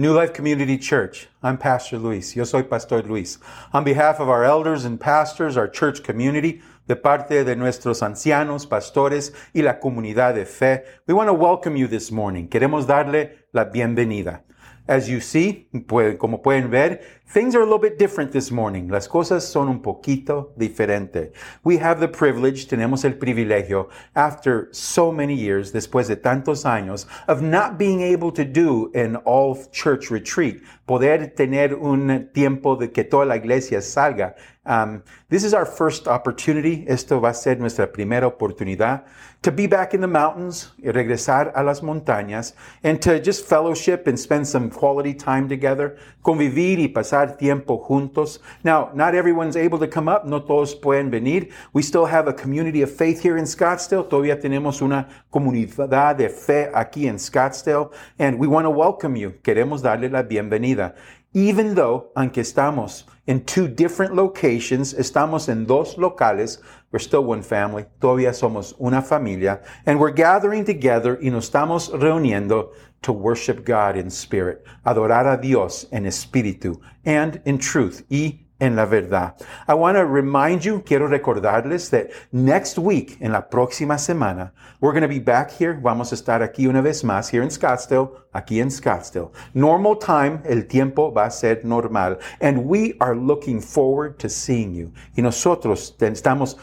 New 0.00 0.14
Life 0.14 0.32
Community 0.32 0.78
Church. 0.78 1.28
I'm 1.42 1.58
Pastor 1.58 1.98
Luis. 1.98 2.34
Yo 2.34 2.44
soy 2.44 2.62
Pastor 2.62 3.02
Luis. 3.02 3.36
On 3.74 3.84
behalf 3.84 4.18
of 4.18 4.30
our 4.30 4.44
elders 4.44 4.86
and 4.86 4.98
pastors, 4.98 5.58
our 5.58 5.68
church 5.68 6.02
community, 6.02 6.62
de 6.88 6.96
parte 6.96 7.44
de 7.44 7.54
nuestros 7.54 8.00
ancianos, 8.00 8.64
pastores 8.64 9.34
y 9.54 9.60
la 9.60 9.74
comunidad 9.78 10.36
de 10.36 10.46
fe, 10.46 10.84
we 11.06 11.12
want 11.12 11.28
to 11.28 11.34
welcome 11.34 11.76
you 11.76 11.86
this 11.86 12.10
morning. 12.10 12.48
Queremos 12.48 12.86
darle 12.86 13.40
la 13.52 13.66
bienvenida. 13.66 14.40
As 14.88 15.06
you 15.06 15.20
see, 15.20 15.68
como 15.86 16.40
pueden 16.40 16.70
ver, 16.70 17.02
things 17.30 17.54
are 17.54 17.60
a 17.60 17.64
little 17.64 17.78
bit 17.78 17.96
different 17.96 18.32
this 18.32 18.50
morning. 18.50 18.88
Las 18.88 19.06
cosas 19.06 19.46
son 19.46 19.68
un 19.68 19.80
poquito 19.80 20.52
diferente. 20.58 21.32
We 21.62 21.76
have 21.78 22.00
the 22.00 22.08
privilege, 22.08 22.66
tenemos 22.66 23.04
el 23.04 23.12
privilegio, 23.12 23.88
after 24.16 24.68
so 24.72 25.12
many 25.12 25.34
years, 25.34 25.72
después 25.72 26.08
de 26.08 26.16
tantos 26.16 26.64
años, 26.64 27.06
of 27.28 27.40
not 27.40 27.78
being 27.78 28.00
able 28.00 28.32
to 28.32 28.44
do 28.44 28.90
an 28.94 29.16
all 29.24 29.56
church 29.70 30.10
retreat, 30.10 30.60
poder 30.86 31.32
tener 31.36 31.74
un 31.74 32.30
tiempo 32.34 32.76
de 32.76 32.88
que 32.88 33.04
toda 33.04 33.24
la 33.24 33.36
iglesia 33.36 33.78
salga. 33.78 34.34
Um, 34.66 35.02
this 35.28 35.44
is 35.44 35.54
our 35.54 35.64
first 35.64 36.06
opportunity. 36.06 36.84
Esto 36.86 37.20
va 37.20 37.30
a 37.30 37.34
ser 37.34 37.56
nuestra 37.56 37.86
primera 37.86 38.26
oportunidad 38.26 39.04
to 39.42 39.50
be 39.50 39.66
back 39.66 39.94
in 39.94 40.02
the 40.02 40.06
mountains, 40.06 40.70
regresar 40.82 41.50
a 41.54 41.62
las 41.62 41.80
montañas, 41.80 42.52
and 42.82 43.00
to 43.00 43.18
just 43.18 43.46
fellowship 43.46 44.06
and 44.06 44.20
spend 44.20 44.46
some 44.46 44.68
quality 44.68 45.14
time 45.14 45.48
together, 45.48 45.96
convivir 46.22 46.78
y 46.78 46.88
pasar 46.88 47.19
tiempo 47.28 47.78
juntos. 47.78 48.40
Now, 48.64 48.90
not 48.94 49.14
everyone's 49.14 49.56
able 49.56 49.78
to 49.78 49.88
come 49.88 50.08
up, 50.08 50.24
no 50.24 50.40
todos 50.40 50.74
pueden 50.74 51.10
venir. 51.10 51.48
We 51.72 51.82
still 51.82 52.06
have 52.06 52.28
a 52.28 52.32
community 52.32 52.82
of 52.82 52.90
faith 52.90 53.22
here 53.22 53.38
in 53.38 53.46
Scottsdale. 53.46 54.08
Todavía 54.08 54.40
tenemos 54.40 54.82
una 54.82 55.08
comunidad 55.30 56.16
de 56.16 56.28
fe 56.28 56.70
aquí 56.74 57.06
en 57.06 57.18
Scottsdale, 57.18 57.90
and 58.18 58.38
we 58.38 58.46
want 58.46 58.64
to 58.64 58.70
welcome 58.70 59.16
you. 59.16 59.32
Queremos 59.42 59.82
darle 59.82 60.08
la 60.10 60.22
bienvenida. 60.22 60.94
Even 61.32 61.74
though, 61.76 62.10
aunque 62.16 62.40
estamos 62.40 63.06
in 63.26 63.44
two 63.44 63.68
different 63.68 64.14
locations, 64.16 64.92
estamos 64.92 65.48
en 65.48 65.64
dos 65.64 65.96
locales, 65.96 66.60
we're 66.92 66.98
still 66.98 67.24
one 67.24 67.42
family, 67.42 67.84
todavía 68.00 68.34
somos 68.34 68.74
una 68.80 69.02
familia, 69.02 69.60
and 69.86 69.98
we're 69.98 70.10
gathering 70.10 70.64
together 70.64 71.18
y 71.22 71.30
nos 71.30 71.50
estamos 71.50 71.90
reuniendo 71.92 72.72
to 73.02 73.12
worship 73.12 73.64
God 73.64 73.96
in 73.96 74.10
spirit, 74.10 74.64
adorar 74.84 75.32
a 75.32 75.40
Dios 75.40 75.86
en 75.92 76.04
espíritu 76.04 76.80
and 77.04 77.40
in 77.44 77.58
truth, 77.58 78.04
y 78.10 78.46
en 78.60 78.76
la 78.76 78.84
verdad. 78.84 79.34
I 79.66 79.74
want 79.74 79.96
to 79.96 80.04
remind 80.04 80.64
you, 80.64 80.80
quiero 80.80 81.08
recordarles 81.08 81.88
that 81.90 82.10
next 82.32 82.78
week, 82.78 83.16
en 83.20 83.32
la 83.32 83.40
próxima 83.40 83.94
semana, 83.94 84.52
we're 84.80 84.92
going 84.92 85.02
to 85.02 85.08
be 85.08 85.18
back 85.18 85.50
here. 85.50 85.80
Vamos 85.82 86.12
a 86.12 86.14
estar 86.14 86.42
aquí 86.42 86.66
una 86.68 86.82
vez 86.82 87.02
más, 87.02 87.30
here 87.30 87.42
in 87.42 87.50
Scottsdale, 87.50 88.10
aquí 88.34 88.60
en 88.60 88.70
Scottsdale. 88.70 89.32
Normal 89.54 89.96
time, 89.96 90.40
el 90.44 90.64
tiempo 90.64 91.10
va 91.10 91.26
a 91.26 91.30
ser 91.30 91.64
normal. 91.64 92.18
And 92.40 92.66
we 92.66 92.94
are 93.00 93.16
looking 93.16 93.60
forward 93.60 94.18
to 94.18 94.28
seeing 94.28 94.74
you. 94.74 94.92
Y 95.16 95.22
nosotros 95.22 95.94
estamos 95.98 96.56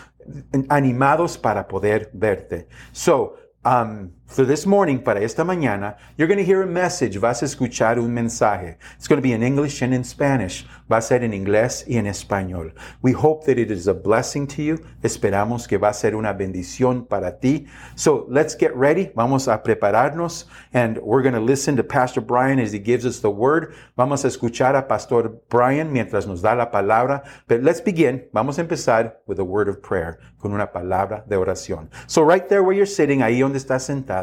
animados 0.69 1.37
para 1.37 1.67
poder 1.67 2.09
verte. 2.13 2.67
So, 2.91 3.35
um, 3.65 4.11
for 4.27 4.45
this 4.45 4.65
morning, 4.65 4.99
para 4.99 5.21
esta 5.21 5.43
mañana, 5.43 5.95
you're 6.17 6.27
going 6.27 6.37
to 6.37 6.43
hear 6.43 6.61
a 6.61 6.67
message. 6.67 7.17
Vas 7.17 7.41
a 7.41 7.45
escuchar 7.45 7.97
un 7.97 8.13
mensaje. 8.13 8.75
It's 8.97 9.07
going 9.07 9.17
to 9.17 9.21
be 9.21 9.31
in 9.31 9.41
English 9.41 9.81
and 9.81 9.93
in 9.93 10.03
Spanish. 10.03 10.65
Va 10.91 10.97
a 10.97 11.01
ser 11.01 11.23
en 11.23 11.31
inglés 11.31 11.85
y 11.87 11.97
en 11.97 12.05
español. 12.05 12.73
We 13.01 13.13
hope 13.13 13.45
that 13.45 13.57
it 13.57 13.71
is 13.71 13.87
a 13.87 13.93
blessing 13.93 14.45
to 14.47 14.61
you. 14.61 14.77
Esperamos 15.01 15.67
que 15.67 15.77
va 15.77 15.89
a 15.89 15.93
ser 15.93 16.13
una 16.13 16.33
bendición 16.33 17.07
para 17.07 17.39
ti. 17.39 17.67
So 17.95 18.25
let's 18.29 18.53
get 18.53 18.75
ready. 18.75 19.11
Vamos 19.15 19.47
a 19.47 19.63
prepararnos 19.63 20.45
and 20.73 20.97
we're 20.99 21.21
going 21.21 21.33
to 21.33 21.41
listen 21.41 21.77
to 21.77 21.83
Pastor 21.83 22.21
Brian 22.21 22.59
as 22.59 22.73
he 22.73 22.79
gives 22.79 23.05
us 23.05 23.19
the 23.21 23.31
word. 23.31 23.73
Vamos 23.97 24.25
a 24.25 24.27
escuchar 24.27 24.77
a 24.77 24.87
Pastor 24.87 25.39
Brian 25.49 25.91
mientras 25.91 26.27
nos 26.27 26.41
da 26.41 26.53
la 26.53 26.69
palabra. 26.69 27.23
But 27.47 27.63
let's 27.63 27.81
begin. 27.81 28.25
Vamos 28.33 28.57
a 28.57 28.61
empezar 28.61 29.13
with 29.25 29.39
a 29.39 29.45
word 29.45 29.69
of 29.69 29.81
prayer, 29.81 30.19
con 30.41 30.53
una 30.53 30.67
palabra 30.67 31.23
de 31.27 31.37
oración. 31.37 31.89
So 32.07 32.23
right 32.23 32.47
there 32.47 32.61
where 32.61 32.75
you're 32.75 32.85
sitting, 32.85 33.21
ahí 33.21 33.39
donde 33.39 33.57
estás 33.57 33.83
sentado, 33.83 34.16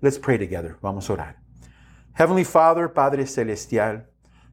Let's 0.00 0.18
pray 0.18 0.38
together. 0.38 0.76
Vamos 0.82 1.08
a 1.10 1.14
orar. 1.14 1.34
Heavenly 2.14 2.44
Father, 2.44 2.88
Padre 2.88 3.24
Celestial, 3.26 4.02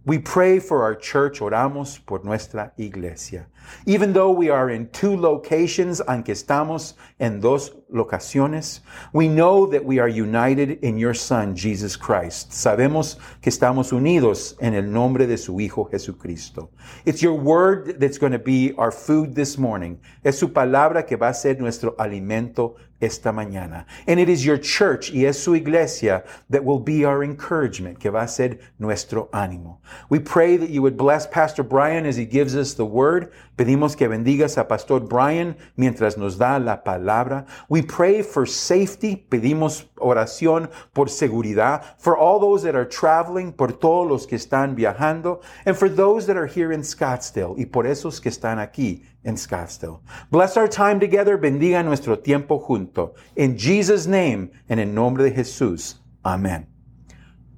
we 0.05 0.19
pray 0.19 0.59
for 0.59 0.83
our 0.83 0.93
church, 0.93 1.39
oramos 1.39 1.99
por 2.05 2.23
nuestra 2.23 2.71
iglesia. 2.77 3.47
Even 3.87 4.13
though 4.13 4.29
we 4.29 4.51
are 4.51 4.69
in 4.69 4.87
two 4.89 5.17
locations, 5.17 5.99
aunque 6.07 6.31
estamos 6.31 6.93
en 7.19 7.39
dos 7.39 7.71
locaciones, 7.91 8.81
we 9.13 9.27
know 9.27 9.65
that 9.65 9.83
we 9.83 9.97
are 9.97 10.07
united 10.07 10.77
in 10.83 10.99
your 10.99 11.15
Son, 11.15 11.55
Jesus 11.55 11.95
Christ. 11.95 12.51
Sabemos 12.51 13.17
que 13.41 13.51
estamos 13.51 13.91
unidos 13.91 14.55
en 14.61 14.75
el 14.75 14.83
nombre 14.83 15.25
de 15.25 15.37
su 15.37 15.59
Hijo 15.59 15.85
Jesucristo. 15.85 16.69
It's 17.05 17.23
your 17.23 17.33
word 17.33 17.99
that's 17.99 18.19
going 18.19 18.33
to 18.33 18.37
be 18.37 18.73
our 18.77 18.91
food 18.91 19.33
this 19.33 19.57
morning. 19.57 19.99
Es 20.23 20.37
su 20.37 20.49
palabra 20.49 21.07
que 21.07 21.17
va 21.17 21.29
a 21.29 21.33
ser 21.33 21.59
nuestro 21.59 21.95
alimento 21.97 22.75
esta 23.05 23.31
mañana. 23.31 23.85
And 24.07 24.19
it 24.19 24.29
is 24.29 24.45
your 24.45 24.57
church 24.57 25.11
y 25.11 25.25
es 25.25 25.37
su 25.37 25.53
iglesia 25.53 26.23
that 26.49 26.63
will 26.63 26.79
be 26.79 27.05
our 27.05 27.23
encouragement, 27.23 27.99
que 27.99 28.09
va 28.09 28.23
a 28.23 28.27
ser 28.27 28.57
nuestro 28.79 29.29
ánimo. 29.31 29.77
We 30.09 30.19
pray 30.19 30.57
that 30.57 30.69
you 30.69 30.81
would 30.81 30.97
bless 30.97 31.27
Pastor 31.27 31.63
Brian 31.63 32.05
as 32.05 32.15
he 32.15 32.25
gives 32.25 32.55
us 32.55 32.73
the 32.73 32.85
word. 32.85 33.31
Pedimos 33.57 33.95
que 33.95 34.07
bendigas 34.07 34.57
a 34.57 34.65
Pastor 34.67 34.99
Brian 34.99 35.55
mientras 35.77 36.17
nos 36.17 36.37
da 36.37 36.57
la 36.57 36.83
palabra. 36.83 37.45
We 37.69 37.81
pray 37.81 38.21
for 38.21 38.45
safety. 38.45 39.15
Pedimos 39.29 39.85
oración 39.97 40.69
por 40.93 41.07
seguridad. 41.07 41.83
For 41.97 42.17
all 42.17 42.39
those 42.39 42.63
that 42.63 42.75
are 42.75 42.85
traveling, 42.85 43.53
por 43.53 43.71
todos 43.71 44.09
los 44.09 44.25
que 44.25 44.37
están 44.37 44.75
viajando. 44.75 45.41
And 45.65 45.77
for 45.77 45.87
those 45.87 46.27
that 46.27 46.35
are 46.35 46.47
here 46.47 46.73
in 46.73 46.81
Scottsdale. 46.81 47.55
Y 47.57 47.65
por 47.65 47.85
esos 47.85 48.19
que 48.19 48.29
están 48.29 48.59
aquí 48.59 49.03
en 49.25 49.35
Scottsdale. 49.35 50.01
Bless 50.31 50.55
our 50.55 50.67
time 50.67 50.99
together. 50.99 51.37
Bendiga 51.37 51.83
nuestro 51.83 52.15
tiempo 52.15 52.59
junto. 52.59 53.15
In 53.35 53.57
Jesus' 53.57 54.07
name 54.07 54.51
and 54.69 54.79
in 54.79 54.93
nombre 54.93 55.29
de 55.29 55.35
Jesús. 55.35 55.95
Amen. 56.23 56.67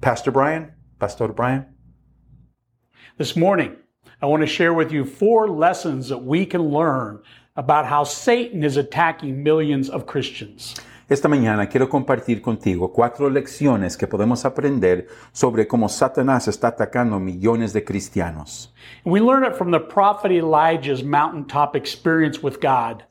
Pastor 0.00 0.30
Brian, 0.30 0.72
Pastor 0.98 1.28
Brian. 1.28 1.66
This 3.18 3.36
morning, 3.36 3.76
I 4.20 4.26
want 4.26 4.42
to 4.42 4.46
share 4.46 4.74
with 4.74 4.92
you 4.92 5.04
four 5.04 5.48
lessons 5.48 6.08
that 6.08 6.18
we 6.18 6.46
can 6.46 6.62
learn 6.62 7.22
about 7.56 7.86
how 7.86 8.04
Satan 8.04 8.62
is 8.62 8.76
attacking 8.76 9.42
millions 9.42 9.88
of 9.90 10.06
Christians. 10.06 10.74
Esta 11.08 11.26
mañana 11.26 11.66
quiero 11.70 11.88
compartir 11.88 12.42
contigo 12.42 12.92
cuatro 12.92 13.30
lecciones 13.30 13.96
que 13.96 14.06
podemos 14.06 14.44
aprender 14.44 15.06
sobre 15.32 15.66
cómo 15.66 15.88
Satanás 15.88 16.48
está 16.48 16.68
atacando 16.68 17.18
millones 17.18 17.72
de 17.72 17.82
cristianos. 17.82 18.74
We 19.06 19.18
learn 19.20 19.42
it 19.42 19.54
from 19.54 19.70
the 19.70 19.80
prophet 19.80 20.30
Elijah's 20.30 21.02
mountaintop 21.02 21.74
experience 21.74 22.42
with 22.42 22.58
God. 22.60 23.04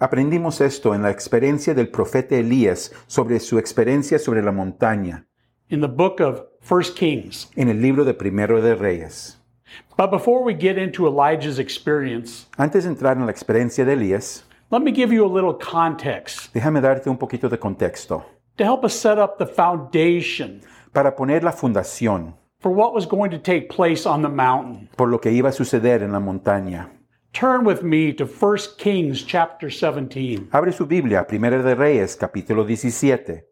Aprendimos 0.00 0.60
esto 0.60 0.92
en 0.92 1.02
la 1.02 1.10
experiencia 1.10 1.72
del 1.72 1.88
profeta 1.88 2.34
Elías 2.34 2.92
sobre 3.06 3.38
su 3.38 3.58
experiencia 3.58 4.18
sobre 4.18 4.42
la 4.42 4.50
montaña 4.50 5.24
in 5.70 5.80
the 5.80 5.86
book 5.86 6.20
of 6.20 6.42
1 6.68 6.94
Kings. 6.96 7.48
en 7.54 7.68
el 7.68 7.80
libro 7.80 8.04
de 8.04 8.12
Primero 8.12 8.60
de 8.60 8.74
Reyes. 8.74 9.38
But 9.96 10.10
before 10.10 10.42
we 10.44 10.52
get 10.52 10.78
into 10.78 11.06
Elijah's 11.06 11.60
experience, 11.60 12.48
Antes 12.58 12.82
de 12.84 12.90
entrar 12.90 13.16
en 13.16 13.24
la 13.24 13.30
experiencia 13.30 13.84
de 13.84 13.92
Elías, 13.92 14.44
let 14.70 14.82
me 14.82 14.90
give 14.92 15.12
you 15.12 15.24
a 15.24 15.28
little 15.32 15.54
context 15.54 16.52
déjame 16.54 16.80
darte 16.80 17.08
un 17.08 17.16
poquito 17.16 17.48
de 17.48 17.56
contexto 17.58 18.24
to 18.56 18.64
help 18.64 18.84
us 18.84 18.94
set 18.94 19.18
up 19.18 19.38
the 19.38 19.46
foundation 19.46 20.60
para 20.92 21.14
poner 21.14 21.42
la 21.42 21.52
fundación 21.52 22.34
for 22.60 22.72
what 22.72 22.94
was 22.94 23.06
going 23.06 23.30
to 23.30 23.38
take 23.38 23.68
place 23.68 24.06
on 24.06 24.22
the 24.22 24.28
mountain. 24.28 24.88
por 24.96 25.08
lo 25.08 25.18
que 25.18 25.30
iba 25.30 25.48
a 25.50 25.52
suceder 25.52 26.02
en 26.02 26.12
la 26.12 26.20
montaña. 26.20 26.88
Turn 27.32 27.66
with 27.66 27.82
me 27.82 28.14
to 28.14 28.24
1 28.24 28.56
Kings 28.78 29.22
chapter 29.22 29.68
17. 29.70 30.48
Abre 30.52 30.72
su 30.72 30.86
Biblia, 30.86 31.22
Primera 31.26 31.62
de 31.62 31.74
Reyes, 31.74 32.16
capítulo 32.16 32.64
17. 32.64 33.44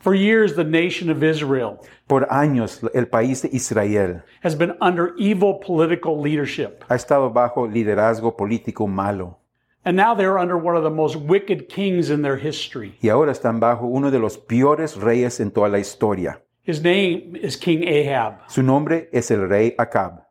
For 0.00 0.12
years, 0.12 0.56
the 0.56 0.64
nation 0.64 1.08
of 1.08 1.22
Israel 1.22 1.78
Por 2.08 2.26
años 2.28 2.80
el 2.92 3.06
país 3.06 3.42
de 3.42 3.48
Israel 3.52 4.22
has 4.42 4.56
been 4.56 4.74
under 4.80 5.14
evil 5.16 5.60
political 5.60 6.20
leadership. 6.20 6.82
ha 6.88 6.96
estado 6.96 7.30
bajo 7.30 7.68
liderazgo 7.68 8.36
político 8.36 8.88
malo 8.88 9.38
And 9.84 9.96
now 9.96 10.14
they're 10.14 10.38
under 10.38 10.56
one 10.56 10.76
of 10.76 10.84
the 10.84 10.90
most 10.90 11.16
wicked 11.16 11.68
kings 11.68 12.08
in 12.10 12.22
their 12.22 12.36
history. 12.36 12.96
y 13.02 13.08
ahora 13.08 13.32
están 13.32 13.58
bajo 13.60 13.86
uno 13.86 14.10
de 14.10 14.18
los 14.18 14.36
peores 14.38 14.96
reyes 14.96 15.40
en 15.40 15.50
toda 15.50 15.68
la 15.68 15.78
historia. 15.78 16.40
His 16.64 16.80
name 16.82 17.34
is 17.34 17.56
King 17.56 17.82
Ahab. 17.88 18.34
Su 18.48 18.62
nombre 18.62 19.08
es 19.12 19.30
el 19.32 19.48
rey 19.48 19.74
Acab. 19.78 20.22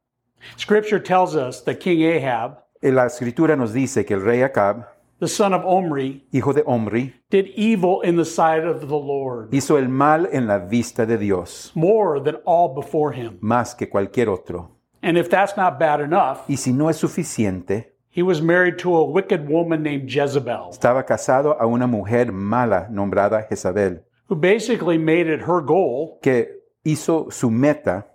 Scripture 0.58 1.00
tells 1.00 1.36
us 1.36 1.62
that 1.66 1.80
King 1.82 2.04
Ahab, 2.06 2.60
En 2.82 2.96
la 2.96 3.06
escritura 3.06 3.56
nos 3.58 3.74
dice 3.74 4.06
que 4.06 4.14
el 4.16 4.22
rey 4.22 4.42
Acab, 4.42 4.86
the 5.20 5.28
son 5.28 5.54
of 5.54 5.64
Omri, 5.66 6.24
hijo 6.32 6.52
de 6.54 6.64
Omri, 6.66 7.14
did 7.30 7.48
evil 7.56 8.02
in 8.02 8.16
the 8.16 8.26
sight 8.26 8.64
of 8.64 8.80
the 8.80 8.96
Lord 8.96 9.50
hizo 9.52 9.78
el 9.78 9.88
mal 9.90 10.28
en 10.32 10.48
la 10.48 10.58
vista 10.60 11.06
de 11.06 11.18
Dios, 11.18 11.72
more 11.76 12.20
than 12.22 12.38
all 12.46 12.74
before 12.74 13.12
him. 13.14 13.38
más 13.42 13.76
que 13.76 13.88
cualquier 13.90 14.30
otro. 14.30 14.72
And 15.04 15.18
if 15.18 15.30
that's 15.30 15.56
not 15.58 15.78
bad 15.78 16.00
enough, 16.00 16.40
Y 16.48 16.56
si 16.56 16.72
no 16.74 16.90
es 16.90 16.98
suficiente, 16.98 17.91
he 18.12 18.22
was 18.22 18.42
married 18.42 18.78
to 18.80 18.96
a 18.96 19.04
wicked 19.06 19.48
woman 19.50 19.82
named 19.84 20.10
Jezebel, 20.10 20.70
estaba 20.72 21.06
casado 21.06 21.56
a 21.60 21.66
una 21.66 21.88
mujer 21.88 22.32
mala 22.32 22.88
nombrada 22.92 23.48
Jezabel, 23.50 24.04
who 24.28 24.36
basically 24.36 24.98
made 24.98 25.28
it 25.28 25.42
her 25.42 25.62
goal 25.62 26.20
que 26.22 26.48
hizo 26.86 27.32
su 27.32 27.50
meta 27.50 28.06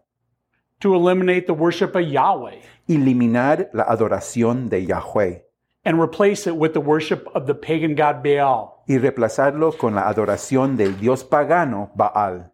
to 0.80 0.94
eliminate 0.94 1.46
the 1.46 1.54
worship 1.54 1.94
of 1.94 2.02
Yahweh 2.02 2.60
eliminar 2.88 3.68
la 3.72 3.84
adoración 3.84 4.68
de 4.68 4.80
Yahweh 4.84 5.40
and 5.84 6.00
replace 6.00 6.46
it 6.46 6.56
with 6.56 6.72
the 6.74 6.80
worship 6.80 7.26
of 7.34 7.46
the 7.46 7.54
pagan 7.54 7.94
god 7.94 8.22
Baal. 8.22 8.82
y 8.88 8.98
reemplazarlo 8.98 9.76
con 9.78 9.94
la 9.94 10.02
adoración 10.08 10.76
del 10.76 10.92
dios 10.98 11.24
pagano 11.24 11.90
Baal. 11.96 12.52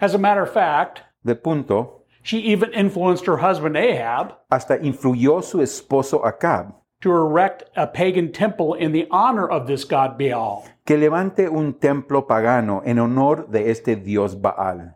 As 0.00 0.14
a 0.14 0.18
matter 0.18 0.42
of 0.42 0.52
fact, 0.52 1.02
De 1.24 1.34
punto, 1.34 1.97
she 2.28 2.40
even 2.40 2.70
influenced 2.74 3.24
her 3.24 3.38
husband 3.38 3.74
Ahab 3.74 4.34
hasta 4.50 4.78
influyó 4.78 5.42
su 5.42 5.62
esposo 5.62 6.22
Acab 6.26 6.74
to 7.00 7.10
erect 7.10 7.64
a 7.74 7.86
pagan 7.86 8.30
temple 8.32 8.74
in 8.74 8.92
the 8.92 9.06
honor 9.10 9.48
of 9.48 9.66
this 9.66 9.84
god 9.84 10.18
Baal. 10.18 10.62
que 10.84 10.98
levante 10.98 11.48
un 11.48 11.72
templo 11.72 12.26
pagano 12.26 12.82
en 12.84 12.98
honor 12.98 13.46
de 13.50 13.70
este 13.70 13.96
dios 13.96 14.34
Baal. 14.34 14.94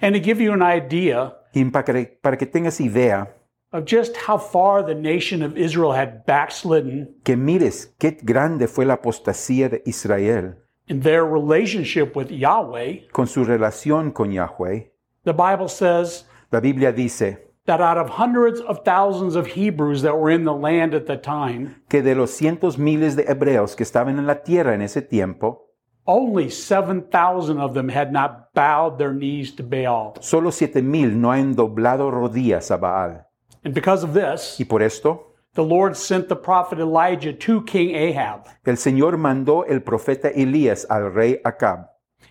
And 0.00 0.14
to 0.14 0.20
give 0.20 0.40
you 0.40 0.52
an 0.52 0.62
idea 0.62 1.34
Y 1.52 1.64
para 1.64 1.82
que, 1.82 2.18
para 2.22 2.36
que 2.36 2.46
tengas 2.46 2.80
idea, 2.80 3.26
of 3.72 3.84
just 3.84 4.16
how 4.16 4.38
far 4.38 4.84
the 4.84 4.94
nation 4.94 5.42
of 5.42 5.56
Israel 5.56 5.92
had 5.92 6.24
backslidden 6.26 7.08
que 7.24 7.36
mires 7.36 7.92
qué 7.98 8.16
grande 8.22 8.68
fue 8.68 8.84
la 8.84 8.94
apostasía 8.94 9.68
de 9.68 9.82
Israel 9.84 10.54
in 10.86 11.00
their 11.00 11.24
relationship 11.24 12.14
with 12.14 12.30
Yahweh, 12.30 13.08
con 13.10 13.26
su 13.26 13.44
relación 13.44 14.12
con 14.12 14.30
Yahweh. 14.30 14.90
the 15.24 15.32
Bible 15.32 15.68
says 15.68 16.24
La 16.52 16.60
Biblia 16.60 16.92
dice 16.92 17.36
that 17.66 17.80
out 17.82 17.98
of 17.98 18.08
hundreds 18.10 18.60
of 18.60 18.82
thousands 18.84 19.36
of 19.36 19.46
Hebrews 19.48 20.00
that 20.02 20.16
were 20.18 20.30
in 20.30 20.44
the 20.44 20.54
land 20.54 20.94
at 20.94 21.06
the 21.06 21.16
time, 21.18 21.76
que 21.90 22.00
de 22.02 22.14
los 22.14 22.30
cientos 22.30 22.78
miles 22.78 23.14
de 23.16 23.24
hebreos 23.24 23.76
que 23.76 23.84
estaban 23.84 24.18
en 24.18 24.26
la 24.26 24.36
tierra 24.42 24.72
en 24.74 24.80
ese 24.80 25.02
tiempo, 25.02 25.66
only 26.06 26.48
7,000 26.48 27.58
of 27.60 27.74
them 27.74 27.90
had 27.90 28.10
not 28.12 28.54
bowed 28.54 28.96
their 28.98 29.12
knees 29.12 29.52
to 29.54 29.62
Baal. 29.62 30.16
solo 30.20 30.50
siete 30.50 30.82
mil 30.82 31.10
no 31.10 31.30
han 31.30 31.54
doblado 31.54 32.10
rodillas 32.10 32.70
a 32.70 32.78
Baal. 32.78 33.26
And 33.64 33.74
because 33.74 34.02
of 34.02 34.14
this, 34.14 34.56
Y 34.58 34.64
por 34.64 34.80
esto, 34.82 35.26
the 35.54 35.62
Lord 35.62 35.94
sent 35.96 36.28
the 36.30 36.36
prophet 36.36 36.78
Elijah 36.78 37.34
to 37.34 37.60
King 37.64 37.94
Ahab. 37.94 38.46
el 38.64 38.76
Señor 38.76 39.18
mandó 39.18 39.64
el 39.68 39.80
profeta 39.80 40.30
Elías 40.34 40.86
al 40.88 41.10
rey 41.12 41.38
Acab. 41.44 41.88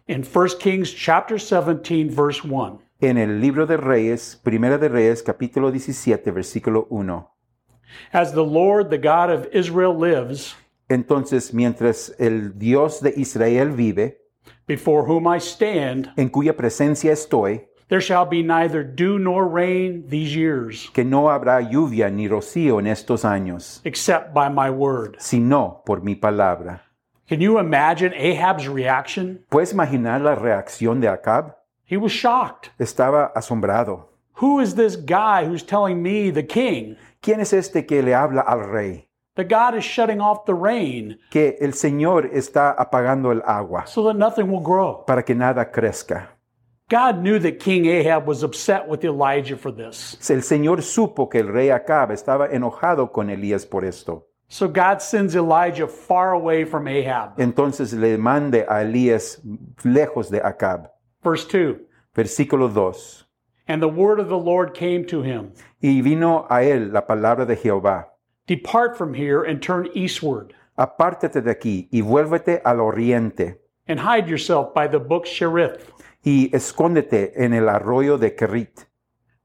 In 0.07 0.23
1 0.23 0.47
Kings 0.59 0.91
chapter 0.91 1.37
17 1.37 2.09
verse 2.09 2.43
1, 2.43 2.79
En 2.99 3.17
el 3.17 3.39
libro 3.39 3.67
de 3.67 3.77
Reyes, 3.77 4.39
Primera 4.43 4.77
de 4.77 4.89
Reyes, 4.89 5.21
capítulo 5.21 5.71
17, 5.71 6.31
versículo 6.31 6.87
1. 6.89 7.29
as 8.11 8.33
the 8.33 8.43
Lord, 8.43 8.89
the 8.89 8.97
God 8.97 9.29
of 9.29 9.47
Israel 9.53 9.93
lives, 9.97 10.55
Entonces, 10.89 11.53
mientras 11.53 12.13
el 12.17 12.57
Dios 12.57 13.01
de 13.01 13.13
Israel 13.17 13.71
vive, 13.71 14.17
before 14.67 15.03
whom 15.05 15.27
I 15.27 15.37
stand, 15.39 16.11
en 16.17 16.29
cuya 16.29 16.55
presencia 16.55 17.11
estoy, 17.11 17.67
there 17.89 18.01
shall 18.01 18.25
be 18.25 18.41
neither 18.41 18.83
dew 18.83 19.19
nor 19.19 19.47
rain 19.47 20.05
these 20.09 20.33
years, 20.35 20.89
que 20.93 21.03
no 21.03 21.29
habrá 21.29 21.61
lluvia 21.61 22.09
ni 22.09 22.27
rocío 22.27 22.79
en 22.79 22.87
estos 22.87 23.25
años, 23.25 23.81
except 23.83 24.33
by 24.33 24.49
my 24.49 24.69
word. 24.69 25.15
sino 25.19 25.81
por 25.85 26.01
mi 26.01 26.15
palabra. 26.15 26.81
Can 27.29 27.41
you 27.41 27.59
imagine 27.59 28.13
Ahab's 28.13 28.67
reaction? 28.67 29.45
¿Puedes 29.49 29.73
imaginar 29.73 30.21
la 30.21 30.33
reacción 30.35 30.99
de 31.01 31.09
Acab? 31.09 31.56
He 31.89 31.97
was 31.97 32.11
shocked. 32.11 32.71
Estaba 32.79 33.31
asombrado. 33.33 34.07
Who 34.41 34.59
is 34.59 34.75
this 34.75 34.95
guy 34.95 35.45
who's 35.45 35.63
telling 35.63 36.01
me, 36.03 36.29
the 36.31 36.43
king, 36.45 36.95
¿Quién 37.21 37.39
es 37.39 37.53
este 37.53 37.85
que 37.87 38.01
le 38.03 38.13
habla 38.13 38.41
al 38.41 38.59
rey? 38.69 39.05
that 39.35 39.47
God 39.49 39.75
is 39.77 39.83
shutting 39.83 40.19
off 40.19 40.45
the 40.45 40.53
rain 40.55 41.17
Que 41.29 41.57
el 41.61 41.73
Señor 41.73 42.29
está 42.33 42.71
apagando 42.71 43.31
el 43.31 43.41
agua 43.45 43.85
so 43.85 44.03
that 44.05 44.15
nothing 44.15 44.49
will 44.51 44.61
grow? 44.63 45.03
para 45.05 45.23
que 45.23 45.33
nada 45.35 45.71
crezca. 45.71 46.27
God 46.89 47.21
knew 47.21 47.37
that 47.39 47.59
King 47.59 47.85
Ahab 47.87 48.25
was 48.27 48.43
upset 48.43 48.87
with 48.87 49.03
Elijah 49.03 49.57
for 49.57 49.71
this. 49.71 50.17
El 50.29 50.41
Señor 50.41 50.81
supo 50.81 51.29
que 51.29 51.39
el 51.39 51.47
rey 51.47 51.69
Acab 51.69 52.11
estaba 52.11 52.47
enojado 52.51 53.11
con 53.11 53.29
Elías 53.29 53.65
por 53.65 53.83
esto. 53.85 54.25
So 54.49 54.67
God 54.69 55.01
sends 55.01 55.35
Elijah 55.35 55.87
far 55.87 56.31
away 56.33 56.63
from 56.63 56.87
Ahab. 56.87 57.33
Entonces 57.37 57.91
le 57.93 58.17
mande 58.17 58.65
a 58.69 58.81
Elías 58.83 59.41
lejos 59.83 60.29
de 60.29 60.39
Acab. 60.41 60.89
Verse 61.23 61.45
2 61.47 61.79
Versículo 62.15 62.67
2. 62.73 63.25
And 63.67 63.81
the 63.81 63.87
word 63.89 64.19
of 64.19 64.29
the 64.29 64.37
Lord 64.37 64.73
came 64.73 65.05
to 65.05 65.21
him 65.21 65.51
Y 65.81 66.01
vino 66.01 66.45
a 66.49 66.61
él 66.63 66.91
la 66.93 67.01
palabra 67.01 67.45
de 67.45 67.55
Jehová. 67.55 68.05
Depart 68.47 68.97
from 68.97 69.13
here 69.13 69.43
and 69.43 69.61
turn 69.61 69.89
eastward, 69.93 70.53
Apártate 70.77 71.43
de 71.43 71.51
aquí 71.51 71.89
y 71.91 72.01
vuélvete 72.01 72.61
al 72.63 72.77
oriente 72.79 73.57
and 73.87 73.99
hide 73.99 74.27
yourself 74.29 74.73
by 74.73 74.87
the 74.87 74.99
brook 74.99 75.25
Cherith, 75.25 75.91
y 76.23 76.49
escóndete 76.53 77.31
en 77.35 77.53
el 77.53 77.67
arroyo 77.69 78.17
de 78.17 78.31
Querit, 78.31 78.85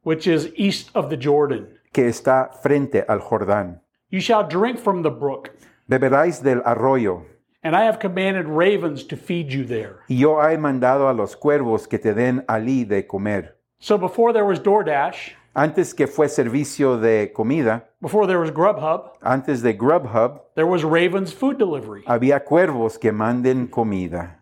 which 0.02 0.26
is 0.26 0.50
east 0.56 0.90
of 0.94 1.10
the 1.10 1.16
Jordan. 1.16 1.66
que 1.92 2.06
está 2.08 2.50
frente 2.62 3.04
al 3.08 3.20
Jordán. 3.20 3.80
You 4.10 4.20
shall 4.20 4.46
drink 4.46 4.78
from 4.78 5.02
the 5.02 5.10
brook, 5.10 5.50
Beberáis 5.88 6.42
del 6.42 6.60
arroyo, 6.64 7.24
and 7.62 7.74
I 7.76 7.84
have 7.84 7.98
commanded 7.98 8.46
ravens 8.46 9.04
to 9.04 9.16
feed 9.16 9.52
you 9.52 9.64
there. 9.64 10.00
y 10.08 10.16
yo 10.16 10.38
he 10.40 10.56
mandado 10.56 11.08
a 11.08 11.12
los 11.14 11.36
cuervos 11.36 11.86
que 11.88 11.98
te 11.98 12.12
den 12.14 12.44
allí 12.48 12.84
de 12.86 13.06
comer. 13.06 13.56
So 13.78 13.98
before 13.98 14.32
there 14.32 14.44
was 14.44 14.60
DoorDash, 14.60 15.32
Antes 15.54 15.92
que 15.92 16.06
fue 16.06 16.28
servicio 16.30 16.96
de 16.98 17.30
comida, 17.30 17.84
before 18.00 18.26
there 18.26 18.38
was 18.38 18.50
Grubhub, 18.50 19.10
antes 19.22 19.60
de 19.60 19.74
Grubhub, 19.74 20.40
there 20.54 20.66
was 20.66 20.82
Ravens 20.82 21.30
food 21.30 21.58
delivery. 21.58 22.02
había 22.06 22.42
cuervos 22.42 22.98
que 22.98 23.12
manden 23.12 23.66
comida. 23.68 24.38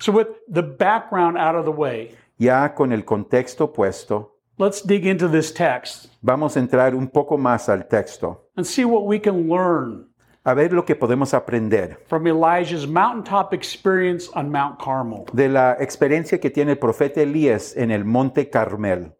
So 0.00 0.10
with 0.10 0.26
the 0.48 0.62
background 0.62 1.38
out 1.38 1.54
of 1.54 1.64
the 1.64 1.70
way, 1.70 2.16
Ya 2.36 2.68
con 2.74 2.92
el 2.92 3.02
contexto 3.04 3.68
puesto, 3.72 4.30
let's 4.58 4.82
dig 4.82 5.06
into 5.06 5.28
this 5.28 5.52
text 5.52 6.08
vamos 6.20 6.56
a 6.56 6.60
entrar 6.60 6.94
un 6.96 7.06
poco 7.06 7.38
más 7.38 7.68
al 7.68 7.86
texto, 7.86 8.40
and 8.56 8.66
see 8.66 8.84
what 8.84 9.04
we 9.06 9.20
can 9.20 9.48
learn 9.48 10.04
a 10.44 10.54
ver 10.54 10.72
lo 10.72 10.84
que 10.84 10.94
podemos 10.94 11.32
aprender 11.34 11.98
from 12.06 12.26
Elijah's 12.26 12.86
mountaintop 12.86 13.52
experience 13.54 14.28
on 14.34 14.50
Mount 14.50 14.78
Carmel. 14.78 15.24
de 15.32 15.48
la 15.48 15.76
experiencia 15.80 16.38
que 16.38 16.50
tiene 16.50 16.72
el 16.72 16.78
profeta 16.78 17.20
Elías 17.22 17.76
en 17.76 17.90
el 17.90 18.04
monte 18.04 18.50
Carmel. 18.50 19.12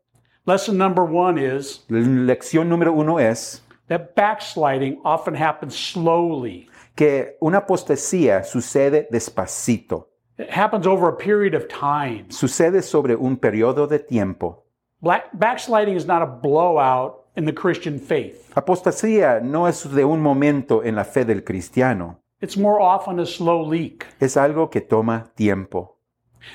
Lesson 0.46 0.76
number 0.76 1.04
one 1.04 1.38
is 1.38 1.84
Lección 1.88 2.68
número 2.68 2.92
uno 2.92 3.18
es 3.18 3.62
that 3.88 4.14
backsliding 4.14 5.00
often 5.04 5.34
happens 5.34 5.74
slowly. 5.74 6.68
que 6.94 7.36
una 7.40 7.58
apostasía 7.58 8.44
sucede 8.44 9.08
despacito, 9.10 10.10
It 10.38 10.50
happens 10.50 10.86
over 10.86 11.08
a 11.08 11.16
period 11.16 11.54
of 11.54 11.68
time. 11.68 12.26
sucede 12.28 12.82
sobre 12.82 13.14
un 13.16 13.36
periodo 13.38 13.86
de 13.86 13.98
tiempo. 14.00 14.64
Black, 15.00 15.30
backsliding 15.32 15.96
is 15.96 16.06
not 16.06 16.22
a 16.22 16.26
blowout 16.26 17.23
in 17.36 17.44
the 17.46 17.52
Christian 17.52 17.98
faith. 17.98 18.52
Apostasía 18.56 19.40
no 19.42 19.66
es 19.66 19.82
de 19.84 20.04
un 20.04 20.20
momento 20.20 20.82
en 20.82 20.94
la 20.96 21.04
fe 21.04 21.24
del 21.24 21.42
cristiano, 21.44 22.18
It's 22.40 22.56
more 22.56 22.78
often 22.80 23.18
a 23.20 23.26
slow 23.26 23.62
leak. 23.68 24.06
es 24.20 24.36
algo 24.36 24.68
que 24.70 24.80
toma 24.80 25.30
tiempo. 25.36 25.96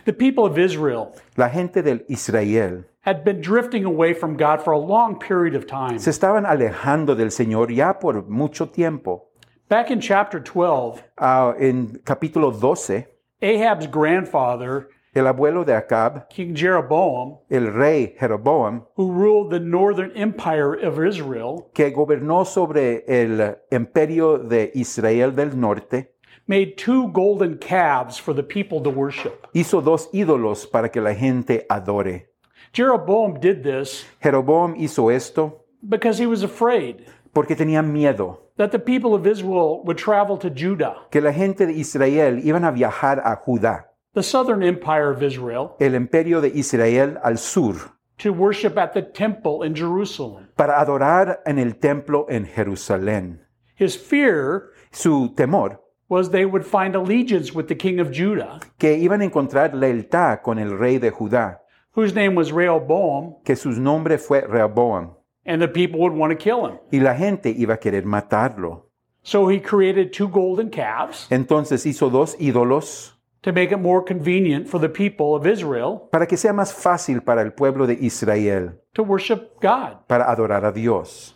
The 0.05 0.13
people 0.13 0.45
of 0.45 0.57
Israel 0.59 1.13
La 1.35 1.49
gente 1.49 1.81
del 1.81 2.05
Israel 2.09 2.85
had 3.01 3.23
been 3.23 3.41
drifting 3.41 3.85
away 3.85 4.13
from 4.13 4.37
God 4.37 4.61
for 4.61 4.71
a 4.71 4.77
long 4.77 5.17
period 5.17 5.55
of 5.55 5.65
time. 5.65 5.97
se 5.99 6.11
estaban 6.11 6.45
alejando 6.45 7.15
del 7.15 7.31
Señor 7.31 7.71
ya 7.73 7.93
por 7.99 8.23
mucho 8.29 8.67
tiempo. 8.67 9.25
Back 9.67 9.89
in 9.91 9.99
chapter 9.99 10.39
12, 10.41 11.01
Ah, 11.17 11.53
en 11.59 11.99
capítulo 12.03 12.51
12, 12.51 13.07
Ahab's 13.41 13.87
grandfather, 13.87 14.89
el 15.13 15.27
abuelo 15.27 15.65
de 15.65 15.73
Acab, 15.73 16.27
King 16.29 16.55
Jeroboam, 16.55 17.37
el 17.49 17.71
rey 17.73 18.15
Jeroboam, 18.19 18.83
who 18.95 19.11
ruled 19.11 19.51
the 19.51 19.59
northern 19.59 20.11
empire 20.15 20.75
of 20.75 20.99
Israel, 20.99 21.69
que 21.73 21.91
gobernó 21.91 22.45
sobre 22.45 23.03
el 23.07 23.57
imperio 23.71 24.37
de 24.37 24.71
Israel 24.75 25.31
del 25.31 25.55
norte, 25.55 26.11
made 26.47 26.75
two 26.77 27.07
golden 27.11 27.57
calves 27.57 28.17
for 28.17 28.33
the 28.33 28.43
people 28.43 28.81
to 28.81 28.89
worship. 28.89 29.47
hizo 29.53 29.81
dos 29.81 30.09
ídolos 30.13 30.65
para 30.65 30.89
que 30.89 31.01
la 31.01 31.13
gente 31.13 31.65
adore. 31.69 32.29
Jeroboam 32.71 33.39
did 33.39 33.63
this 33.63 34.05
Jeroboam 34.21 34.75
hizo 34.75 35.09
esto 35.09 35.65
because 35.81 36.19
he 36.19 36.27
was 36.27 36.43
afraid 36.43 37.05
porque 37.33 37.55
tenía 37.55 37.81
miedo 37.83 38.39
that 38.57 38.71
the 38.71 38.79
people 38.79 39.15
of 39.15 39.25
Israel 39.25 39.81
would 39.85 39.97
travel 39.97 40.37
to 40.37 40.49
Judah, 40.49 40.95
que 41.09 41.21
la 41.21 41.31
gente 41.31 41.65
de 41.65 41.73
Israel 41.73 42.39
iban 42.43 42.65
a 42.65 42.71
viajar 42.71 43.21
a 43.23 43.35
Judá, 43.37 43.88
the 44.19 44.23
southern 44.23 44.61
empire 44.63 45.09
of 45.09 45.23
Israel, 45.23 45.75
el 45.79 45.95
imperio 45.95 46.41
de 46.41 46.49
Israel 46.49 47.17
al 47.23 47.37
sur, 47.37 47.75
to 48.17 48.33
worship 48.33 48.77
at 48.77 48.93
the 48.93 49.01
temple 49.01 49.63
in 49.63 49.73
Jerusalem. 49.73 50.47
para 50.57 50.73
adorar 50.81 51.39
en 51.45 51.57
el 51.57 51.75
templo 51.79 52.25
en 52.29 52.45
Jerusalén. 52.45 53.39
His 53.77 53.95
fear 53.95 54.71
Su 54.91 55.33
temor 55.35 55.79
was 56.09 56.31
they 56.31 56.45
would 56.45 56.65
find 56.65 56.95
allegiance 56.95 57.53
with 57.53 57.67
the 57.67 57.75
king 57.75 57.99
of 58.01 58.11
Judah, 58.11 58.59
que 58.77 58.97
iban 58.97 59.21
a 59.21 59.25
encontrar 59.25 59.73
lealtad 59.73 60.41
con 60.41 60.59
el 60.59 60.77
rey 60.77 60.97
de 60.97 61.11
Judá, 61.11 61.59
whose 61.95 62.13
name 62.13 62.35
was 62.35 62.51
Rehoboam, 62.51 63.35
que 63.45 63.55
su 63.55 63.69
nombre 63.71 64.17
fue 64.17 64.41
Rehoboam, 64.41 65.15
and 65.45 65.61
the 65.61 65.67
people 65.69 65.99
would 66.01 66.13
want 66.13 66.31
to 66.31 66.35
kill 66.37 66.65
him. 66.65 66.77
y 66.91 66.99
la 66.99 67.15
gente 67.15 67.51
iba 67.51 67.75
a 67.75 67.77
querer 67.79 68.03
matarlo. 68.05 68.87
So 69.21 69.47
he 69.47 69.59
created 69.61 70.11
two 70.11 70.27
golden 70.27 70.69
calves, 70.71 71.27
Entonces 71.29 71.85
hizo 71.85 72.09
dos 72.09 72.35
ídolos, 72.39 73.15
to 73.41 73.51
make 73.53 73.71
it 73.71 73.77
more 73.79 74.03
convenient 74.03 74.67
for 74.67 74.79
the 74.79 74.89
people 74.89 75.35
of 75.35 75.45
Israel 75.47 76.07
para 76.11 76.25
que 76.27 76.37
sea 76.37 76.51
más 76.53 76.73
fácil 76.73 77.21
para 77.23 77.41
el 77.41 77.51
pueblo 77.51 77.87
de 77.87 77.93
Israel 78.01 78.79
to 78.93 79.03
worship 79.03 79.59
God. 79.61 80.05
para 80.07 80.25
adorar 80.29 80.65
a 80.65 80.71
Dios. 80.71 81.35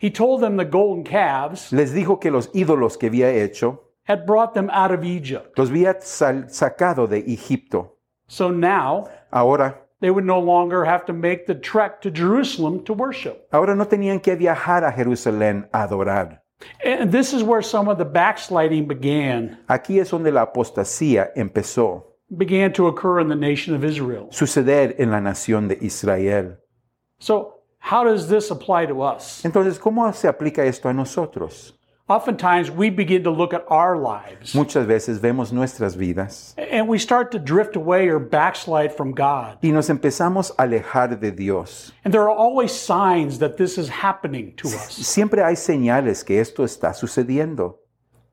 He 0.00 0.10
told 0.10 0.42
them 0.42 0.56
the 0.58 0.64
golden 0.66 1.04
calves 1.04 1.72
Les 1.72 1.92
dijo 1.94 2.20
que 2.20 2.30
los 2.30 2.48
ídolos 2.52 2.98
que 2.98 3.08
había 3.08 3.30
hecho 3.32 3.84
had 4.06 4.26
brought 4.26 4.52
them 4.54 4.68
out 4.70 4.90
of 4.90 5.02
Egypt. 5.04 5.56
los 5.58 5.70
había 5.70 5.98
sacado 6.00 7.06
de 7.08 7.18
Egipto. 7.26 7.94
So 8.26 8.50
now 8.50 9.08
Ahora, 9.32 9.78
they 10.00 10.10
would 10.10 10.24
no 10.26 10.38
longer 10.38 10.84
have 10.84 11.04
to 11.06 11.12
make 11.14 11.46
the 11.46 11.54
trek 11.54 12.00
to 12.02 12.10
Jerusalem 12.10 12.84
to 12.84 12.92
worship. 12.92 13.46
ahora 13.52 13.74
no 13.74 13.86
tenían 13.86 14.20
que 14.22 14.36
viajar 14.36 14.84
a 14.84 14.92
Jerusalén 14.92 15.68
a 15.72 15.82
adorar. 15.86 16.42
And 16.84 17.12
this 17.12 17.32
is 17.32 17.42
where 17.42 17.62
some 17.62 17.88
of 17.88 17.98
the 17.98 18.04
backsliding 18.04 18.88
began, 18.88 19.58
Aquí 19.68 20.00
es 20.00 20.10
donde 20.10 20.32
la 20.32 20.42
apostasía 20.46 21.30
empezó 21.36 22.04
began 22.30 22.72
to 22.72 22.88
occur 22.88 23.20
in 23.20 23.28
the 23.28 23.36
nation 23.36 23.74
of 23.74 23.84
Israel. 23.84 24.28
suceder 24.30 24.94
en 24.98 25.10
la 25.10 25.20
nación 25.20 25.68
de 25.68 25.78
Israel. 25.80 26.58
So, 27.18 27.54
how 27.78 28.04
does 28.04 28.28
this 28.28 28.50
apply 28.50 28.86
to 28.86 29.02
us? 29.02 29.44
Entonces, 29.44 29.78
¿cómo 29.78 30.12
se 30.12 30.28
aplica 30.28 30.64
esto 30.64 30.88
a 30.88 30.92
nosotros? 30.92 31.77
Oftentimes, 32.08 32.70
we 32.70 32.88
begin 32.88 33.22
to 33.24 33.30
look 33.30 33.52
at 33.52 33.64
our 33.68 33.98
lives 33.98 34.54
Muchas 34.54 34.86
veces 34.86 35.18
vemos 35.20 35.52
nuestras 35.52 35.94
vidas 35.94 36.54
and 36.56 36.88
we 36.88 36.98
start 36.98 37.30
to 37.32 37.38
drift 37.38 37.76
away 37.76 38.08
or 38.08 38.18
backslide 38.18 38.92
from 38.92 39.12
God. 39.12 39.58
y 39.62 39.70
nos 39.72 39.88
empezamos 39.90 40.50
a 40.56 40.62
alejar 40.62 41.20
de 41.20 41.30
Dios. 41.30 41.92
And 42.04 42.14
there 42.14 42.22
are 42.22 42.30
always 42.30 42.72
signs 42.72 43.38
that 43.40 43.58
this 43.58 43.76
is 43.76 43.90
happening 43.90 44.54
to 44.56 44.68
us. 44.68 44.92
Siempre 45.06 45.42
hay 45.44 45.54
señales 45.56 46.24
que 46.24 46.40
esto 46.40 46.64
está 46.64 46.94
sucediendo. 46.94 47.80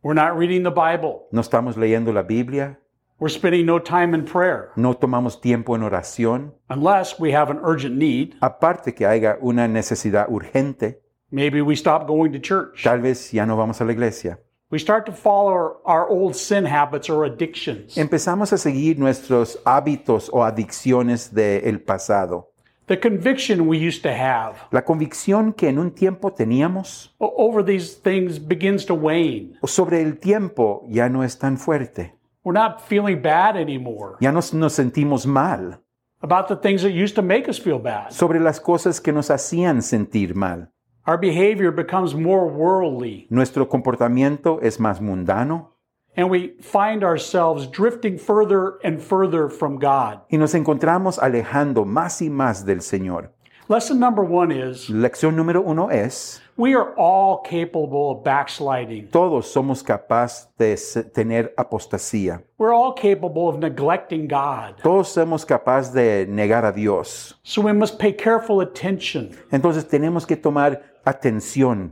We're 0.02 0.14
not 0.14 0.38
reading 0.38 0.64
the 0.64 0.72
Bible, 0.72 1.28
No 1.32 1.42
estamos 1.42 1.76
leyendo 1.76 2.14
la 2.14 2.22
Biblia, 2.22 2.78
we're 3.20 3.28
spending 3.28 3.66
no 3.66 3.80
time 3.80 4.14
in 4.14 4.24
prayer 4.26 4.70
no 4.76 4.94
tomamos 4.94 5.42
tiempo 5.42 5.76
en 5.76 5.82
oración, 5.82 6.52
unless 6.70 7.20
we 7.20 7.32
have 7.34 7.50
an 7.50 7.60
urgent 7.64 7.96
need. 7.98 8.36
aparte 8.42 8.94
que 8.94 9.06
haya 9.06 9.38
una 9.42 9.68
necesidad 9.68 10.28
urgente, 10.30 11.02
Maybe 11.36 11.62
we 11.62 11.76
stop 11.76 12.08
going 12.08 12.32
to 12.32 12.40
church. 12.40 12.82
tal 12.84 13.02
vez 13.02 13.32
ya 13.34 13.46
no 13.46 13.58
vamos 13.58 13.82
a 13.82 13.84
la 13.84 13.92
iglesia. 13.92 14.40
We 14.72 14.80
start 14.80 15.06
to 15.08 15.12
follow 15.12 15.82
our, 15.86 16.08
old 16.10 16.34
sin 16.36 16.66
habits 16.66 17.10
or 17.10 17.26
addictions. 17.26 17.98
Empezamos 17.98 18.54
a 18.54 18.58
seguir 18.58 18.98
nuestros 18.98 19.60
hábitos 19.66 20.30
o 20.32 20.44
adicciones 20.46 21.34
del 21.34 21.82
pasado. 21.82 22.52
The 22.88 22.98
conviction 23.00 23.68
we 23.68 23.78
used 23.78 24.02
to 24.04 24.12
have 24.14 24.56
La 24.72 24.86
convicción 24.86 25.52
que 25.54 25.68
en 25.68 25.78
un 25.78 25.92
tiempo 25.92 26.32
teníamos 26.32 27.14
o- 27.20 27.34
over 27.38 27.64
these 27.66 27.96
things 28.02 28.40
begins 28.40 28.86
to 28.86 28.94
wane. 28.96 29.58
sobre 29.66 30.02
el 30.02 30.20
tiempo 30.20 30.86
ya 30.88 31.10
no 31.10 31.22
es 31.24 31.38
tan 31.38 31.58
fuerte. 31.58 32.14
We're 32.46 32.54
not 32.58 32.80
feeling 32.82 33.22
bad 33.22 33.58
anymore 33.58 34.16
Ya 34.22 34.32
nos, 34.32 34.54
nos 34.54 34.74
sentimos 34.74 35.26
mal 35.26 35.82
about 36.22 36.48
the 36.48 36.56
things 36.56 36.82
that 36.84 36.92
used 36.94 37.16
to 37.16 37.22
make 37.22 37.50
us 37.50 37.60
feel 37.60 37.80
bad. 37.80 38.12
sobre 38.12 38.40
las 38.40 38.60
cosas 38.62 39.02
que 39.02 39.12
nos 39.12 39.30
hacían 39.30 39.82
sentir 39.82 40.34
mal. 40.34 40.70
Our 41.08 41.18
behavior 41.20 41.72
becomes 41.72 42.16
more 42.16 42.48
worldly, 42.48 43.28
Nuestro 43.30 43.68
comportamiento 43.68 44.60
es 44.64 44.80
más 44.80 45.00
mundano 45.00 45.76
and 46.18 46.30
we 46.30 46.56
find 46.62 47.04
ourselves 47.04 47.68
drifting 47.68 48.18
further 48.18 48.80
and 48.84 49.00
further 49.00 49.50
from 49.50 49.78
God. 49.78 50.22
y 50.32 50.38
nos 50.38 50.56
encontramos 50.56 51.20
alejando 51.20 51.86
más 51.86 52.22
y 52.22 52.30
más 52.30 52.66
del 52.66 52.82
Señor. 52.82 53.35
Lesson 53.68 54.00
number 54.00 54.24
one 54.24 54.52
is 54.52 54.90
Lección 54.90 55.36
número 55.36 55.64
uno 55.66 55.90
es, 55.90 56.40
we 56.56 56.76
are 56.76 56.94
all 56.98 57.42
capable 57.44 58.12
of 58.12 58.24
backsliding. 58.24 59.08
todos 59.10 59.48
somos 59.52 59.82
capaces 59.82 60.48
de 60.60 60.78
se- 60.78 61.04
tener 61.04 61.52
apostasía. 61.58 62.44
We're 62.60 62.74
all 62.74 62.94
capable 62.94 63.48
of 63.50 63.58
neglecting 63.58 64.28
God. 64.28 64.76
Todos 64.84 65.10
somos 65.10 65.44
capaces 65.46 65.94
de 65.94 66.28
negar 66.30 66.64
a 66.64 66.72
Dios. 66.72 67.40
So 67.44 67.62
we 67.64 67.74
must 67.74 67.98
pay 68.00 68.14
careful 68.14 68.62
attention 68.62 69.32
Entonces 69.52 69.88
tenemos 69.88 70.28
que 70.28 70.36
tomar 70.38 70.84
atención 71.04 71.92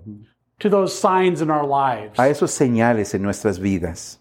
to 0.60 0.70
those 0.70 0.94
signs 0.94 1.42
in 1.42 1.50
our 1.50 1.65
lives. 1.65 2.20
a 2.20 2.30
esos 2.30 2.51
señales 2.51 3.15
en 3.15 3.24
nuestras 3.24 3.58
vidas. 3.58 4.20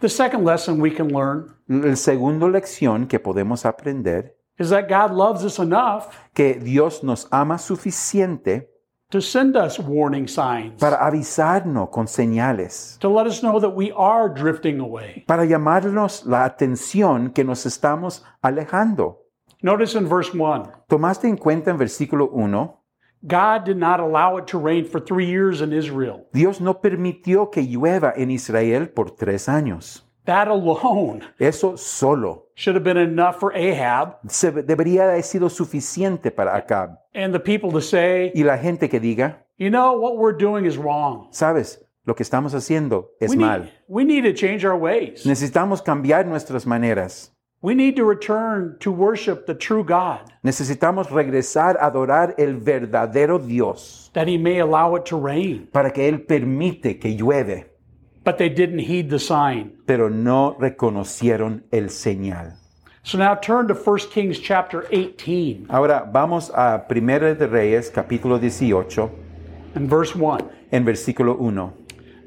The 0.00 0.08
second 0.08 0.46
lesson 0.46 0.80
we 0.80 0.90
can 0.90 1.08
learn 1.08 1.54
La 1.68 1.94
segunda 1.96 2.46
lección 2.48 3.06
que 3.06 3.18
podemos 3.20 3.66
aprender, 3.66 4.36
is 4.60 4.68
that 4.70 4.88
God 4.88 5.12
loves 5.12 5.44
us 5.44 5.58
enough 5.58 6.14
que 6.34 6.54
Dios 6.54 7.02
nos 7.02 7.26
ama 7.32 7.58
suficiente 7.58 8.68
to 9.10 9.20
send 9.20 9.56
us 9.56 9.78
warning 9.80 10.28
signs, 10.28 10.78
para 10.78 10.98
avisarnos 10.98 11.90
con 11.90 12.06
señales, 12.06 12.96
to 13.00 13.08
let 13.08 13.26
us 13.26 13.40
know 13.40 13.58
that 13.58 13.70
we 13.70 13.90
are 13.96 14.28
drifting 14.28 14.78
away. 14.78 15.24
para 15.26 15.44
llamarnos 15.44 16.24
la 16.26 16.44
atención 16.44 17.32
que 17.34 17.42
nos 17.42 17.64
estamos 17.66 18.22
alejando. 18.42 19.16
Notice 19.62 19.94
in 19.96 20.08
verse 20.08 20.32
1 20.32 20.70
¿Tomaste 20.88 21.26
en 21.26 21.36
cuenta 21.36 21.70
en 21.70 21.78
versículo 21.78 22.30
1? 22.30 22.76
God 23.22 23.64
did 23.66 23.76
not 23.76 24.00
allow 24.00 24.38
it 24.38 24.46
to 24.46 24.58
rain 24.58 24.84
for 24.86 25.00
three 25.00 25.26
years 25.26 25.60
in 25.60 25.72
Israel. 25.72 26.26
Dios 26.32 26.60
no 26.60 26.80
permitió 26.80 27.50
que 27.50 27.62
llueva 27.62 28.14
en 28.16 28.30
Israel 28.30 28.90
por 28.90 29.10
tres 29.10 29.48
años. 29.48 30.09
That 30.26 30.48
alone 30.48 31.22
Eso 31.38 31.76
solo 31.76 32.44
should 32.54 32.74
have 32.76 32.84
been 32.84 32.98
enough 32.98 33.40
for 33.40 33.52
Ahab 33.56 34.18
se- 34.28 34.62
debería 34.62 35.04
haber 35.04 35.22
sido 35.22 35.48
suficiente 35.48 36.30
para 36.30 36.54
Acab. 36.56 36.98
and 37.14 37.32
the 37.32 37.40
people 37.40 37.70
to 37.72 37.80
say, 37.80 38.30
Y 38.34 38.42
la 38.44 38.58
gente 38.58 38.88
que 38.88 39.00
diga, 39.00 39.38
you 39.58 39.70
know, 39.70 39.94
what 39.98 40.16
we're 40.18 40.36
doing 40.36 40.66
is 40.66 40.76
wrong. 40.76 41.28
sabes, 41.32 41.78
lo 42.04 42.14
que 42.14 42.22
estamos 42.22 42.54
haciendo 42.54 43.10
es 43.20 43.30
We 43.30 43.36
mal. 43.36 43.60
need, 43.62 43.70
we 43.88 44.04
need 44.04 44.22
to 44.24 44.32
change 44.34 44.64
our 44.64 44.76
ways. 44.76 45.24
Necesitamos 45.24 45.82
cambiar 45.82 46.26
nuestras 46.26 46.66
maneras. 46.66 47.32
We 47.62 47.74
need 47.74 47.94
to 47.96 48.04
return 48.04 48.76
to 48.80 48.90
worship 48.90 49.44
the 49.46 49.54
true 49.54 49.84
God, 49.84 50.20
Necesitamos 50.42 51.10
regresar 51.10 51.76
a 51.78 51.86
adorar 51.86 52.34
el 52.38 52.54
verdadero 52.58 53.38
Dios 53.38 54.10
that 54.14 54.28
He 54.28 54.38
may 54.38 54.60
allow 54.60 54.96
it 54.96 55.04
to 55.06 55.18
rain. 55.18 55.68
para 55.72 55.90
que 55.92 56.08
Él 56.08 56.24
permite 56.26 56.98
que 56.98 57.14
llueve. 57.16 57.66
But 58.22 58.36
they 58.38 58.48
didn't 58.50 58.80
heed 58.80 59.08
the 59.10 59.18
sign. 59.18 59.72
Pero 59.86 60.08
no 60.10 60.56
reconocieron 60.58 61.62
el 61.72 61.88
señal. 61.88 62.56
So 63.02 63.16
now 63.16 63.34
turn 63.34 63.66
to 63.68 63.74
1 63.74 63.98
Kings 64.12 64.38
chapter 64.38 64.86
18 64.90 65.68
Ahora 65.70 66.06
vamos 66.12 66.50
a 66.50 66.84
1 66.86 67.34
de 67.34 67.46
Reyes 67.46 67.90
capítulo 67.90 68.38
18 68.38 69.10
and 69.74 69.88
verse 69.88 70.14
1. 70.14 70.50
en 70.70 70.84
versículo 70.84 71.38
1. 71.38 71.72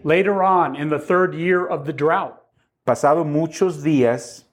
Later 0.04 0.42
on, 0.44 0.76
in 0.76 0.90
the 0.90 0.98
third 1.00 1.36
year 1.36 1.66
of 1.66 1.86
the 1.86 1.94
drought, 1.94 2.40
Pasado 2.86 3.24
muchos 3.24 3.84
días, 3.84 4.44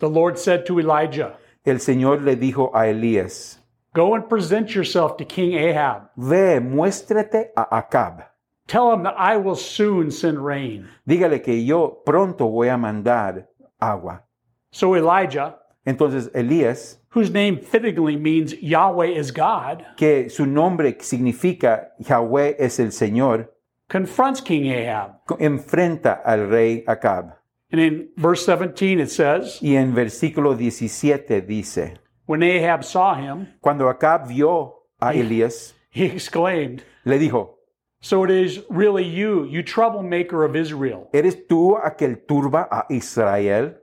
the 0.00 0.08
Lord 0.08 0.38
said 0.38 0.66
to 0.66 0.78
Elijah, 0.80 1.36
el 1.64 1.76
Señor 1.76 2.22
le 2.24 2.34
dijo 2.36 2.70
a 2.74 2.88
Elías, 2.88 3.58
Go 3.94 4.14
and 4.14 4.28
present 4.28 4.74
yourself 4.74 5.16
to 5.18 5.24
King 5.24 5.54
Ahab. 5.56 6.10
ve, 6.16 6.58
muéstrate 6.60 7.50
a 7.56 7.64
Acab. 7.80 8.24
Tell 8.66 8.92
him 8.92 9.02
that 9.02 9.14
I 9.18 9.36
will 9.36 9.56
soon 9.56 10.10
send 10.10 10.38
rain. 10.44 10.88
Dígale 11.06 11.42
que 11.42 11.64
yo 11.64 12.02
pronto 12.04 12.46
voy 12.46 12.68
a 12.68 12.76
mandar 12.76 13.48
agua. 13.80 14.22
So 14.70 14.94
Elijah, 14.94 15.56
Entonces 15.84 16.30
Elías, 16.32 16.98
whose 17.10 17.30
name 17.30 17.58
fittingly 17.58 18.16
means 18.16 18.54
Yahweh 18.62 19.08
is 19.16 19.32
God, 19.32 19.84
que 19.96 20.30
su 20.30 20.46
nombre 20.46 20.96
significa 21.00 21.88
Yahweh 21.98 22.54
es 22.58 22.78
el 22.78 22.92
Señor, 22.92 23.48
confronts 23.88 24.40
King 24.40 24.70
Ahab. 24.70 25.16
enfrenta 25.40 26.22
al 26.24 26.48
rey 26.48 26.84
Acab. 26.86 27.34
And 27.72 27.80
in 27.80 28.08
verse 28.16 28.44
17 28.46 29.00
it 29.00 29.10
says, 29.10 29.58
Y 29.60 29.74
en 29.74 29.92
versículo 29.92 30.56
17 30.56 31.40
dice, 31.40 31.98
When 32.26 32.42
Ahab 32.44 32.84
saw 32.84 33.14
him, 33.16 33.48
cuando 33.60 33.88
Acab 33.88 34.28
vio 34.28 34.84
a 35.00 35.12
Elías, 35.14 35.74
he 35.90 36.04
exclaimed, 36.04 36.84
le 37.04 37.18
dijo, 37.18 37.56
So 38.04 38.24
it 38.24 38.30
is 38.30 38.60
really 38.68 39.04
you, 39.04 39.44
you 39.44 39.62
troublemaker 39.62 40.44
of 40.44 40.56
Israel. 40.56 41.08
¿eres 41.14 41.46
tú 41.48 41.78
aquel 41.82 42.26
turba 42.26 42.66
a 42.70 42.84
Israel? 42.90 43.76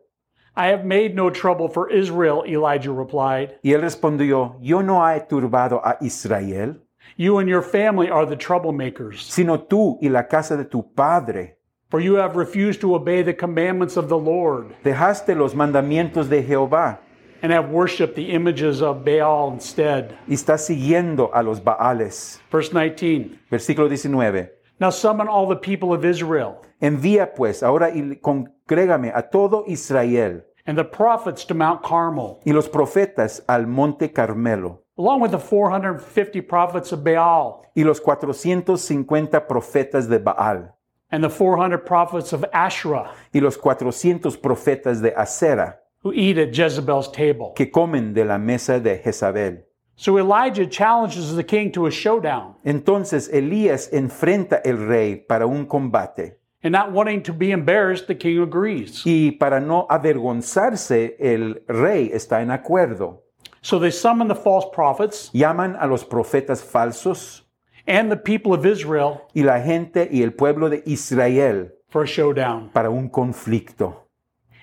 I 0.58 0.68
have 0.68 0.84
made 0.84 1.16
no 1.16 1.30
trouble 1.30 1.70
for 1.70 1.90
Israel, 1.90 2.44
Elijah 2.46 2.92
replied. 2.92 3.56
Y 3.64 3.72
él 3.72 3.82
respondió, 3.82 4.58
yo 4.62 4.82
no 4.82 5.00
he 5.02 5.22
turbado 5.22 5.80
a 5.84 5.98
Israel, 6.02 6.76
You 7.16 7.38
and 7.38 7.48
your 7.48 7.62
family 7.62 8.10
are 8.10 8.26
the 8.26 8.36
troublemakers, 8.36 9.22
sino 9.32 9.58
tú 9.58 9.98
y 10.02 10.10
la 10.10 10.24
casa 10.24 10.58
de 10.58 10.66
tu 10.66 10.84
padre. 10.84 11.56
for 11.90 12.00
you 12.02 12.16
have 12.16 12.36
refused 12.36 12.82
to 12.82 12.94
obey 12.96 13.24
the 13.24 13.34
commandments 13.34 13.98
of 13.98 14.10
the 14.10 14.18
Lord 14.18 14.76
Dejaste 14.84 15.36
los 15.36 15.56
mandamientos 15.56 16.30
de 16.30 16.44
Jehová 16.44 17.00
and 17.42 17.52
have 17.52 17.70
worshipped 17.70 18.16
the 18.16 18.32
images 18.32 18.82
of 18.82 19.04
Baal 19.06 19.52
instead. 19.54 20.18
y 20.28 20.34
estás 20.34 20.66
siguiendo 20.66 21.30
a 21.34 21.42
los 21.44 21.60
Baales. 21.62 22.42
Verse 22.52 22.70
19 22.72 23.40
Versículo 23.52 23.88
19. 23.90 24.50
Now 24.80 24.90
summon 24.92 25.28
all 25.28 25.48
the 25.48 25.56
people 25.56 25.94
of 25.94 26.06
Israel 26.06 26.62
Envía 26.82 27.34
pues 27.36 27.62
ahora 27.64 27.90
y 27.94 28.16
congrégame 28.22 29.12
a 29.14 29.22
todo 29.22 29.64
Israel 29.68 30.44
and 30.66 30.78
the 30.78 30.84
prophets 30.84 31.44
to 31.46 31.54
Mount 31.54 31.82
Carmel, 31.84 32.40
y 32.46 32.52
los 32.54 32.70
profetas 32.70 33.42
al 33.48 33.66
monte 33.68 34.10
Carmelo 34.14 34.84
along 34.98 35.20
with 35.22 35.32
the 35.32 35.38
450 35.40 36.42
prophets 36.42 36.92
of 36.92 37.04
Baal. 37.04 37.66
y 37.76 37.84
los 37.84 38.00
450 38.00 39.48
profetas 39.48 40.08
de 40.08 40.20
Baal. 40.20 40.74
and 41.12 41.24
the 41.24 41.30
400 41.30 41.80
prophets 41.86 42.32
of 42.34 42.46
Asherah 42.54 43.12
y 43.34 43.40
los 43.40 43.58
400 43.58 44.38
profetas 44.38 45.02
de 45.02 45.12
Asera 45.12 45.76
who 46.04 46.14
eat 46.14 46.38
at 46.38 46.54
Jezebel's 46.54 47.12
table. 47.12 47.54
que 47.56 47.66
comen 47.70 48.14
de 48.14 48.24
la 48.26 48.38
mesa 48.38 48.80
de 48.80 48.98
Jezabel. 48.98 49.64
So 49.96 50.18
Elijah 50.18 50.66
challenges 50.66 51.36
the 51.36 51.44
king 51.44 51.72
to 51.74 51.86
a 51.86 51.92
showdown 51.92 52.56
Entonces 52.66 53.30
Elías 53.34 53.90
enfrenta 53.92 54.62
el 54.64 54.78
rey 54.78 55.16
para 55.18 55.46
un 55.46 55.66
combate 55.66 56.38
and 56.64 56.72
not 56.72 56.92
wanting 56.92 57.22
to 57.24 57.34
be 57.34 57.52
embarrassed, 57.52 58.08
the 58.08 58.16
king 58.16 58.40
agrees. 58.42 59.04
y 59.06 59.32
para 59.32 59.60
no 59.60 59.86
avergonzarse 59.90 61.16
el 61.20 61.62
rey 61.68 62.12
está 62.14 62.42
en 62.42 62.52
acuerdo. 62.52 63.24
So 63.62 63.78
they 63.78 63.92
summon 63.92 64.30
the 64.30 64.36
false 64.36 64.66
prophets 64.74 65.30
Llaman 65.34 65.76
a 65.80 65.86
los 65.88 66.06
profetas 66.06 66.64
falsos 66.64 67.42
and 67.86 68.10
the 68.10 68.16
people 68.18 68.54
of 68.54 68.66
Israel 68.66 69.24
y 69.36 69.42
la 69.44 69.60
gente 69.60 70.08
y 70.10 70.22
el 70.24 70.32
pueblo 70.32 70.70
de 70.70 70.82
Israel 70.86 71.72
for 71.90 72.04
a 72.04 72.08
showdown. 72.08 72.70
para 72.72 72.90
un 72.90 73.10
conflicto. 73.10 74.06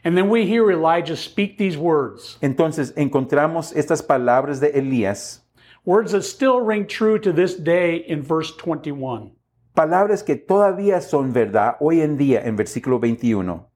And 0.07 0.17
then 0.17 0.31
we 0.31 0.47
hear 0.47 0.71
Elijah 0.71 1.17
speak 1.17 1.59
these 1.59 1.77
words, 1.77 2.39
Entonces 2.41 2.93
encontramos 2.93 3.75
estas 3.75 4.07
palabras 4.07 4.61
de 4.61 4.71
Elías, 4.71 5.41
words 5.85 6.13
that 6.13 6.23
still 6.23 6.61
ring 6.61 6.87
true 6.87 7.19
to 7.19 7.33
this 7.33 7.57
day 7.57 8.05
in 8.07 8.23
verse 8.23 8.53
21. 8.57 9.33
palabras 9.75 10.23
que 10.23 10.37
todavía 10.37 11.01
son 11.01 11.33
verdad 11.33 11.75
hoy 11.81 12.03
en 12.03 12.17
día 12.17 12.41
en 12.45 12.57
versículo 12.57 13.01
21. 13.01 13.67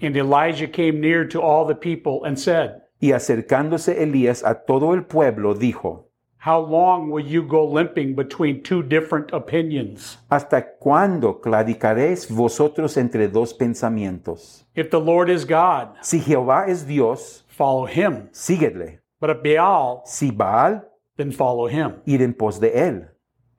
And 0.00 0.16
Elijah 0.16 0.68
came 0.68 1.00
near 1.00 1.26
to 1.26 1.42
all 1.42 1.64
the 1.64 1.74
people 1.74 2.22
and 2.22 2.38
said, 2.38 2.82
Y 3.00 3.08
acercándose 3.08 4.00
Elías 4.00 4.44
a 4.44 4.64
todo 4.64 4.94
el 4.94 5.06
pueblo, 5.06 5.54
dijo, 5.54 6.07
How 6.48 6.60
long 6.60 7.10
will 7.10 7.26
you 7.26 7.42
go 7.42 7.62
limping 7.70 8.14
between 8.14 8.62
two 8.62 8.82
different 8.82 9.34
opinions? 9.34 10.16
¿Hasta 10.30 10.78
cuándo 10.78 11.42
claudicaréis 11.42 12.26
vosotros 12.30 12.96
entre 12.96 13.28
dos 13.28 13.52
pensamientos? 13.52 14.64
If 14.74 14.88
the 14.88 14.98
Lord 14.98 15.28
is 15.28 15.44
God, 15.44 15.88
Si 16.00 16.18
Jehová 16.20 16.64
es 16.68 16.86
Dios, 16.86 17.44
follow 17.48 17.84
him. 17.86 18.30
síguedle. 18.32 19.00
But 19.20 19.28
if 19.28 19.42
Baal, 19.42 20.00
Si 20.06 20.30
Baal, 20.30 20.84
then 21.18 21.32
follow 21.32 21.66
him. 21.68 21.96
ir 22.06 22.22
en 22.22 22.32
pos 22.32 22.58
de 22.58 22.70
él. 22.72 23.08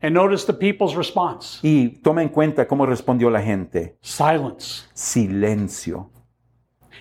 And 0.01 0.15
notice 0.15 0.45
the 0.45 0.53
people's 0.53 0.95
response 0.95 1.59
Y 1.61 1.99
toma 2.01 2.23
en 2.23 2.29
cuenta 2.29 2.65
cómo 2.67 2.87
respondió 2.87 3.29
la 3.29 3.43
gente. 3.43 3.97
silence. 4.01 4.87
Silencio. 4.95 6.09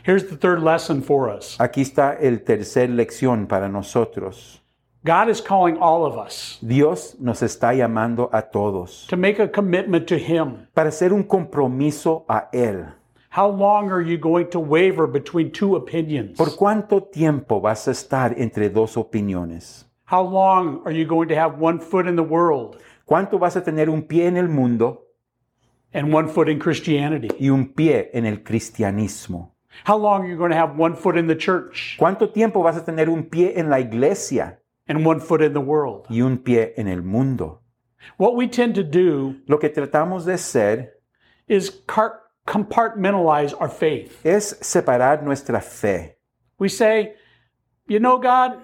Here's 0.05 0.29
the 0.29 0.37
third 0.37 0.63
lesson 0.63 1.01
for 1.01 1.31
us 1.31 1.57
Aquí 1.59 1.81
está 1.81 2.13
el 2.21 2.43
tercer 2.45 2.91
lección 2.91 3.47
para 3.47 3.71
nosotros. 3.71 4.58
God 5.05 5.29
is 5.29 5.41
calling 5.41 5.79
all 5.79 6.05
of 6.05 6.19
us 6.19 6.59
Dios 6.61 7.17
nos 7.21 7.41
está 7.43 7.73
llamando 7.73 8.29
a 8.33 8.43
todos 8.43 9.07
to 9.09 9.17
make 9.17 9.39
a 9.39 9.49
commitment 9.49 10.07
to 10.09 10.17
Him. 10.19 10.67
para 10.75 10.89
hacer 10.91 11.13
un 11.13 11.23
compromiso 11.25 12.25
a 12.29 12.49
Él. 12.53 12.93
How 13.31 13.49
long 13.49 13.91
are 13.93 14.03
you 14.03 14.19
going 14.19 14.47
to 14.51 14.59
waver 14.59 15.07
between 15.07 15.53
two 15.53 15.77
opinions? 15.77 16.37
¿Por 16.37 16.57
cuánto 16.57 17.03
tiempo 17.03 17.61
vas 17.61 17.87
a 17.87 17.93
estar 17.93 18.35
entre 18.39 18.69
dos 18.71 18.97
opiniones? 18.97 19.85
How 20.07 20.23
long 20.23 20.81
are 20.87 20.93
you 20.93 21.05
going 21.07 21.29
to 21.29 21.37
have 21.37 21.59
one 21.61 21.79
foot 21.79 22.07
in 22.07 22.17
the 22.17 22.23
world 22.23 22.77
¿Cuánto 23.07 23.39
vas 23.39 23.57
a 23.57 23.63
tener 23.63 23.89
un 23.89 24.03
pie 24.03 24.27
en 24.27 24.37
el 24.37 24.49
mundo 24.49 25.03
and 25.95 26.13
one 26.13 26.29
foot 26.29 26.49
in 26.49 26.59
Christianity? 26.59 27.29
y 27.39 27.51
un 27.51 27.69
pie 27.73 28.11
en 28.13 28.27
el 28.27 28.43
cristianismo? 28.43 29.53
How 29.87 29.97
long 29.97 30.23
are 30.23 30.29
you 30.29 30.37
going 30.37 30.51
to 30.51 30.57
have 30.57 30.77
one 30.77 30.97
foot 30.97 31.17
in 31.17 31.29
the 31.29 31.37
church 31.37 31.97
¿Cuánto 31.99 32.31
tiempo 32.31 32.63
vas 32.63 32.77
a 32.77 32.85
tener 32.85 33.09
un 33.09 33.25
pie 33.25 33.53
en 33.57 33.71
la 33.71 33.79
iglesia 33.79 34.59
and 34.89 35.05
one 35.07 35.21
foot 35.21 35.43
in 35.43 35.53
the 35.53 35.61
world? 35.61 36.07
y 36.11 36.21
un 36.23 36.39
pie 36.39 36.73
en 36.77 36.89
el 36.89 37.03
mundo? 37.03 37.61
What 38.17 38.35
we 38.37 38.49
tend 38.49 38.75
to 38.77 38.83
do 38.83 39.37
Lo 39.49 39.59
que 39.59 39.69
tratamos 39.69 40.25
de 40.25 40.35
hacer 40.35 40.95
is 41.47 41.71
car- 41.87 42.21
compartmentalize 42.47 43.55
our 43.61 43.69
faith. 43.69 44.25
es 44.25 44.57
separar 44.61 45.23
nuestra 45.23 45.61
fe. 45.61 46.17
We 46.59 46.69
say, 46.69 47.15
you 47.87 47.99
know, 48.01 48.19
God, 48.19 48.59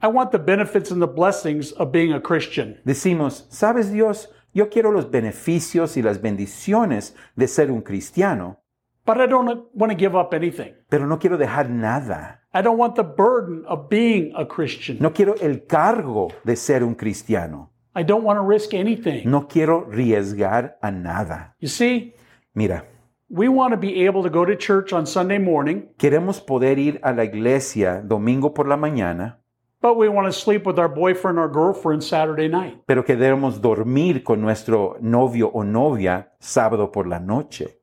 I 0.00 0.08
want 0.08 0.30
the 0.30 0.38
benefits 0.38 0.90
and 0.90 1.02
the 1.02 1.06
blessings 1.08 1.72
of 1.72 1.90
being 1.90 2.12
a 2.12 2.20
Christian. 2.20 2.78
Decimos, 2.86 3.46
¿sabes 3.50 3.90
Dios? 3.92 4.28
Yo 4.54 4.68
quiero 4.70 4.90
los 4.92 5.10
beneficios 5.10 5.96
y 5.96 6.02
las 6.02 6.20
bendiciones 6.20 7.14
de 7.36 7.46
ser 7.48 7.70
un 7.70 7.82
cristiano, 7.82 8.60
But 9.04 9.18
I 9.20 9.26
don't 9.26 9.68
want 9.74 9.90
to 9.90 9.96
give 9.98 10.14
up 10.14 10.34
anything. 10.34 10.74
pero 10.90 11.06
no 11.06 11.18
quiero 11.18 11.36
dejar 11.38 11.68
nada. 11.70 12.42
I 12.52 12.62
don't 12.62 12.78
want 12.78 12.94
the 12.96 13.04
burden 13.04 13.64
of 13.66 13.88
being 13.90 14.32
a 14.36 14.46
Christian. 14.46 14.98
No 15.00 15.10
quiero 15.12 15.34
el 15.40 15.66
cargo 15.66 16.28
de 16.44 16.56
ser 16.56 16.82
un 16.82 16.94
cristiano. 16.94 17.70
I 17.94 18.02
don't 18.04 18.22
want 18.24 18.38
to 18.38 18.42
risk 18.42 18.72
anything. 18.74 19.28
No 19.28 19.46
quiero 19.48 19.86
arriesgar 19.90 20.76
a 20.82 20.90
nada. 20.90 21.54
You 21.60 21.68
see, 21.68 22.14
Mira, 22.54 22.84
we 23.28 23.48
want 23.48 23.72
to 23.72 23.76
be 23.76 24.06
able 24.06 24.22
to 24.22 24.30
go 24.30 24.44
to 24.44 24.56
church 24.56 24.92
on 24.92 25.06
Sunday 25.06 25.38
morning, 25.38 25.88
queremos 25.98 26.40
poder 26.40 26.78
ir 26.78 26.98
a 27.02 27.12
la 27.12 27.24
iglesia 27.24 28.02
domingo 28.02 28.54
por 28.54 28.66
la 28.66 28.76
mañana, 28.76 29.36
but 29.82 29.96
we 29.96 30.08
want 30.08 30.26
to 30.26 30.32
sleep 30.32 30.64
with 30.66 30.78
our 30.78 30.88
boyfriend 30.88 31.38
or 31.38 31.48
girlfriend 31.52 32.02
Saturday 32.02 32.48
night. 32.48 32.78
pero 32.86 33.04
queremos 33.04 33.60
dormir 33.60 34.22
con 34.24 34.40
nuestro 34.40 34.96
novio 35.00 35.50
o 35.52 35.62
novia 35.64 36.32
sábado 36.40 36.90
por 36.90 37.06
la 37.06 37.18
noche. 37.20 37.77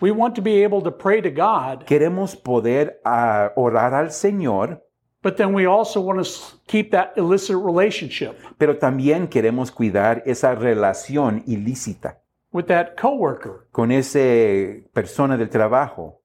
We 0.00 0.12
want 0.12 0.36
to 0.36 0.42
be 0.42 0.62
able 0.62 0.80
to 0.82 0.92
pray 0.92 1.20
to 1.20 1.30
God, 1.30 1.84
Queremos 1.84 2.36
poder 2.36 3.00
ah, 3.04 3.50
orar 3.56 3.94
al 3.94 4.10
Señor, 4.10 4.80
but 5.22 5.36
then 5.36 5.52
we 5.52 5.66
also 5.66 6.00
want 6.00 6.24
to 6.24 6.30
keep 6.68 6.92
that 6.92 7.14
illicit 7.16 7.56
relationship. 7.56 8.38
Pero 8.58 8.76
también 8.78 9.28
queremos 9.28 9.72
cuidar 9.72 10.22
esa 10.24 10.54
relación 10.54 11.42
ilícita. 11.46 12.18
With 12.52 12.66
that 12.68 12.96
coworker. 12.96 13.66
Con 13.72 13.90
esa 13.90 14.82
persona 14.94 15.36
del 15.36 15.48
trabajo. 15.48 16.20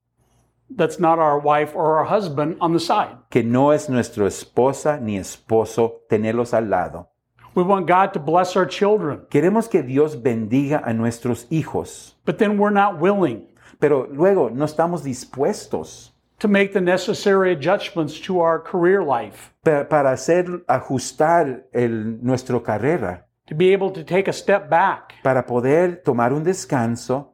That's 0.70 1.00
not 1.00 1.20
our 1.20 1.40
wife 1.40 1.76
or 1.76 1.98
our 1.98 2.06
husband 2.06 2.58
on 2.62 2.74
the 2.74 2.80
side. 2.80 3.18
que 3.30 3.44
no 3.44 3.72
es 3.74 3.90
nuestra 3.90 4.28
esposa 4.28 5.00
ni 5.00 5.18
esposo 5.18 6.04
tenerlos 6.10 6.54
al 6.54 6.70
lado. 6.70 7.10
We 7.56 7.64
want 7.64 7.88
God 7.88 8.14
to 8.14 8.20
bless 8.20 8.56
our 8.56 8.68
children, 8.68 9.28
Queremos 9.30 9.68
que 9.70 9.84
Dios 9.84 10.16
bendiga 10.16 10.82
a 10.84 10.94
nuestros 10.94 11.46
hijos, 11.52 12.16
but 12.26 12.38
then 12.38 12.58
we're 12.58 12.72
not 12.74 13.00
willing 13.00 13.48
pero 13.80 14.08
luego 14.12 14.50
no 14.50 14.66
estamos 14.66 15.04
dispuestos 15.04 16.14
to 16.40 16.48
make 16.48 16.74
the 16.74 16.82
necessary 16.82 17.52
adjustments 17.54 18.20
to 18.20 18.40
our 18.42 18.62
career 18.62 19.02
life, 19.04 19.52
pa- 19.64 19.88
para 19.88 20.12
hacer 20.12 20.64
ajustar 20.68 21.66
el, 21.74 22.20
nuestra 22.22 22.60
carrera, 22.62 23.26
to 23.48 23.56
be 23.56 23.74
able 23.74 23.92
to 23.92 24.04
take 24.04 24.30
a 24.30 24.34
step 24.34 24.70
back. 24.70 25.14
Para 25.24 25.46
poder 25.46 26.02
tomar 26.04 26.34
un 26.34 26.44
descanso 26.44 27.33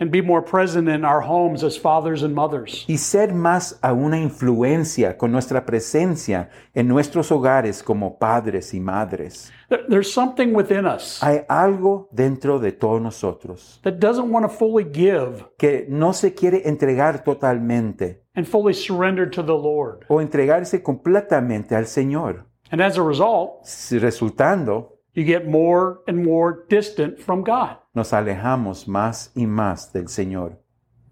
and 0.00 0.10
be 0.10 0.22
more 0.22 0.42
present 0.42 0.88
in 0.88 1.04
our 1.04 1.20
homes 1.20 1.62
as 1.62 1.78
fathers 1.78 2.22
and 2.22 2.34
mothers. 2.34 2.84
y 2.88 2.96
ser 2.96 3.34
más 3.34 3.78
a 3.82 3.92
una 3.92 4.18
influencia 4.18 5.16
con 5.16 5.30
nuestra 5.30 5.64
presencia 5.64 6.48
en 6.74 6.88
nuestros 6.88 7.30
hogares 7.30 7.82
como 7.82 8.18
padres 8.18 8.72
y 8.74 8.80
madres. 8.80 9.52
There- 9.68 9.84
There's 9.88 10.10
something 10.12 10.54
within 10.54 10.86
us 10.86 11.22
Hay 11.22 11.42
algo 11.48 12.08
dentro 12.10 12.58
de 12.58 12.72
todos 12.72 13.00
nosotros 13.00 13.78
that 13.84 13.98
doesn't 14.00 14.30
want 14.32 14.44
to 14.46 14.48
fully 14.50 14.84
give 14.92 15.44
que 15.58 15.86
no 15.88 16.12
se 16.12 16.34
quiere 16.34 16.62
entregar 16.68 17.22
totalmente 17.22 18.24
and 18.34 18.46
fully 18.46 18.72
surrender 18.74 19.28
to 19.30 19.42
the 19.44 19.52
Lord. 19.52 20.04
o 20.08 20.20
entregarse 20.20 20.82
completamente 20.82 21.74
al 21.76 21.86
Señor, 21.86 22.46
And 22.72 22.80
as 22.80 22.96
a 22.98 23.02
result, 23.02 23.64
resultando 23.90 24.99
you 25.14 25.24
get 25.24 25.46
more 25.48 26.00
and 26.06 26.24
more 26.24 26.64
distant 26.68 27.18
from 27.18 27.42
God. 27.42 27.76
nos 27.94 28.12
alejamos 28.12 28.86
más 28.86 29.30
y 29.34 29.46
más 29.46 29.92
del 29.92 30.08
Señor. 30.08 30.56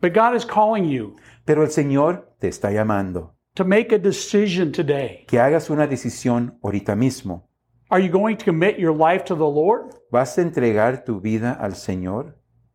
But 0.01 0.13
God 0.15 0.35
is 0.37 0.45
calling 0.45 0.85
you 0.85 1.17
Pero 1.45 1.63
el 1.63 1.71
Señor 1.71 2.29
te 2.41 2.49
está 2.49 2.71
llamando, 2.71 3.35
to 3.57 3.65
make 3.65 3.93
a 3.93 3.99
decision 3.99 4.71
today. 4.73 5.25
que 5.27 5.39
hagas 5.41 5.71
una 5.71 5.87
decisión 5.87 6.59
ahorita 6.63 6.95
mismo. 6.95 7.49
Are 7.91 8.01
you 8.01 8.11
going 8.11 8.37
to 8.37 8.45
commit 8.45 8.79
your 8.79 8.95
life 8.95 9.25
to 9.25 9.35
the 9.35 9.49
Lord 9.49 9.95
¿Vas 10.13 10.37
a 10.39 10.43
entregar 10.43 11.05
tu 11.05 11.21
vida 11.21 11.53
al 11.59 11.73
Señor 11.75 12.35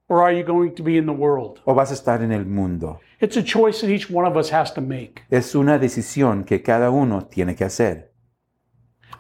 or 0.09 0.21
are 0.21 0.33
you 0.33 0.43
going 0.43 0.71
to 0.75 0.83
be 0.83 0.97
in 0.97 1.05
the 1.05 1.13
world? 1.13 1.59
o 1.65 1.73
vas 1.73 1.91
a 1.91 1.93
estar 1.93 2.21
en 2.21 2.31
el 2.31 2.45
mundo? 2.45 2.99
It's 3.21 3.37
a 3.37 3.43
choice 3.43 3.79
that 3.81 3.89
each 3.89 4.09
one 4.09 4.27
of 4.27 4.35
us 4.35 4.49
has 4.51 4.73
to 4.73 4.81
make. 4.81 5.21
Es 5.29 5.55
una 5.55 5.79
decisión 5.79 6.43
que 6.45 6.61
cada 6.61 6.89
uno 6.91 7.21
tiene 7.27 7.55
que 7.55 7.63
hacer. 7.63 8.11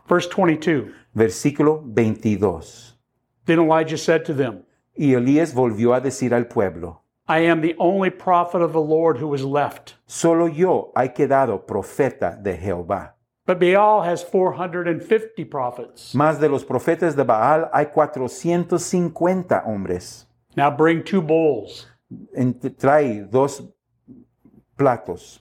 Verse 0.09 0.27
22 0.27 0.91
Versículo 1.15 1.81
22. 1.93 2.93
Then 3.45 3.59
Elijah 3.59 3.97
said 3.97 4.25
to 4.25 4.33
them, 4.33 4.63
Y 4.97 5.13
Elías 5.13 5.53
volvió 5.53 5.95
a 5.95 6.01
decir 6.01 6.33
al 6.33 6.45
pueblo, 6.45 7.01
I 7.27 7.39
am 7.39 7.61
the 7.61 7.75
only 7.79 8.09
prophet 8.09 8.61
of 8.61 8.73
the 8.73 8.81
Lord 8.81 9.17
who 9.17 9.33
is 9.33 9.43
left. 9.43 9.95
solo 10.05 10.45
yo 10.45 10.91
he 10.95 11.09
quedado 11.09 11.65
profeta 11.65 12.37
de 12.41 12.57
Jehová. 12.57 13.11
But 13.45 13.59
Baal 13.59 14.03
has 14.03 14.23
450 14.23 15.45
prophets. 15.45 16.13
Más 16.13 16.39
de 16.39 16.47
los 16.47 16.63
profetas 16.63 17.15
de 17.15 17.23
Baal 17.23 17.69
hay 17.73 17.85
450 17.85 19.63
hombres. 19.65 20.25
Now 20.55 20.69
bring 20.71 21.03
two 21.03 21.21
bowls. 21.21 21.87
Trae 22.33 23.29
dos 23.29 23.61
platos. 24.77 25.39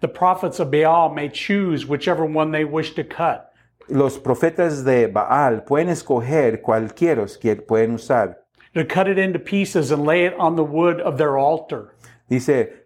The 0.00 0.08
prophets 0.08 0.60
of 0.60 0.70
Baal 0.70 1.12
may 1.14 1.28
choose 1.28 1.86
whichever 1.86 2.24
one 2.24 2.50
they 2.52 2.64
wish 2.64 2.94
to 2.94 3.04
cut. 3.04 3.45
Los 3.88 4.18
profetas 4.18 4.84
de 4.84 5.06
Baal 5.06 5.62
pueden 5.64 5.88
escoger 5.90 6.60
cualquiera 6.60 7.24
que 7.40 7.56
pueden 7.56 7.92
usar. 7.94 8.42
to 8.74 8.84
cut 8.84 9.06
it 9.08 9.16
into 9.18 9.38
pieces 9.38 9.90
and 9.90 10.04
lay 10.04 10.26
it 10.26 10.34
on 10.38 10.54
the 10.56 10.62
wood 10.64 11.00
of 11.00 11.16
their 11.16 11.38
altar. 11.38 11.94
Dice, 12.28 12.84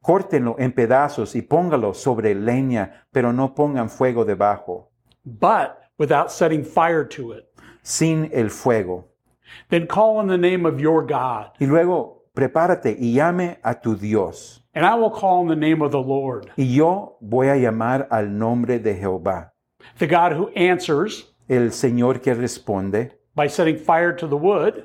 córtenlo 0.00 0.56
en 0.58 0.72
pedazos 0.72 1.34
y 1.34 1.42
póngalo 1.42 1.92
sobre 1.94 2.34
leña, 2.34 3.06
pero 3.12 3.32
no 3.32 3.54
pongan 3.54 3.90
fuego 3.90 4.24
debajo, 4.24 4.88
but 5.24 5.78
without 5.98 6.30
setting 6.30 6.64
fire 6.64 7.04
to 7.04 7.32
it. 7.32 7.44
sin 7.82 8.30
el 8.32 8.48
fuego. 8.50 9.08
Then 9.68 9.86
call 9.86 10.16
on 10.18 10.28
the 10.28 10.38
name 10.38 10.64
of 10.66 10.80
your 10.80 11.04
God, 11.06 11.50
Y 11.60 11.66
luego, 11.66 12.24
prepárate 12.34 12.96
y 12.98 13.12
llame 13.14 13.58
a 13.62 13.74
tu 13.80 13.94
Dios. 13.96 14.62
and 14.74 14.84
I 14.86 14.94
will 14.94 15.10
call 15.10 15.40
on 15.40 15.48
the 15.48 15.56
name 15.56 15.82
of 15.82 15.90
the 15.90 16.00
Lord, 16.00 16.50
Y 16.56 16.64
yo 16.74 17.18
voy 17.20 17.48
a 17.48 17.56
llamar 17.56 18.06
al 18.10 18.28
nombre 18.38 18.78
de 18.78 18.94
Jehová, 18.94 19.52
the 19.98 20.06
God 20.06 20.32
who 20.32 20.50
answers 20.54 21.32
el 21.48 21.70
Señor 21.72 22.20
que 22.20 22.34
responde, 22.34 23.12
by 23.34 23.48
setting 23.48 23.78
fire 23.78 24.14
to 24.14 24.26
the 24.26 24.36
wood, 24.36 24.84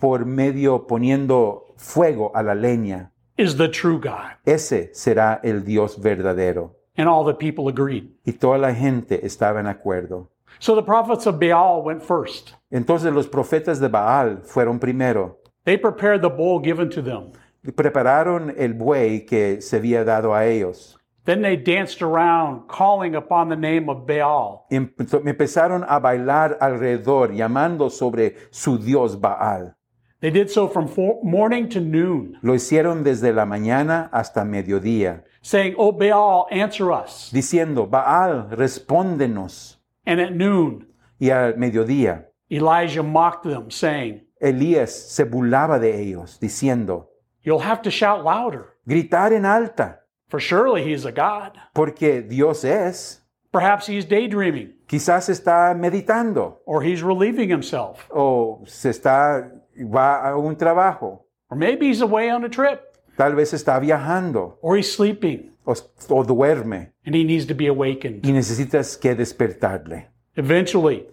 por 0.00 0.24
medio 0.24 0.86
poniendo 0.86 1.74
fuego 1.76 2.30
a 2.34 2.42
la 2.42 2.54
leña. 2.54 3.10
is 3.36 3.56
the 3.56 3.68
true 3.68 3.98
God. 3.98 4.32
Ese 4.44 4.90
será 4.92 5.40
el 5.42 5.60
Dios 5.64 5.96
verdadero. 5.96 6.72
And 6.96 7.08
all 7.08 7.24
the 7.24 7.34
people 7.34 7.68
agreed. 7.68 8.10
Y 8.26 8.32
toda 8.32 8.58
la 8.58 8.74
gente 8.74 9.24
estaba 9.24 9.60
en 9.60 9.66
acuerdo. 9.66 10.28
So 10.58 10.74
the 10.74 10.82
prophets 10.82 11.26
of 11.26 11.38
Baal 11.38 11.82
went 11.82 12.02
first. 12.02 12.52
Entonces 12.70 13.12
los 13.12 13.26
profetas 13.26 13.80
de 13.80 13.88
Baal 13.88 14.42
fueron 14.44 14.78
primero. 14.78 15.38
They 15.64 15.78
prepared 15.78 16.20
the 16.20 16.28
bull 16.28 16.60
given 16.60 16.90
to 16.90 17.02
them. 17.02 17.32
Prepararon 17.74 18.54
el 18.56 18.74
buey 18.74 19.24
que 19.24 19.60
se 19.60 19.76
había 19.76 20.04
dado 20.04 20.34
a 20.34 20.46
ellos. 20.46 20.98
Then 21.26 21.42
they 21.42 21.56
danced 21.56 22.00
around, 22.02 22.66
calling 22.68 23.14
upon 23.14 23.48
the 23.50 23.56
name 23.56 23.88
of 23.90 24.06
Baal. 24.06 24.66
Empezaron 24.70 25.84
a 25.88 26.00
bailar 26.00 26.56
alrededor, 26.60 27.34
llamando 27.34 27.90
sobre 27.90 28.36
su 28.50 28.78
Dios 28.78 29.16
Baal. 29.16 29.74
They 30.20 30.30
did 30.30 30.50
so 30.50 30.68
from 30.68 30.88
morning 31.22 31.68
to 31.70 31.80
noon, 31.80 32.36
Lo 32.42 32.54
hicieron 32.54 33.02
desde 33.04 33.32
la 33.32 33.46
mañana 33.46 34.10
hasta 34.12 34.44
mediodía, 34.44 35.24
saying, 35.42 35.74
O 35.78 35.92
Baal, 35.92 36.46
answer 36.50 36.90
us. 36.92 37.30
diciendo, 37.32 37.86
Baal, 37.88 38.48
respóndenos. 38.50 39.76
And 40.06 40.20
at 40.20 40.32
noon, 40.34 40.86
Y 41.18 41.30
al 41.30 41.54
mediodía, 41.56 42.26
Elijah 42.50 43.02
mocked 43.02 43.44
them, 43.44 43.70
saying, 43.70 44.22
Elías 44.40 44.90
se 44.90 45.24
burlaba 45.24 45.78
de 45.78 46.00
ellos, 46.00 46.38
diciendo, 46.40 47.08
You'll 47.42 47.60
have 47.62 47.82
to 47.82 47.90
shout 47.90 48.22
louder, 48.24 48.76
gritar 48.86 49.32
en 49.32 49.44
alta, 49.46 49.99
for 50.30 50.40
surely 50.40 50.82
he's 50.82 51.04
a 51.04 51.12
God. 51.12 51.58
porque 51.74 52.22
Dios 52.22 52.64
es. 52.64 53.18
Perhaps 53.52 53.88
he's 53.88 54.06
daydreaming, 54.08 54.74
Quizás 54.86 55.28
está 55.28 55.74
meditando 55.74 56.60
or 56.64 56.82
he's 56.84 57.02
relieving 57.02 57.50
himself, 57.50 58.06
o 58.10 58.62
se 58.64 58.90
está, 58.90 59.50
va 59.76 60.28
a 60.30 60.36
un 60.38 60.54
trabajo, 60.56 61.24
or 61.50 61.56
maybe 61.58 61.88
he's 61.88 62.00
away 62.00 62.30
on 62.30 62.44
a 62.44 62.48
trip, 62.48 62.80
tal 63.16 63.34
vez 63.34 63.52
está 63.52 63.78
viajando 63.80 64.56
or 64.62 64.76
he's 64.76 64.92
sleeping, 64.92 65.50
o, 65.66 65.74
o 66.10 66.22
duerme 66.24 66.92
and 67.04 67.16
he 67.16 67.24
needs 67.24 67.44
to 67.44 67.54
be 67.54 67.66
awakened. 67.66 68.24
y 68.24 68.30
necesitas 68.32 68.96
que 68.96 69.16
despertarle. 69.16 70.06
Eventually, 70.36 71.08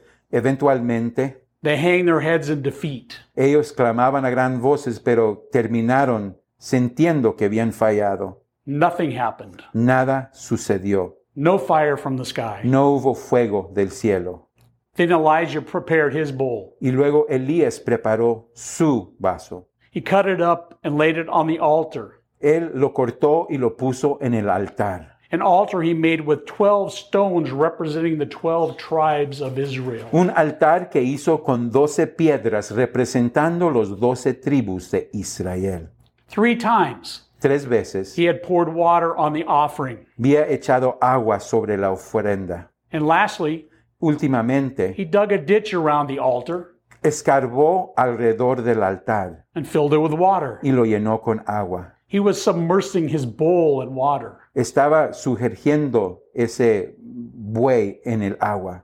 Eventualmente, 0.51 1.37
they 1.63 1.75
hang 1.77 2.05
their 2.05 2.19
heads 2.21 2.49
in 2.49 2.61
defeat. 2.61 3.15
ellos 3.35 3.71
clamaban 3.73 4.25
a 4.25 4.29
gran 4.29 4.61
voces, 4.61 4.99
pero 4.99 5.47
terminaron 5.51 6.37
sintiendo 6.59 7.35
que 7.35 7.45
habían 7.45 7.73
fallado. 7.73 8.43
Nothing 8.69 9.11
happened. 9.11 9.63
Nada 9.73 10.29
sucedió. 10.33 11.13
No 11.37 11.57
fire 11.57 11.95
from 11.95 12.17
the 12.17 12.25
sky. 12.25 12.59
No 12.65 12.99
hubo 12.99 13.15
fuego 13.15 13.71
del 13.73 13.91
cielo. 13.91 14.49
Then 14.95 15.09
Elijah 15.09 15.61
prepared 15.61 16.13
his 16.13 16.33
bowl. 16.33 16.75
Y 16.81 16.89
luego 16.89 17.25
Elías 17.29 17.79
preparó 17.79 18.47
su 18.53 19.13
vaso. 19.19 19.67
He 19.89 20.01
cut 20.01 20.27
it 20.27 20.41
up 20.41 20.77
and 20.83 20.97
laid 20.97 21.17
it 21.17 21.29
on 21.29 21.47
the 21.47 21.59
altar. 21.59 22.23
Él 22.41 22.71
lo 22.73 22.91
cortó 22.93 23.47
y 23.49 23.55
lo 23.55 23.77
puso 23.77 24.17
en 24.21 24.33
el 24.33 24.49
altar. 24.49 25.17
An 25.31 25.41
altar 25.41 25.81
he 25.81 25.93
made 25.93 26.25
with 26.25 26.45
12 26.45 26.93
stones 26.93 27.51
representing 27.51 28.17
the 28.17 28.25
12 28.25 28.75
tribes 28.77 29.39
of 29.39 29.57
Israel. 29.57 30.09
Un 30.11 30.29
altar 30.31 30.89
que 30.89 31.01
hizo 31.01 31.41
con 31.41 31.71
doce 31.71 32.05
piedras 32.05 32.71
representando 32.71 33.69
los 33.69 33.97
doce 33.97 34.33
tribus 34.33 34.91
de 34.91 35.09
Israel. 35.13 35.89
Three 36.27 36.57
times 36.57 37.26
Tres 37.39 37.65
veces 37.65 38.15
he 38.15 38.25
had 38.25 38.41
poured 38.41 38.69
water 38.73 39.15
on 39.15 39.33
the 39.33 39.43
offering. 39.45 40.05
había 40.19 40.49
echado 40.49 40.97
agua 41.01 41.39
sobre 41.39 41.77
la 41.77 41.91
ofrenda. 41.91 42.69
And 42.91 43.05
lastly, 43.05 43.67
Últimamente 44.01 44.93
he 44.95 45.05
dug 45.05 45.31
a 45.31 45.37
ditch 45.37 45.73
around 45.73 46.07
the 46.07 46.19
altar 46.19 46.75
escarbó 47.03 47.93
alrededor 47.95 48.63
del 48.63 48.83
altar 48.83 49.45
and 49.55 49.67
filled 49.67 49.93
it 49.93 49.97
with 49.99 50.13
water. 50.13 50.59
y 50.63 50.71
lo 50.71 50.83
llenó 50.83 51.21
con 51.21 51.43
agua. 51.47 51.93
He 52.07 52.19
was 52.19 52.41
submersing 52.41 53.09
his 53.09 53.25
bowl 53.25 53.81
in 53.81 53.93
water. 53.93 54.39
Estaba 54.55 55.13
sumergiendo 55.13 56.19
ese 56.33 56.93
buey 56.99 57.99
en 58.05 58.23
el 58.23 58.37
agua. 58.39 58.83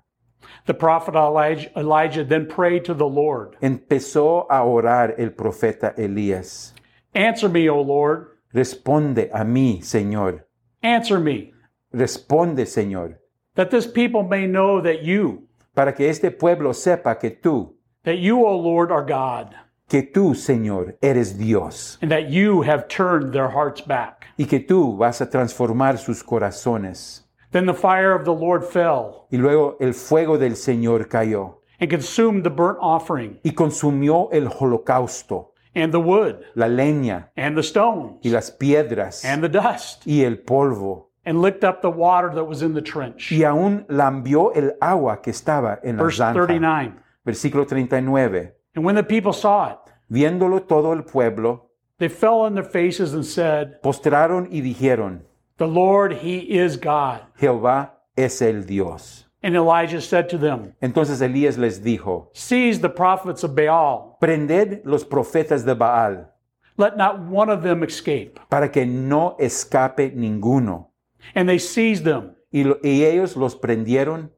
The 0.66 0.74
prophet 0.74 1.16
Elijah, 1.16 1.70
Elijah 1.78 2.24
then 2.24 2.48
prayed 2.48 2.86
to 2.86 2.94
the 2.94 3.08
Lord 3.08 3.56
Empezó 3.62 4.46
a 4.50 4.64
orar 4.66 5.16
el 5.18 5.30
profeta 5.30 5.94
Elías. 5.98 6.74
Answer 7.16 7.50
me, 7.50 7.70
O 7.70 7.82
Lord. 7.82 8.33
Responde 8.54 9.30
a 9.34 9.44
mí, 9.44 9.82
Señor. 9.82 10.46
Answer 10.84 11.20
me, 11.20 11.52
Responde, 11.94 12.66
Señor, 12.66 13.18
that 13.56 13.70
this 13.70 13.88
people 13.88 14.24
may 14.24 14.46
know 14.48 14.82
that 14.82 15.04
you, 15.04 15.48
para 15.76 15.94
que 15.94 16.10
este 16.10 16.32
pueblo 16.32 16.74
sepa 16.74 17.20
que 17.20 17.32
tú, 17.32 17.74
that 18.04 18.18
you, 18.18 18.46
O 18.46 18.56
Lord, 18.58 18.92
are 18.92 19.04
God, 19.06 19.56
que 19.90 20.04
tú, 20.04 20.36
Señor, 20.36 20.98
eres 21.02 21.38
Dios 21.38 21.98
and 22.02 22.12
that 22.12 22.30
you 22.30 22.62
have 22.64 22.88
turned 22.88 23.32
their 23.34 23.50
hearts 23.50 23.82
back. 23.82 24.26
y 24.38 24.46
que 24.46 24.60
tú 24.60 24.98
vas 24.98 25.22
a 25.22 25.30
transformar 25.30 25.98
sus 25.98 26.24
corazones. 26.24 27.22
Then 27.52 27.66
the 27.68 27.74
fire 27.74 28.14
of 28.14 28.26
the 28.26 28.34
Lord 28.34 28.64
fell 28.66 29.28
Y 29.32 29.38
luego 29.38 29.78
el 29.80 29.94
fuego 29.94 30.38
del 30.38 30.56
Señor 30.56 31.08
cayó 31.08 31.60
and 31.80 31.90
consumed 31.90 32.44
the 32.44 32.50
burnt 32.50 32.80
offering 32.82 33.40
y 33.44 33.52
consumió 33.52 34.30
el 34.32 34.48
holocausto, 34.48 35.53
and 35.76 35.92
the 35.92 36.00
wood 36.00 36.44
la 36.56 36.68
leña 36.68 37.30
and 37.36 37.56
the 37.58 37.64
stones 37.64 38.20
y 38.24 38.30
las 38.30 38.52
piedras 38.52 39.24
and 39.26 39.44
the 39.44 39.50
dust 39.50 40.06
y 40.06 40.24
el 40.24 40.38
polvo. 40.38 41.10
and 41.26 41.42
licked 41.42 41.64
up 41.64 41.82
the 41.82 41.90
water 41.90 42.30
that 42.34 42.46
was 42.46 42.62
in 42.62 42.74
the 42.74 42.82
trench. 42.82 43.32
Y 43.32 43.44
aún 43.44 43.86
lambió 43.88 44.52
el 44.56 44.74
agua 44.82 45.22
que 45.22 45.32
estaba 45.32 45.80
en 45.84 45.98
la 45.98 46.04
Verse 46.04 46.18
zanja. 46.18 46.34
39. 46.34 46.94
Versículo 47.26 47.66
39. 47.66 48.54
And 48.76 48.84
when 48.84 48.96
the 48.96 49.04
people 49.04 49.32
saw 49.34 49.72
it, 49.72 49.78
Viéndolo 50.10 50.68
todo 50.68 50.92
el 50.92 51.04
pueblo, 51.04 51.70
they 51.98 52.10
fell 52.10 52.42
on 52.42 52.54
their 52.56 52.64
faces 52.66 53.14
and 53.14 53.26
said, 53.26 53.82
postraron 53.82 54.48
y 54.52 54.62
dijeron, 54.62 55.22
The 55.58 55.68
Lord, 55.68 56.12
He 56.22 56.40
is 56.60 56.78
God. 56.78 57.22
Jehová 57.40 57.94
es 58.18 58.42
el 58.42 58.64
Dios. 58.66 59.26
And 59.44 59.56
Elijah 59.56 60.00
said 60.02 60.30
to 60.30 60.38
them, 60.38 60.74
Entonces 60.82 61.22
Elías 61.22 61.58
les 61.58 61.80
dijo, 61.80 62.30
Seize 62.34 62.80
the 62.80 62.90
prophets 62.90 63.44
of 63.44 63.56
Baal, 63.56 64.16
prended 64.22 64.82
los 64.86 65.04
profetas 65.04 65.66
de 65.66 65.76
Baal, 65.76 66.30
let 66.78 66.96
not 66.98 67.20
one 67.20 67.50
of 67.50 67.62
them 67.62 67.84
escape. 67.84 68.40
para 68.50 68.70
que 68.70 68.86
no 68.86 69.36
escape 69.40 70.14
ninguno. 70.16 70.88
And 71.36 71.48
they 71.50 71.60
seized 71.60 72.06
them. 72.06 72.36
Y, 72.54 72.64
lo- 72.64 72.80
y 72.84 73.04
ellos 73.04 73.36
los 73.36 73.56
prendieron 73.56 74.30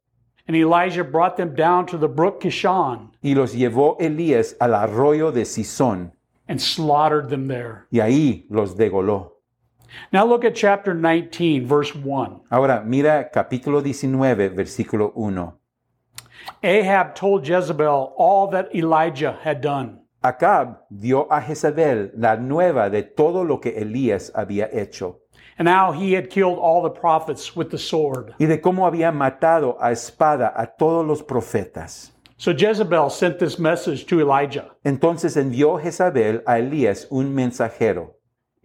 And 0.47 0.55
Elijah 0.55 1.03
brought 1.03 1.37
them 1.37 1.53
down 1.55 1.85
to 1.87 1.97
the 1.97 2.07
brook 2.07 2.41
Kishon 2.41 3.09
y 3.23 3.33
los 3.33 3.53
llevó 3.53 3.97
Elías 3.99 4.55
al 4.59 4.73
arroyo 4.75 5.31
de 5.31 5.41
Cisón, 5.45 6.11
and 6.47 6.59
slaughtered 6.61 7.29
them 7.29 7.47
there. 7.47 7.85
y 7.91 7.99
ahí 7.99 8.45
los 8.49 8.75
degoló. 8.75 9.34
Now 10.11 10.25
look 10.25 10.45
at 10.45 10.55
chapter 10.55 10.93
19, 10.93 11.65
verse 11.65 11.93
1. 11.95 12.41
Ahora 12.51 12.83
mira 12.85 13.29
capítulo 13.33 13.81
19, 13.81 14.49
versículo 14.49 15.11
1. 15.15 15.53
Ahab 16.63 17.15
told 17.15 17.43
Jezebel 17.45 18.13
all 18.17 18.47
that 18.47 18.73
Elijah 18.75 19.37
had 19.43 19.61
done. 19.61 19.99
Acab 20.23 20.77
dio 20.89 21.27
a 21.29 21.39
Jezabel 21.39 22.11
la 22.17 22.35
nueva 22.35 22.89
de 22.89 23.03
todo 23.03 23.43
lo 23.43 23.59
que 23.59 23.71
Elías 23.71 24.31
había 24.33 24.69
hecho 24.73 25.19
and 25.57 25.69
how 25.69 25.91
he 25.91 26.13
had 26.13 26.29
killed 26.29 26.57
all 26.57 26.81
the 26.81 26.89
prophets 26.89 27.55
with 27.55 27.69
the 27.69 27.77
sword. 27.77 28.33
y 28.39 28.45
de 28.45 28.59
cómo 28.59 28.85
había 28.87 29.11
matado 29.11 29.77
a 29.79 29.91
espada 29.91 30.53
a 30.55 30.65
todos 30.67 31.05
los 31.05 31.21
profetas. 31.21 32.11
So 32.37 32.53
Jezebel 32.53 33.09
sent 33.09 33.39
this 33.39 33.57
message 33.57 34.05
to 34.07 34.19
Elijah 34.19 34.71
Entonces 34.83 35.37
envió 35.37 35.79
Jezabel 35.81 36.43
a 36.45 36.59
Elías 36.59 37.07
un 37.09 37.33
mensajero. 37.33 38.14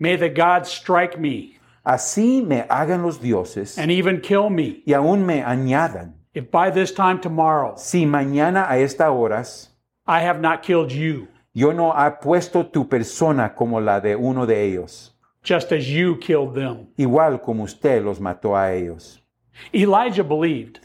May 0.00 0.16
the 0.16 0.30
gods 0.30 0.70
strike 0.70 1.20
me 1.20 1.58
Así 1.84 2.42
me 2.44 2.64
hagan 2.68 3.02
los 3.02 3.18
dioses 3.20 3.78
and 3.78 3.90
even 3.90 4.20
kill 4.20 4.50
me 4.50 4.82
y 4.86 4.92
aún 4.94 5.24
me 5.26 5.42
añadan. 5.42 6.14
if 6.34 6.50
by 6.50 6.70
this 6.70 6.92
time 6.92 7.20
tomorrow 7.20 7.74
Si 7.76 8.04
mañana 8.06 8.66
a 8.68 8.78
esta 8.78 9.10
horas 9.10 9.68
I 10.06 10.20
have 10.22 10.40
not 10.40 10.62
killed 10.62 10.90
you, 10.90 11.28
yo 11.54 11.72
no 11.72 11.92
ha 11.92 12.18
puesto 12.20 12.66
tu 12.72 12.88
persona 12.88 13.54
como 13.54 13.80
la 13.80 14.00
de 14.00 14.16
uno 14.16 14.46
de 14.46 14.64
ellos, 14.64 15.12
just 15.42 15.70
as 15.72 15.86
you 15.86 16.16
killed 16.18 16.54
them. 16.54 16.88
igual 16.96 17.40
como 17.42 17.64
usted 17.64 18.02
los 18.02 18.18
mató 18.20 18.56
a 18.56 18.72
ellos. 18.72 19.20
Elijah 19.72 20.24
believed 20.24 20.80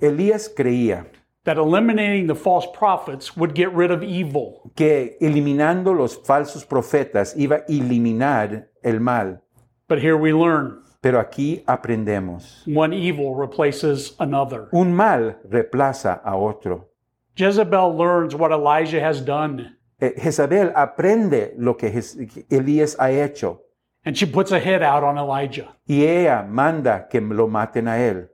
Elías 0.00 0.48
creía 0.48 1.06
that 1.44 1.56
eliminating 1.56 2.26
the 2.26 2.34
false 2.34 2.66
prophets 2.74 3.36
would 3.36 3.54
get 3.54 3.72
rid 3.74 3.90
of 3.90 4.02
evil. 4.02 4.70
que 4.76 5.16
eliminando 5.20 5.94
los 5.94 6.16
falsos 6.24 6.64
profetas 6.64 7.34
iba 7.36 7.56
a 7.56 7.64
eliminar 7.68 8.68
el 8.82 9.00
mal. 9.00 9.42
But 9.88 9.98
here 10.00 10.16
we 10.16 10.32
learn 10.32 10.82
Pero 11.02 11.18
aquí 11.18 11.64
aprendemos. 11.66 12.62
one 12.66 12.92
evil 12.92 13.34
replaces 13.34 14.14
another. 14.18 14.68
Un 14.72 14.92
mal 14.94 15.38
reemplaza 15.48 16.20
a 16.24 16.36
otro. 16.36 16.88
Jezebel 17.36 17.96
learns 17.96 18.34
what 18.34 18.50
Elijah 18.52 19.00
has 19.00 19.20
done, 19.24 19.76
Eh, 20.02 20.12
Jezabel 20.16 20.72
aprende 20.74 21.52
lo 21.58 21.74
que 21.76 21.90
que 21.90 22.46
Elías 22.50 22.96
ha 22.98 23.10
hecho 23.10 23.60
and 24.04 24.16
she 24.16 24.24
puts 24.24 24.50
a 24.50 24.58
hit 24.58 24.82
out 24.82 25.02
on 25.04 25.18
Elijah. 25.18 25.76
y 25.86 26.04
ella 26.04 26.42
manda 26.42 27.06
que 27.08 27.20
lo 27.20 27.48
maten 27.48 27.86
a 27.88 27.98
él. 27.98 28.28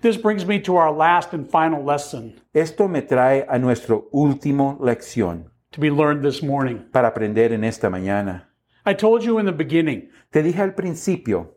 This 0.00 0.16
brings 0.16 0.46
me 0.46 0.60
to 0.60 0.76
our 0.76 0.92
last 0.92 1.32
and 1.32 1.48
final 1.48 1.82
lesson 1.84 2.34
Esto 2.54 2.88
me 2.88 3.00
trae 3.02 3.44
a 3.48 3.58
nuestra 3.58 3.96
última 4.12 4.76
lección 4.80 5.44
to 5.72 5.80
be 5.80 5.90
learned 5.90 6.22
this 6.22 6.42
morning. 6.42 6.84
para 6.92 7.08
aprender 7.08 7.52
en 7.52 7.64
esta 7.64 7.88
mañana. 7.90 8.42
I 8.86 8.94
told 8.94 9.22
you 9.24 9.38
in 9.38 9.46
the 9.46 9.52
beginning 9.52 10.08
Te 10.32 10.42
dije 10.42 10.60
al 10.60 10.72
principio 10.72 11.50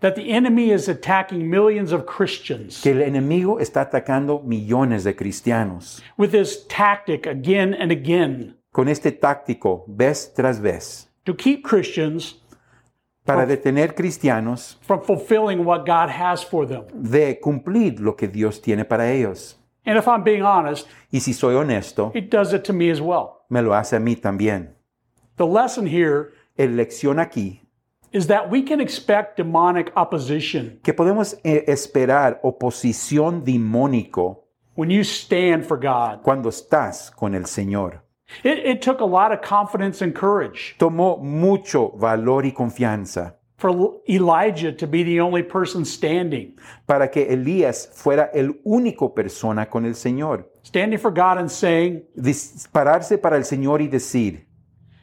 that 0.00 0.16
the 0.16 0.30
enemy 0.30 0.70
is 0.70 0.88
attacking 0.88 1.48
millions 1.48 1.92
of 1.92 2.04
Christians 2.04 2.82
que 2.82 2.92
el 2.92 3.00
enemigo 3.00 3.58
está 3.60 3.82
atacando 3.88 4.42
millones 4.44 5.04
de 5.04 5.14
cristianos 5.14 6.02
with 6.18 6.30
this 6.32 6.66
tactic 6.68 7.26
again 7.26 7.72
and 7.74 7.90
again 7.90 8.54
con 8.72 8.88
este 8.88 9.12
táctico 9.12 9.84
vez 9.88 10.32
tras 10.34 10.60
vez 10.60 11.08
to 11.24 11.32
keep 11.34 11.64
Christians 11.64 12.34
para 13.24 13.46
detener 13.46 13.94
cristianos 13.94 14.78
from 14.82 15.00
fulfilling 15.02 15.64
what 15.64 15.84
God 15.86 16.10
has 16.10 16.44
for 16.44 16.66
them. 16.66 16.84
de 16.92 17.38
cumplir 17.40 17.98
lo 18.00 18.14
que 18.16 18.28
Dios 18.28 18.60
tiene 18.60 18.84
para 18.84 19.10
ellos. 19.10 19.58
And 19.86 19.98
if 19.98 20.06
I'm 20.06 20.22
being 20.24 20.42
honest, 20.42 20.86
Y 21.12 21.20
si 21.20 21.32
soy 21.32 21.54
honesto, 21.54 22.10
it 22.14 22.30
does 22.30 22.52
it 22.52 22.62
to 22.64 22.72
me 22.72 22.90
as 22.90 23.00
well. 23.00 23.44
me 23.48 23.60
lo 23.62 23.74
hace 23.74 23.96
a 23.96 24.00
mí 24.00 24.16
también. 24.16 24.74
The 25.36 25.46
lesson 25.46 25.86
here 25.86 26.32
El 26.56 26.76
lección 26.76 27.18
aquí, 27.18 27.60
is 28.12 28.28
that 28.28 28.48
we 28.48 28.62
can 28.62 28.80
expect 28.80 29.36
demonic 29.36 29.90
opposition 29.96 30.78
que 30.84 30.94
podemos 30.94 31.36
eh, 31.42 31.64
esperar 31.66 32.38
oposición 32.44 33.42
demónico 33.44 34.44
when 34.76 34.88
you 34.90 35.02
stand 35.02 35.64
for 35.64 35.76
God. 35.76 36.22
cuando 36.22 36.48
estás 36.48 37.10
con 37.10 37.34
el 37.34 37.46
Señor. 37.46 38.03
It, 38.42 38.58
it 38.58 38.82
took 38.82 39.00
a 39.00 39.04
lot 39.04 39.32
of 39.32 39.42
confidence 39.42 40.02
and 40.02 40.14
courage 40.14 40.76
Tomó 40.78 41.18
mucho 41.22 41.90
valor 41.96 42.44
y 42.44 42.52
confianza 42.52 43.34
for 43.56 44.00
Elijah 44.08 44.72
to 44.72 44.86
be 44.86 45.02
the 45.04 45.20
only 45.20 45.42
person 45.42 45.84
standing, 45.84 46.58
para 46.86 47.08
que 47.08 47.24
Elías 47.30 47.86
fuera 47.94 48.28
el 48.34 48.60
único 48.66 49.14
persona 49.14 49.66
con 49.70 49.86
el 49.86 49.94
Señor. 49.94 50.46
standing 50.62 50.98
for 50.98 51.10
God 51.10 51.38
and 51.38 51.50
saying, 51.50 52.02
Dispararse 52.16 53.16
para 53.16 53.36
el 53.36 53.44
Señor 53.44 53.80
y 53.80 53.86
decir, 53.88 54.46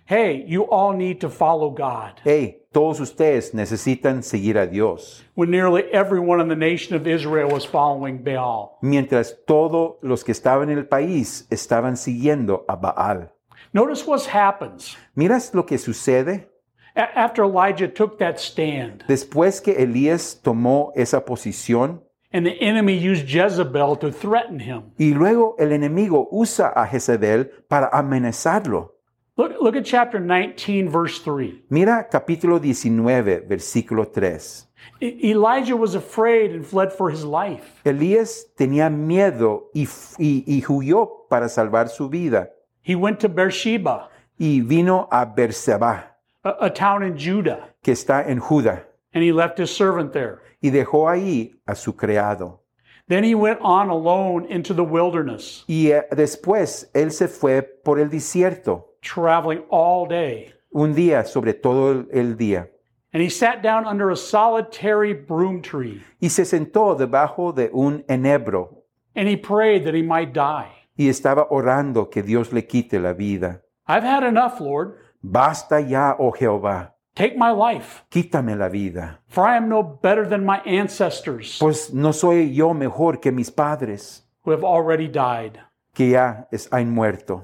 Hey, 0.05 0.43
you 0.47 0.63
all 0.63 0.93
need 0.93 1.19
to 1.21 1.29
follow 1.29 1.69
God. 1.71 2.19
hey, 2.23 2.60
todos 2.71 2.99
ustedes 2.99 3.53
necesitan 3.53 4.23
seguir 4.23 4.57
a 4.57 4.65
Dios. 4.65 5.25
When 5.35 5.49
nearly 5.51 5.83
everyone 5.91 6.41
in 6.41 6.47
the 6.47 6.55
nation 6.55 6.95
of 6.95 7.05
Israel 7.05 7.49
was 7.51 7.65
following 7.65 8.23
Baal. 8.23 8.77
Mientras 8.81 9.35
todos 9.45 9.95
los 10.01 10.23
que 10.23 10.31
estaban 10.31 10.69
en 10.69 10.77
el 10.77 10.87
país 10.87 11.47
estaban 11.49 11.97
siguiendo 11.97 12.63
a 12.67 12.75
Baal. 12.75 13.31
Notice 13.73 14.05
what 14.07 14.21
happens. 14.27 14.97
¿Miras 15.15 15.53
lo 15.53 15.65
que 15.65 15.77
sucede? 15.77 16.49
A- 16.95 17.23
after 17.25 17.43
Elijah 17.45 17.87
took 17.87 18.17
that 18.19 18.37
stand 18.37 19.03
Después 19.07 19.61
que 19.61 19.71
Elías 19.81 20.39
tomó 20.41 20.91
esa 20.95 21.23
posición 21.23 22.01
and 22.33 22.45
the 22.45 22.57
enemy 22.61 22.93
used 22.97 23.27
Jezebel 23.27 23.97
to 23.97 24.09
threaten 24.11 24.59
him. 24.59 24.91
y 24.97 25.13
luego 25.13 25.55
el 25.59 25.71
enemigo 25.73 26.27
usa 26.31 26.67
a 26.73 26.85
Jezebel 26.87 27.49
para 27.67 27.87
amenazarlo. 27.91 28.95
Look, 29.37 29.53
look 29.61 29.75
at 29.75 29.85
chapter 29.85 30.19
19, 30.19 30.89
verse 30.89 31.19
3. 31.19 31.63
Mira 31.69 32.05
capítulo 32.11 32.59
19, 32.59 33.47
versículo 33.47 34.05
3. 34.05 34.67
E- 35.01 35.29
Elijah 35.31 35.75
was 35.77 35.95
afraid 35.95 36.51
and 36.51 36.65
fled 36.65 36.91
for 36.91 37.09
his 37.09 37.23
life. 37.23 37.63
Elías 37.85 38.45
tenía 38.57 38.89
miedo 38.89 39.69
y, 39.73 39.87
y, 40.19 40.43
y 40.45 40.61
huyó 40.67 41.27
para 41.29 41.47
salvar 41.47 41.87
su 41.89 42.09
vida 42.09 42.49
He 42.83 42.95
went 42.95 43.19
to 43.19 43.29
Beersheba, 43.29 44.09
y 44.39 44.59
vino 44.61 45.07
a 45.11 45.23
Berseba, 45.25 46.15
a, 46.43 46.65
a 46.65 46.69
town 46.69 47.03
in 47.03 47.15
Judah, 47.17 47.69
que 47.83 47.93
está 47.93 48.27
en 48.27 48.39
Judá, 48.39 48.83
and 49.13 49.23
he 49.23 49.31
left 49.31 49.59
his 49.59 49.69
servant 49.69 50.11
there. 50.13 50.39
y 50.61 50.71
dejó 50.71 51.07
ahí 51.07 51.53
a 51.67 51.75
su 51.75 51.93
criado. 51.93 52.59
Then 53.07 53.23
he 53.23 53.35
went 53.35 53.59
on 53.61 53.89
alone 53.89 54.45
into 54.49 54.73
the 54.73 54.83
wilderness, 54.83 55.63
Y 55.67 55.91
eh, 55.91 56.03
después 56.11 56.89
él 56.93 57.11
se 57.11 57.27
fue 57.27 57.61
por 57.61 57.99
el 57.99 58.09
desierto, 58.09 58.90
traveling 59.01 59.63
all 59.69 60.07
day. 60.07 60.53
un 60.73 60.93
día 60.95 61.25
sobre 61.25 61.53
todo 61.53 61.91
el- 61.91 62.07
el 62.11 62.37
día, 62.37 62.69
And 63.13 63.21
he 63.21 63.29
sat 63.29 63.61
down 63.61 63.85
under 63.85 64.09
a 64.09 64.15
solitary 64.15 65.13
broom 65.13 65.61
tree, 65.61 66.01
y 66.21 66.29
se 66.29 66.45
sentó 66.45 66.95
debajo 66.95 67.51
de 67.53 67.69
un 67.73 68.03
enebro 68.07 68.83
and 69.15 69.27
he 69.27 69.35
prayed 69.35 69.83
that 69.83 69.93
he 69.93 70.01
might 70.03 70.31
die. 70.33 70.69
y 70.97 71.09
estaba 71.09 71.47
orando 71.49 72.09
que 72.09 72.21
Dios 72.23 72.53
le 72.53 72.65
quite 72.65 72.99
la 72.99 73.11
vida. 73.13 73.61
I've 73.87 74.03
had 74.05 74.23
enough, 74.23 74.61
Lord. 74.61 74.95
Basta 75.21 75.79
ya, 75.81 76.15
oh 76.17 76.31
Jehová, 76.31 76.93
Take 77.13 77.35
my 77.37 77.51
life, 77.51 78.03
quítame 78.09 78.55
la 78.55 78.69
vida, 78.69 79.19
for 79.27 79.45
I 79.45 79.57
am 79.57 79.67
no 79.67 79.83
better 79.83 80.25
than 80.25 80.45
my 80.45 80.61
ancestors 80.65 81.57
pues 81.59 81.93
no 81.93 82.13
soy 82.13 82.53
yo 82.53 82.73
mejor 82.73 83.19
que 83.19 83.31
mis 83.33 83.51
padres, 83.51 84.25
who 84.45 84.51
have 84.51 84.63
already 84.63 85.07
died. 85.09 85.59
que 85.93 86.11
ya 86.11 86.47
es- 86.51 86.69
han 86.71 86.89
muerto. 86.89 87.43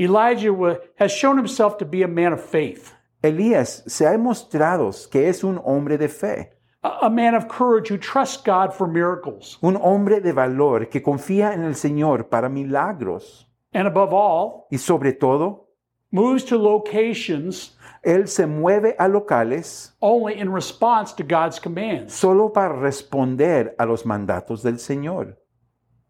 Elijah 0.00 0.80
has 0.96 1.12
shown 1.12 1.36
himself 1.36 1.76
to 1.76 1.84
be 1.84 2.02
a 2.02 2.08
man 2.08 2.32
of 2.32 2.40
faith, 2.40 2.94
Elías 3.22 3.82
se 3.86 4.06
ha 4.06 4.12
demostrado 4.12 4.90
que 5.10 5.28
es 5.28 5.44
un 5.44 5.60
hombre 5.62 5.98
de 5.98 6.08
fe, 6.08 6.52
a, 6.82 7.06
a 7.06 7.10
man 7.10 7.34
of 7.34 7.48
courage 7.48 7.90
who 7.90 7.98
trusts 7.98 8.42
God 8.42 8.72
for 8.72 8.86
miracles, 8.88 9.58
un 9.62 9.76
hombre 9.76 10.20
de 10.20 10.32
valor 10.32 10.86
que 10.86 11.02
confía 11.02 11.52
en 11.52 11.64
el 11.64 11.74
Señor 11.74 12.30
para 12.30 12.48
milagros 12.48 13.46
and 13.74 13.86
above 13.86 14.14
all, 14.14 14.66
y 14.70 14.78
sobre 14.78 15.12
todo, 15.12 15.68
moves 16.10 16.44
to 16.44 16.56
locations 16.56 17.76
él 18.02 18.28
se 18.28 18.46
mueve 18.46 18.96
a 18.98 19.06
locales 19.06 19.94
only 20.00 20.40
in 20.40 20.50
response 20.50 21.12
to 21.14 21.22
God's 21.22 21.60
commands. 21.60 22.14
solo 22.14 22.50
para 22.50 22.74
responder 22.74 23.74
a 23.78 23.84
los 23.84 24.06
mandatos 24.06 24.62
del 24.62 24.78
Señor. 24.78 25.39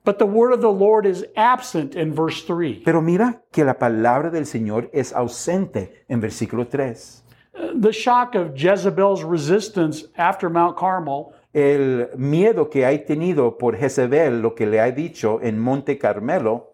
But 0.05 0.19
the 0.19 0.27
word 0.27 0.53
of 0.53 0.61
the 0.61 0.73
Lord 0.73 1.05
is 1.07 1.27
absent 1.37 1.95
in 1.95 2.15
verse 2.15 2.43
3. 2.45 2.83
Pero 2.85 3.03
mira 3.03 3.43
que 3.53 3.65
la 3.65 3.75
palabra 3.75 4.31
del 4.31 4.47
Señor 4.47 4.89
es 4.93 5.13
ausente 5.13 6.05
en 6.09 6.21
versículo 6.21 6.69
3. 6.69 7.23
Uh, 7.53 7.73
the 7.75 7.93
shock 7.93 8.35
of 8.35 8.55
Jezebel's 8.55 9.23
resistance 9.23 10.05
after 10.17 10.49
Mount 10.49 10.77
Carmel 10.79 11.35
El 11.53 12.11
miedo 12.17 12.71
que 12.71 12.87
ha 12.87 12.97
tenido 13.05 13.59
por 13.59 13.77
Jezebel, 13.77 14.41
lo 14.41 14.55
que 14.55 14.67
le 14.67 14.81
ha 14.81 14.93
dicho 14.93 15.41
en 15.43 15.59
Monte 15.59 15.99
Carmelo, 15.99 16.69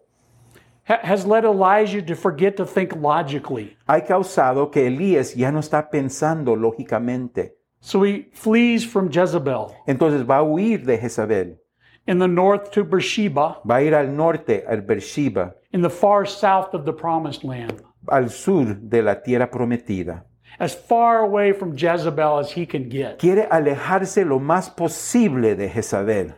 has 0.85 1.25
led 1.25 1.43
Elijah 1.43 2.01
to 2.01 2.15
forget 2.15 2.55
to 2.55 2.65
think 2.65 2.95
logically. 2.95 3.75
ha 3.87 3.99
causado 4.01 4.71
que 4.71 4.85
Elías 4.87 5.33
ya 5.35 5.51
no 5.51 5.59
está 5.59 5.89
pensando 5.89 6.55
lógicamente. 6.55 7.55
So 7.79 8.03
he 8.03 8.29
flees 8.33 8.85
from 8.85 9.09
Jezebel 9.09 9.73
Entonces 9.87 10.23
va 10.23 10.37
a 10.37 10.43
huir 10.43 10.85
de 10.85 10.97
Jezabel, 10.97 11.59
in 12.07 12.19
the 12.19 12.27
north 12.27 12.71
to 12.71 12.83
Beersheba, 12.83 13.59
va 13.65 13.75
a 13.75 13.81
ir 13.81 13.93
al 13.93 14.07
norte, 14.07 14.63
al 14.67 14.81
Beersheba, 14.81 15.53
in 15.73 15.81
the 15.81 15.89
far 15.89 16.25
south 16.25 16.73
of 16.73 16.85
the 16.85 16.93
promised 16.93 17.43
land, 17.43 17.81
al 18.11 18.29
sur 18.29 18.75
de 18.79 19.01
la 19.01 19.15
tierra 19.21 19.49
prometida. 19.49 20.23
as 20.59 20.73
far 20.73 21.19
away 21.19 21.51
from 21.53 21.73
Jezebel 21.77 22.39
as 22.39 22.51
he 22.51 22.65
can 22.65 22.89
get. 22.89 23.19
Quiere 23.19 23.47
alejarse 23.51 24.25
lo 24.25 24.39
más 24.39 24.69
posible 24.69 25.55
de 25.55 25.69
Jezabel. 25.69 26.33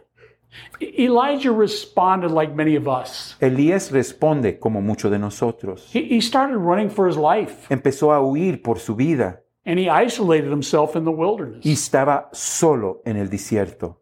E- 0.82 1.06
Elijah 1.06 1.52
responded 1.54 2.32
like 2.32 2.54
many 2.54 2.76
of 2.76 2.88
us. 2.88 3.36
Elías 3.40 3.92
responde 3.92 4.60
como 4.60 4.82
muchos 4.82 5.12
de 5.12 5.20
nosotros. 5.20 5.88
He, 5.94 6.04
he 6.16 6.20
started 6.22 6.58
running 6.58 6.90
for 6.90 7.08
his 7.08 7.16
life 7.18 7.68
Empezó 7.70 8.12
a 8.12 8.20
huir 8.20 8.62
por 8.64 8.80
su 8.80 8.96
vida 8.96 9.42
and 9.66 9.78
he 9.80 9.88
isolated 9.88 10.50
himself 10.50 10.96
in 10.96 11.06
the 11.06 11.12
wilderness. 11.12 11.64
y 11.66 11.72
estaba 11.74 12.30
solo 12.34 13.02
en 13.06 13.16
el 13.16 13.30
desierto. 13.30 14.02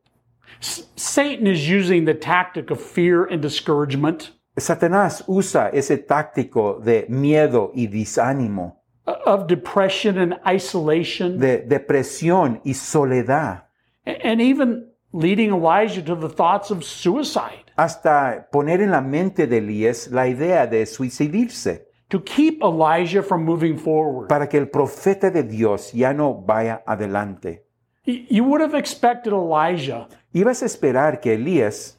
S- 0.61 0.87
Satan 0.95 1.47
is 1.47 1.67
using 1.69 2.05
the 2.05 2.13
tactic 2.13 2.71
of 2.71 2.79
fear 2.81 3.25
and 3.25 3.41
discouragement, 3.41 4.31
Satanás 4.57 5.23
usa 5.27 5.69
ese 5.71 5.97
táctico 5.97 6.79
de 6.83 7.05
miedo 7.09 7.71
y 7.75 7.87
desánimo, 7.87 8.77
uh, 9.05 9.11
of 9.25 9.45
depression 9.47 10.17
and 10.17 10.39
isolation, 10.47 11.37
de 11.39 11.59
depresión 11.67 12.59
y 12.65 12.73
soledad, 12.73 13.63
and 14.05 14.41
even 14.41 14.87
leading 15.13 15.51
Elijah 15.51 16.01
to 16.01 16.15
the 16.15 16.29
thoughts 16.29 16.71
of 16.71 16.83
suicide. 16.83 17.65
Hasta 17.77 18.47
poner 18.51 18.81
en 18.81 18.89
la 18.91 19.01
mente 19.01 19.45
de 19.45 19.57
Elías 19.59 20.07
la 20.11 20.23
idea 20.27 20.65
de 20.65 20.85
suicidarse, 20.87 21.85
to 22.09 22.19
keep 22.19 22.61
Elijah 22.63 23.21
from 23.21 23.43
moving 23.45 23.77
forward. 23.77 24.27
para 24.27 24.47
que 24.47 24.57
el 24.57 24.67
profeta 24.69 25.29
de 25.31 25.43
Dios 25.43 25.91
ya 25.93 26.13
no 26.13 26.33
vaya 26.33 26.81
adelante. 26.87 27.63
You 28.05 28.45
would 28.45 28.61
have 28.61 28.73
expected 28.73 29.33
Elijah 29.33 30.07
Ibas 30.37 30.61
a 30.61 30.65
esperar 30.65 31.19
que 31.19 31.33
Elías 31.33 31.97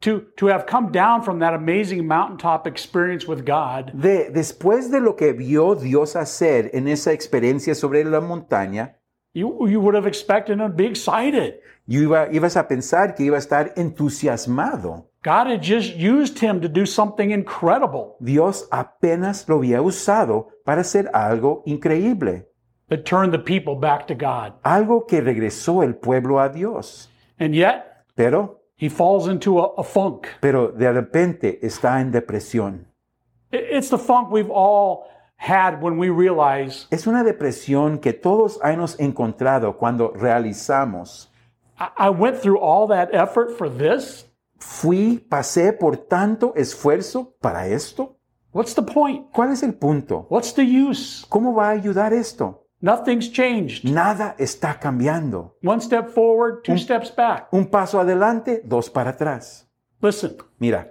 to, 0.00 0.20
to 0.36 0.48
have 0.48 0.66
come 0.66 0.90
down 0.90 1.22
from 1.22 1.38
that 1.38 1.54
amazing 1.54 2.06
mountaintop 2.06 2.66
experience 2.66 3.26
with 3.28 3.44
God 3.44 3.92
de 3.94 4.30
después 4.32 4.90
de 4.90 5.00
lo 5.00 5.14
que 5.14 5.32
vio 5.32 5.74
Dios 5.76 6.16
hacer 6.16 6.70
en 6.74 6.88
esa 6.88 7.12
experiencia 7.12 7.74
sobre 7.74 8.02
la 8.04 8.20
montaña, 8.20 8.96
you, 9.32 9.66
you 9.68 9.80
would 9.80 9.94
have 9.94 10.06
expected 10.08 10.58
him 10.58 10.68
to 10.70 10.76
be 10.76 10.86
excited. 10.86 11.60
you 11.86 12.08
iba- 12.08 12.28
ibas 12.32 12.56
a 12.56 12.66
pensar 12.66 13.14
que 13.14 13.24
iba 13.26 13.36
a 13.36 13.40
estar 13.40 13.72
entusiasmado. 13.76 15.06
God 15.24 15.46
had 15.46 15.62
just 15.62 15.94
used 15.96 16.38
him 16.40 16.60
to 16.60 16.68
do 16.68 16.84
something 16.84 17.30
incredible 17.30 18.16
Dios 18.20 18.66
apenas 18.72 19.48
lo 19.48 19.58
había 19.58 19.80
usado 19.80 20.48
para 20.64 20.80
hacer 20.80 21.08
algo 21.14 21.62
increíble, 21.64 22.46
that 22.88 23.04
turned 23.04 23.32
the 23.32 23.38
people 23.38 23.76
back 23.76 24.06
to 24.08 24.14
God. 24.14 24.54
algo 24.64 25.06
que 25.06 25.20
regresó 25.20 25.82
el 25.84 25.94
pueblo 25.94 26.40
a 26.40 26.48
Dios. 26.48 27.08
And 27.42 27.54
yet, 27.54 28.04
Pero, 28.14 28.60
he 28.76 28.88
falls 28.88 29.26
into 29.26 29.58
a, 29.58 29.74
a 29.76 29.82
funk. 29.82 30.28
pero 30.40 30.68
de 30.70 30.92
repente 30.92 31.58
está 31.66 32.00
en 32.00 32.12
depresión. 32.12 32.86
It's 33.50 33.88
the 33.90 33.98
funk 33.98 34.30
we've 34.30 34.50
all 34.50 35.06
had 35.36 35.82
when 35.82 35.98
we 35.98 36.08
realize 36.08 36.86
Es 36.92 37.06
una 37.06 37.24
depresión 37.24 37.98
que 38.00 38.12
todos 38.12 38.60
hemos 38.62 38.98
encontrado 39.00 39.76
cuando 39.76 40.12
realizamos. 40.14 41.28
I, 41.78 41.88
I 42.06 42.10
went 42.10 42.40
through 42.40 42.58
all 42.60 42.86
that 42.88 43.12
effort 43.12 43.50
for 43.58 43.68
this. 43.68 44.24
Fui, 44.58 45.18
pasé 45.18 45.72
por 45.72 45.96
tanto 45.96 46.52
esfuerzo 46.54 47.34
para 47.40 47.66
esto. 47.66 48.16
What's 48.52 48.74
the 48.74 48.82
point? 48.82 49.32
¿Cuál 49.32 49.50
es 49.52 49.62
el 49.64 49.74
punto? 49.74 50.26
What's 50.30 50.54
the 50.54 50.62
use? 50.62 51.26
¿Cómo 51.28 51.52
va 51.54 51.70
a 51.70 51.72
ayudar 51.72 52.12
esto? 52.12 52.61
Nothing's 52.82 53.28
changed. 53.28 53.84
Nada 53.84 54.34
está 54.38 54.74
cambiando. 54.78 55.52
One 55.62 55.80
step 55.80 56.10
forward, 56.10 56.64
two 56.64 56.76
steps 56.76 57.10
back. 57.10 57.46
Un 57.52 57.66
paso 57.66 58.00
adelante, 58.00 58.60
dos 58.64 58.88
para 58.90 59.12
atrás. 59.12 59.66
Listen, 60.00 60.36
Mira, 60.58 60.88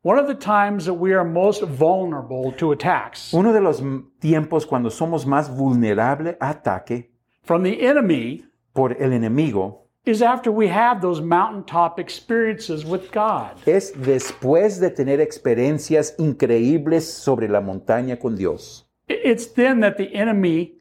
one 0.00 0.18
of 0.18 0.26
the 0.26 0.34
times 0.34 0.86
that 0.86 0.94
we 0.94 1.12
are 1.12 1.22
most 1.22 1.62
vulnerable 1.62 2.50
to 2.52 2.72
attacks 2.72 3.32
uno 3.34 3.52
de 3.52 3.60
los 3.60 3.82
tiempos 4.20 4.66
cuando 4.66 4.88
somos 4.90 5.26
más 5.26 5.48
vulnerables 5.54 6.36
a 6.40 6.50
ataque 6.50 7.10
from 7.42 7.62
the 7.62 7.86
enemy 7.86 8.44
por 8.74 8.92
el 8.92 9.12
enemigo 9.12 9.80
is 10.06 10.22
after 10.22 10.50
we 10.50 10.68
have 10.68 11.00
those 11.00 11.20
mountaintop 11.22 11.98
experiences 11.98 12.84
with 12.86 13.10
God. 13.12 13.52
es 13.66 13.92
después 13.92 14.78
de 14.80 14.90
tener 14.90 15.20
experiencias 15.20 16.14
increíbles 16.18 17.04
sobre 17.04 17.48
la 17.48 17.60
montaña 17.60 18.18
con 18.18 18.36
Dios. 18.36 18.86
It's 19.08 19.46
then 19.54 19.80
that 19.80 19.96
the 19.96 20.14
enemy 20.14 20.74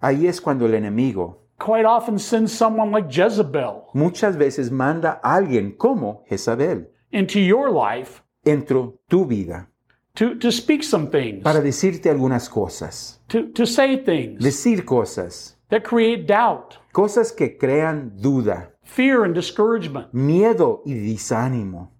Ahí 0.00 0.26
es 0.26 0.40
cuando 0.40 0.66
el 0.66 0.74
enemigo 0.74 1.46
quite 1.58 1.86
often 1.86 2.18
sends 2.18 2.52
someone 2.52 2.90
like 2.90 3.08
Jezebel 3.10 3.84
muchas 3.94 4.36
veces 4.36 4.70
manda 4.70 5.20
a 5.22 5.36
alguien 5.36 5.72
como 5.72 6.22
Jezabel 6.28 6.90
into 7.10 7.38
your 7.38 7.70
life 7.70 8.22
dentro 8.44 8.98
tu 9.08 9.24
vida 9.24 9.68
to, 10.14 10.34
to 10.38 10.50
speak 10.52 10.82
some 10.82 11.06
things, 11.08 11.42
para 11.42 11.60
decirte 11.60 12.10
algunas 12.10 12.48
cosas, 12.48 13.22
to, 13.28 13.50
to 13.52 13.64
say 13.66 13.96
things 13.96 14.42
decir 14.42 14.84
cosas, 14.84 15.56
that 15.70 15.82
create 15.82 16.26
doubt, 16.26 16.76
cosas 16.92 17.32
que 17.32 17.56
crean 17.56 18.12
duda, 18.20 18.72
fear, 18.82 19.24
and 19.24 19.34
discouragement. 19.34 20.12
miedo 20.12 20.82
y 20.84 20.92
desánimo. 20.92 21.90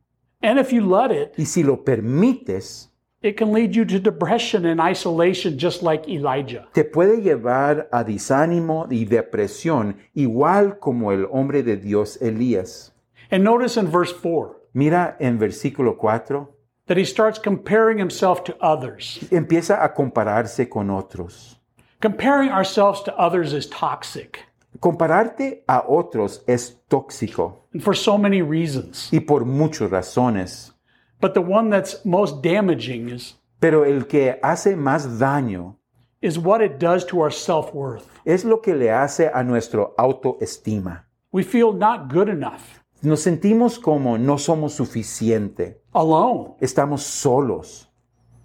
And 0.42 0.58
if 0.58 0.70
you 0.70 0.82
let 0.82 1.10
it, 1.10 1.32
Y 1.38 1.46
si 1.46 1.62
lo 1.62 1.82
permites, 1.82 2.92
it 3.26 3.36
can 3.36 3.52
lead 3.52 3.74
you 3.74 3.84
to 3.84 3.98
depression 3.98 4.64
and 4.66 4.80
isolation, 4.80 5.58
just 5.58 5.82
like 5.82 6.08
Elijah. 6.08 6.66
te 6.72 6.84
puede 6.84 7.20
llevar 7.22 7.88
a 7.92 8.04
desánimo 8.04 8.86
y 8.90 9.04
depresión, 9.04 9.96
igual 10.14 10.78
como 10.78 11.10
el 11.12 11.26
hombre 11.30 11.62
de 11.62 11.76
Dios 11.76 12.16
Elías. 12.22 12.92
And 13.30 13.42
notice 13.44 13.76
in 13.76 13.90
verse 13.90 14.12
4 14.12 14.54
Mira 14.74 15.16
en 15.20 15.38
versículo 15.38 15.96
4, 15.98 16.48
that 16.86 16.96
he 16.96 17.04
starts 17.04 17.38
comparing 17.38 17.98
himself 17.98 18.44
to 18.44 18.54
others. 18.60 19.18
empieza 19.30 19.82
a 19.82 19.92
compararse 19.94 20.68
con 20.68 20.90
otros. 20.90 21.58
Comparing 22.00 22.50
ourselves 22.50 23.02
to 23.02 23.12
others 23.18 23.52
is 23.52 23.66
toxic, 23.68 24.38
Compararte 24.78 25.64
a 25.66 25.82
otros 25.88 26.42
es 26.46 26.76
tóxico 26.88 27.62
and 27.72 27.82
for 27.82 27.96
so 27.96 28.18
many 28.18 28.42
reasons. 28.42 29.08
y 29.10 29.20
por 29.20 29.46
muchas 29.46 29.90
razones, 29.90 30.74
But 31.20 31.34
the 31.34 31.40
one 31.40 31.70
that's 31.70 32.04
most 32.04 32.42
damaging 32.42 33.08
is, 33.08 33.36
pero 33.60 33.84
el 33.84 34.06
que 34.06 34.38
hace 34.42 34.76
más 34.76 35.18
daño 35.18 35.76
is 36.20 36.38
what 36.38 36.60
it 36.62 36.78
does 36.78 37.04
to 37.06 37.20
our 37.20 37.32
self 37.32 37.72
worth. 37.74 38.06
es 38.24 38.44
lo 38.44 38.60
que 38.60 38.74
le 38.74 38.90
hace 38.90 39.30
a 39.32 39.42
nuestro 39.42 39.94
autoestima. 39.98 41.04
We 41.32 41.42
feel 41.42 41.72
not 41.72 42.12
good 42.12 42.28
enough, 42.28 42.80
Nos 43.02 43.20
sentimos 43.22 43.78
como 43.78 44.16
no 44.18 44.36
somos 44.38 44.72
suficiente, 44.74 45.80
alone, 45.92 46.54
estamos 46.60 47.02
solos 47.02 47.88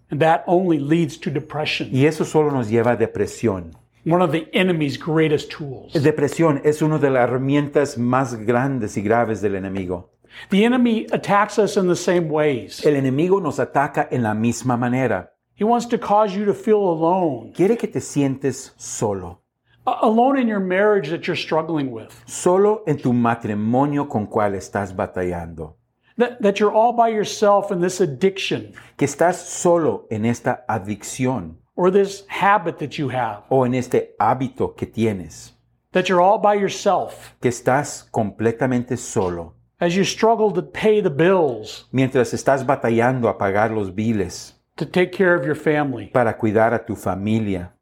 and 0.10 0.22
that 0.22 0.44
only 0.46 0.78
leads 0.78 1.18
to 1.18 1.30
depression, 1.32 1.90
y 1.92 2.06
eso 2.06 2.26
solo 2.26 2.52
nos 2.52 2.70
lleva 2.70 2.92
a 2.92 2.98
depresión. 2.98 3.72
one 4.06 4.22
of 4.22 4.32
the 4.32 4.48
enemy's 4.54 4.98
greatest 4.98 5.52
tools. 5.52 5.94
Depresión 5.94 6.62
es 6.66 6.82
una 6.82 6.98
de 6.98 7.10
las 7.10 7.30
herramientas 7.30 7.98
más 7.98 8.36
grandes 8.36 8.98
y 8.98 9.02
graves 9.02 9.42
del 9.42 9.56
enemigo. 9.56 10.10
The 10.50 10.66
enemy 10.66 11.06
attacks 11.12 11.58
us 11.60 11.78
in 11.78 11.88
the 11.88 11.96
same 11.96 12.30
ways. 12.30 12.86
El 12.86 12.94
enemigo 12.94 13.42
nos 13.42 13.58
ataca 13.60 14.08
en 14.12 14.24
la 14.24 14.34
misma 14.34 14.78
manera. 14.78 15.30
He 15.56 15.64
wants 15.64 15.86
to 15.88 15.98
cause 16.00 16.36
you 16.36 16.46
to 16.46 16.54
feel 16.54 16.80
alone, 16.80 17.54
Quiere 17.54 17.78
que 17.78 17.88
te 17.88 18.00
sientes 18.00 18.72
solo, 18.78 19.42
alone 19.86 20.38
in 20.38 20.48
your 20.48 20.60
marriage 20.60 21.10
that 21.10 21.28
you're 21.28 21.36
struggling 21.36 21.92
with, 21.92 22.12
solo 22.26 22.84
en 22.88 22.98
tu 22.98 23.14
matrimonio 23.14 24.10
con 24.10 24.26
cual 24.26 24.56
estás 24.56 24.92
batallando, 24.92 25.76
that, 26.18 26.42
that 26.42 26.60
you're 26.60 26.72
all 26.72 26.94
by 26.94 27.10
yourself 27.10 27.72
in 27.72 27.80
this 27.80 28.02
addiction. 28.02 28.74
Que 28.98 29.06
estás 29.06 29.36
solo 29.36 30.08
en 30.10 30.26
esta 30.26 30.64
adicción. 30.68 31.58
Or 31.76 31.92
this 31.92 32.24
habit 32.28 32.80
that 32.80 32.98
you 32.98 33.10
have, 33.10 33.44
o 33.50 33.64
en 33.64 33.76
este 33.76 34.16
hábito 34.20 34.76
que 34.76 34.88
tienes, 34.88 35.52
that 35.92 36.10
you're 36.10 36.22
all 36.22 36.40
by 36.40 36.56
yourself. 36.56 37.36
Que 37.40 37.50
estás 37.50 38.10
completamente 38.12 38.98
solo, 38.98 39.54
as 39.82 39.96
you 39.96 40.04
struggle 40.06 40.52
to 40.54 40.62
pay 40.62 41.02
the 41.02 41.10
bills, 41.10 41.88
mientras 41.92 42.34
estás 42.34 42.66
batallando 42.66 43.28
a 43.28 43.38
pagar 43.38 43.72
los 43.72 43.90
biles 43.94 44.54
to 44.78 44.86
take 44.86 45.12
care 45.12 45.36
of 45.36 45.46
your 45.46 45.56
family. 45.56 46.08
para 46.14 46.38
cuidar 46.38 46.74
a 46.74 46.86
tu 46.86 46.96
familia. 46.96 47.74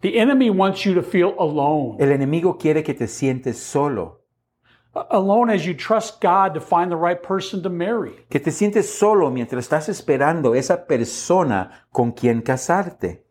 The 0.00 0.18
enemy 0.18 0.50
wants 0.50 0.84
you 0.84 0.94
to 0.94 1.02
feel 1.02 1.34
alone, 1.38 1.98
El 2.00 2.10
enemigo 2.10 2.58
quiere 2.58 2.82
que 2.82 2.94
te 2.94 3.06
sientes 3.06 3.56
solo, 3.58 4.22
alone 5.10 5.50
as 5.50 5.64
you 5.64 5.74
trust 5.74 6.20
God 6.20 6.54
to 6.54 6.60
find 6.60 6.90
the 6.90 6.96
right 6.96 7.22
person 7.22 7.62
to 7.62 7.70
marry. 7.70 8.24
que 8.28 8.40
te 8.40 8.50
sientes 8.50 8.86
solo 8.90 9.30
mientras 9.30 9.64
estás 9.66 9.88
esperando 9.88 10.54
esa 10.56 10.86
persona 10.86 11.86
con 11.92 12.12
quien 12.12 12.40
casarte. 12.42 13.22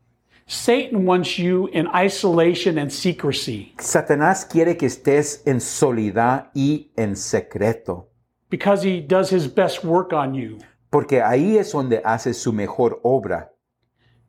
Satan 0.48 1.06
wants 1.06 1.38
you 1.38 1.70
in 1.72 1.88
isolation 1.94 2.78
and 2.78 2.92
secrecy 2.92 3.74
Satanás 3.80 4.44
quiere 4.44 4.76
que 4.76 4.86
estés 4.88 5.44
en 5.46 5.62
soledad 5.62 6.50
y 6.54 6.92
en 6.98 7.16
secreto, 7.16 8.10
because 8.52 8.84
he 8.84 9.02
does 9.02 9.32
his 9.32 9.48
best 9.48 9.84
work 9.84 10.14
on 10.14 10.36
you. 10.36 10.58
porque 10.92 11.22
ahí 11.22 11.58
es 11.58 11.72
donde 11.72 12.02
hace 12.04 12.34
su 12.34 12.52
mejor 12.54 13.00
obra. 13.04 13.50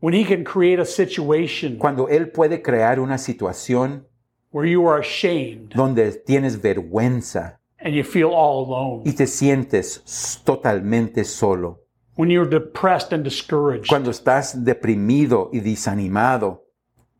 When 0.00 0.14
he 0.14 0.24
can 0.24 0.42
create 0.44 0.80
a 0.80 0.84
situation 0.84 1.76
Cuando 1.78 2.08
Él 2.08 2.30
puede 2.32 2.62
crear 2.62 2.98
una 2.98 3.18
situación 3.18 4.06
where 4.52 4.66
you 4.68 4.88
are 4.88 5.00
ashamed 5.00 5.72
donde 5.74 6.12
tienes 6.24 6.56
vergüenza 6.60 7.58
and 7.78 7.94
you 7.94 8.02
feel 8.04 8.30
all 8.32 8.64
alone, 8.66 9.02
y 9.04 9.12
te 9.12 9.26
sientes 9.26 10.02
totalmente 10.44 11.24
solo. 11.24 11.80
when 12.16 12.30
you're 12.30 12.48
depressed 12.48 13.12
and 13.12 13.24
discouraged, 13.24 13.88
Cuando 13.88 14.10
estás 14.10 14.64
deprimido 14.64 15.50
y 15.52 15.60
desanimado, 15.60 16.62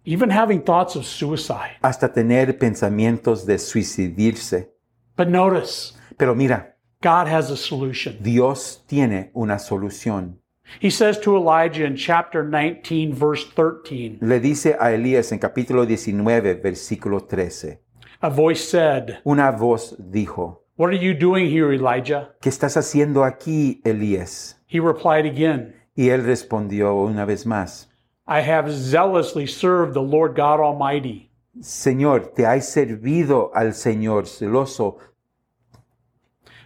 even 0.05 0.30
having 0.30 0.61
thoughts 0.62 0.94
of 0.96 1.05
suicide. 1.05 1.78
hasta 1.82 2.12
tener 2.12 2.59
pensamientos 2.59 3.44
de 3.46 3.59
suicidarse. 3.59 4.70
But 5.16 5.28
notice, 5.28 5.94
Pero 6.16 6.34
mira, 6.34 6.72
God 7.03 7.26
has 7.26 7.50
a 7.50 7.57
solution. 7.57 8.16
Dios 8.22 8.82
tiene 8.86 9.30
una 9.34 9.59
solución. 9.59 10.38
He 10.80 10.88
says 10.88 11.18
to 11.20 11.36
Elijah 11.36 11.84
in 11.84 11.96
chapter 11.96 12.44
19, 12.44 13.12
verse 13.12 13.44
13, 13.55 14.18
Le 14.22 14.40
dice 14.40 14.76
a 14.80 14.92
Elías 14.92 15.32
en 15.32 15.38
capítulo 15.38 15.84
19, 15.84 16.55
versículo 16.62 17.20
13. 17.28 17.78
a 18.22 18.30
voice 18.30 18.68
said, 18.68 19.18
Una 19.24 19.50
voz 19.50 19.96
dijo, 19.98 20.61
What 20.76 20.90
are 20.90 20.96
you 20.96 21.12
doing 21.12 21.50
here, 21.50 21.72
Elijah? 21.74 22.30
¿qué 22.40 22.48
estás 22.48 22.76
haciendo 22.76 23.24
aquí, 23.24 23.82
Elías? 23.84 24.57
He 24.66 24.80
replied 24.80 25.26
again, 25.26 25.74
Y 25.94 26.09
él 26.09 26.24
respondió 26.24 26.94
una 26.94 27.26
vez 27.26 27.44
más, 27.44 27.88
I 28.26 28.40
have 28.40 28.72
zealously 28.72 29.46
served 29.46 29.92
the 29.94 30.00
Lord 30.00 30.36
God 30.36 30.61
Almighty. 30.61 31.30
Señor, 31.61 32.32
te 32.34 32.46
has 32.46 32.68
servido 32.72 33.50
al 33.55 33.74
Señor 33.74 34.26
celoso, 34.26 34.96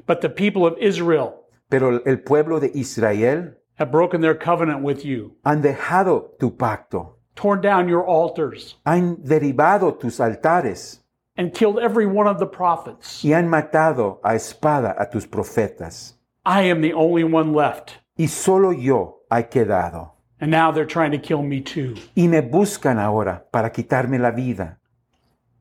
But 0.07 0.21
the 0.21 0.29
people 0.29 0.67
of 0.67 0.77
Israel 0.79 1.47
pero 1.69 2.01
el 2.05 2.19
pueblo 2.21 2.61
de 2.61 2.71
Israel 2.75 3.55
have 3.79 3.91
broken 3.91 4.21
their 4.21 4.35
covenant 4.35 4.83
with 4.83 5.05
you, 5.05 5.37
han 5.45 5.63
dejado 5.63 6.37
tu 6.39 6.51
pacto, 6.57 7.17
torn 7.35 7.61
down 7.61 7.89
your 7.89 8.07
altars, 8.07 8.77
han 8.87 9.17
derribado 9.17 9.99
tus 9.99 10.21
altares 10.21 11.01
and 11.37 11.53
killed 11.53 11.79
every 11.79 12.07
one 12.07 12.27
of 12.27 12.39
the 12.39 12.47
prophets. 12.47 13.25
y 13.25 13.33
han 13.33 13.49
matado 13.49 14.21
a 14.23 14.35
espada 14.35 14.95
a 14.99 15.07
tus 15.11 15.27
profetas. 15.27 16.15
I 16.45 16.63
am 16.71 16.81
the 16.81 16.95
only 16.95 17.25
one 17.25 17.53
left. 17.53 17.99
y 18.17 18.27
solo 18.29 18.71
yo 18.71 19.23
he 19.31 19.43
quedado. 19.49 20.13
And 20.41 20.51
now 20.51 20.71
they're 20.71 20.87
trying 20.87 21.13
to 21.13 21.19
kill 21.19 21.43
me 21.43 21.61
too. 21.63 21.95
Y 22.15 22.29
me 22.29 22.41
buscan 22.43 22.99
ahora 22.99 23.45
para 23.51 23.71
quitarme 23.71 24.19
la 24.19 24.31
vida. 24.31 24.79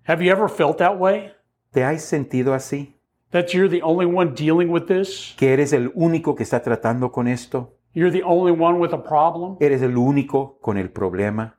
Have 0.04 0.22
you 0.22 0.32
ever 0.32 0.48
felt 0.48 0.78
that 0.78 1.00
way? 1.00 1.32
¿Te 1.72 1.84
has 1.84 2.04
sentido 2.04 2.54
así? 2.54 2.95
That 3.36 3.54
you're 3.54 3.68
the 3.68 3.82
only 3.82 4.06
one 4.06 4.34
dealing 4.34 4.72
with 4.72 4.88
this? 4.88 5.36
¿Que 5.36 5.52
eres 5.52 5.74
el 5.74 5.92
único 5.94 6.36
que 6.36 6.44
está 6.44 6.62
tratando 6.64 7.12
con 7.12 7.28
esto? 7.28 7.74
You're 7.94 8.10
the 8.10 8.24
only 8.24 8.54
one 8.54 8.80
with 8.80 8.94
a 8.94 9.04
problem? 9.04 9.58
¿Eres 9.60 9.82
el 9.82 9.98
único 9.98 10.58
con 10.62 10.78
el 10.78 10.88
problema? 10.88 11.58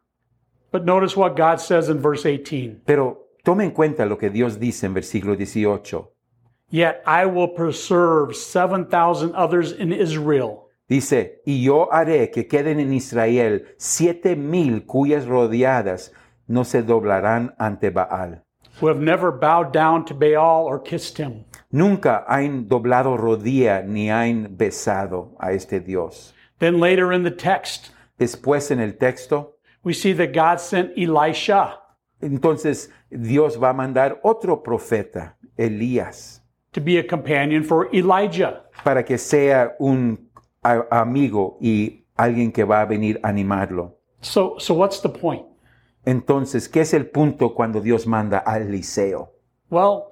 But 0.72 0.86
notice 0.86 1.18
what 1.18 1.36
God 1.36 1.60
says 1.60 1.90
in 1.90 2.00
verse 2.00 2.24
18. 2.24 2.80
Pero 2.86 3.28
tome 3.44 3.64
en 3.64 3.72
cuenta 3.72 4.06
lo 4.06 4.16
que 4.16 4.30
Dios 4.30 4.58
dice 4.58 4.86
en 4.86 4.94
versículo 4.94 5.36
18. 5.36 6.10
Yet 6.70 7.02
I 7.06 7.26
will 7.26 7.48
preserve 7.54 8.34
7,000 8.34 9.34
others 9.36 9.72
in 9.72 9.92
Israel 9.92 10.70
Dice, 10.88 11.42
y 11.44 11.62
yo 11.62 11.92
haré 11.92 12.30
que 12.30 12.46
queden 12.48 12.80
en 12.80 12.94
Israel 12.94 13.66
siete 13.76 14.34
mil 14.34 14.86
cuyas 14.86 15.26
rodeadas 15.26 16.10
no 16.46 16.64
se 16.64 16.82
doblarán 16.82 17.54
ante 17.58 17.90
Baal. 17.90 18.46
who 18.80 18.86
have 18.86 19.00
never 19.00 19.30
bowed 19.30 19.72
down 19.72 20.04
to 20.06 20.14
Baal 20.14 20.64
or 20.64 20.78
kissed 20.78 21.18
him. 21.18 21.44
Nunca 21.76 22.24
han 22.26 22.68
doblado 22.68 23.16
rodilla 23.16 23.82
ni 23.82 24.10
han 24.10 24.56
besado 24.56 25.36
a 25.38 25.52
este 25.52 25.80
Dios. 25.80 26.34
Then 26.58 26.80
later 26.80 27.12
in 27.12 27.22
the 27.22 27.30
text, 27.30 27.90
Después 28.18 28.70
en 28.70 28.80
el 28.80 28.96
texto, 28.96 29.58
we 29.84 29.92
see 29.92 30.14
that 30.14 30.32
God 30.32 30.58
sent 30.58 30.92
Elisha 30.96 31.80
entonces 32.20 32.90
Dios 33.10 33.62
va 33.62 33.70
a 33.70 33.72
mandar 33.72 34.20
otro 34.22 34.62
profeta, 34.62 35.36
Elías, 35.56 36.42
to 36.72 36.80
be 36.80 36.98
a 36.98 37.06
companion 37.06 37.62
for 37.62 37.88
Elijah. 37.92 38.64
para 38.84 39.04
que 39.04 39.18
sea 39.18 39.74
un 39.78 40.30
amigo 40.90 41.58
y 41.60 42.04
alguien 42.16 42.50
que 42.52 42.64
va 42.64 42.80
a 42.80 42.84
venir 42.86 43.20
a 43.22 43.28
animarlo. 43.28 43.98
So, 44.20 44.56
so 44.58 44.74
what's 44.74 45.00
the 45.00 45.08
point? 45.08 45.44
Entonces, 46.04 46.68
¿qué 46.68 46.80
es 46.80 46.94
el 46.94 47.06
punto 47.06 47.54
cuando 47.54 47.80
Dios 47.80 48.06
manda 48.06 48.42
a 48.46 48.58
Eliseo? 48.58 49.32
Well, 49.70 50.04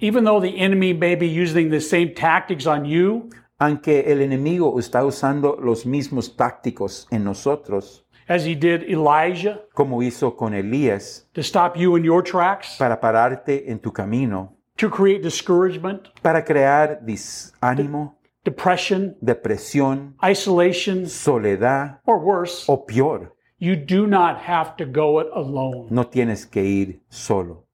even 0.00 0.24
though 0.24 0.40
the 0.40 0.58
enemy 0.58 0.92
may 0.92 1.14
be 1.14 1.26
using 1.26 1.70
the 1.70 1.80
same 1.80 2.14
tactics 2.14 2.66
on 2.66 2.84
you 2.84 3.28
Aunque 3.58 4.12
el 4.12 4.20
enemigo 4.20 4.78
está 4.78 5.02
usando 5.04 5.56
los 5.58 5.86
mismos 5.86 6.36
tácticos 6.36 7.06
en 7.10 7.24
nosotros, 7.24 8.04
as 8.28 8.44
he 8.44 8.54
did 8.54 8.82
Elijah 8.82 9.62
como 9.72 10.02
hizo 10.02 10.36
con 10.36 10.52
Elías, 10.52 11.26
to 11.32 11.42
stop 11.42 11.74
you 11.74 11.96
in 11.96 12.04
your 12.04 12.22
tracks, 12.22 12.76
para 12.78 13.00
pararte 13.00 13.64
en 13.66 13.78
tu 13.78 13.90
camino, 13.90 14.52
to 14.76 14.90
create 14.90 15.22
discouragement, 15.22 16.08
para 16.22 16.44
crear 16.44 17.00
desánimo, 17.02 18.16
depression, 18.44 19.16
depresión, 19.22 20.14
isolation, 20.22 21.06
soledad 21.06 21.98
or 22.04 22.18
worse, 22.18 22.66
o 22.68 22.76
peor. 22.76 23.32
you 23.58 23.74
do 23.74 24.06
not 24.06 24.38
have 24.38 24.76
to 24.76 24.84
go 24.84 25.18
it 25.20 25.28
alone. 25.34 25.88
No 25.90 26.04
tienes 26.04 26.44
que 26.44 26.62
ir 26.62 27.00
solo. 27.08 27.65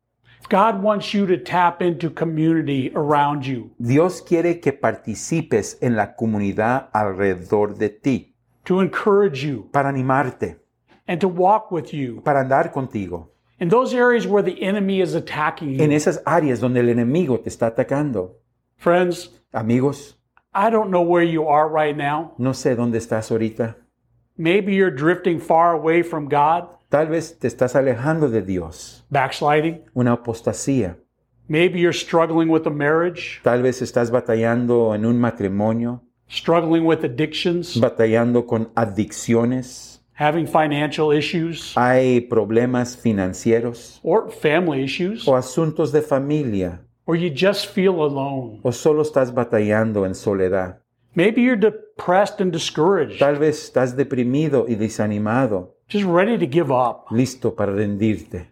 God 0.52 0.82
wants 0.82 1.14
you 1.14 1.26
to 1.28 1.38
tap 1.38 1.80
into 1.80 2.10
community 2.10 2.92
around 2.94 3.46
you, 3.46 3.70
Dios 3.80 4.20
quiere 4.20 4.60
que 4.60 4.70
participes 4.70 5.78
en 5.80 5.96
la 5.96 6.14
comunidad 6.14 6.90
alrededor 6.92 7.78
de 7.78 7.88
ti, 7.88 8.34
to 8.66 8.80
encourage 8.80 9.42
you, 9.42 9.70
para 9.72 9.88
animarte, 9.88 10.56
and 11.08 11.22
to 11.22 11.26
walk 11.26 11.72
with 11.72 11.94
you 11.94 12.20
para 12.22 12.44
andar 12.44 12.70
contigo, 12.70 13.28
in 13.60 13.70
those 13.70 13.94
areas 13.94 14.26
where 14.26 14.42
the 14.42 14.62
enemy 14.62 15.00
is 15.00 15.14
attacking 15.14 15.70
you. 15.70 15.82
en 15.82 15.90
esas 15.90 16.22
áreas 16.26 16.60
donde 16.60 16.80
el 16.80 16.90
enemigo 16.90 17.42
te 17.42 17.48
está 17.48 17.68
atacando. 17.74 18.32
Friends, 18.76 19.30
Amigos, 19.54 20.16
I 20.52 20.68
don't 20.68 20.90
know 20.90 21.00
where 21.00 21.24
you 21.24 21.48
are 21.48 21.66
right 21.66 21.96
now. 21.96 22.34
no 22.36 22.50
sé 22.50 22.76
dónde 22.76 22.98
estás 22.98 23.30
ahorita. 23.30 23.76
Maybe 24.36 24.74
you're 24.74 24.94
drifting 24.94 25.38
far 25.40 25.72
away 25.72 26.02
from 26.02 26.28
God, 26.28 26.68
Tal 26.92 27.08
vez 27.08 27.38
te 27.38 27.46
estás 27.48 27.74
alejando 27.74 28.28
de 28.28 28.42
Dios, 28.42 29.02
backsliding. 29.08 29.80
una 29.94 30.12
apostasía. 30.12 30.98
Maybe 31.48 31.80
you're 31.80 31.94
struggling 31.98 32.50
with 32.50 32.66
a 32.66 32.70
marriage, 32.70 33.40
Tal 33.42 33.62
vez 33.62 33.80
estás 33.80 34.10
batallando 34.10 34.94
en 34.94 35.06
un 35.06 35.18
matrimonio, 35.18 36.02
struggling 36.30 36.84
with 36.84 37.02
addictions, 37.02 37.80
batallando 37.80 38.44
con 38.46 38.70
adicciones. 38.74 40.02
having 40.12 40.46
financial 40.46 41.10
issues, 41.14 41.72
Hay 41.78 42.20
problemas 42.28 42.94
financieros 42.94 43.98
or 44.02 44.30
family 44.30 44.84
issues, 44.84 45.26
o 45.26 45.34
asuntos 45.34 45.92
de 45.92 46.02
familia, 46.02 46.82
or 47.06 47.16
you 47.16 47.30
just 47.34 47.68
feel 47.74 48.02
alone. 48.02 48.60
o 48.62 48.70
solo 48.70 49.00
estás 49.00 49.32
batallando 49.32 50.04
en 50.04 50.14
soledad. 50.14 50.78
Maybe 51.14 51.40
you're 51.40 51.56
depressed 51.58 52.38
and 52.42 52.52
discouraged, 52.52 53.18
Tal 53.18 53.38
vez 53.38 53.64
estás 53.64 53.96
deprimido 53.96 54.66
y 54.68 54.74
desanimado, 54.74 55.78
just 55.92 56.04
ready 56.06 56.38
to 56.38 56.46
give 56.46 56.70
up. 56.72 57.06
listo 57.10 57.54
para 57.54 57.72
rendirte. 57.72 58.46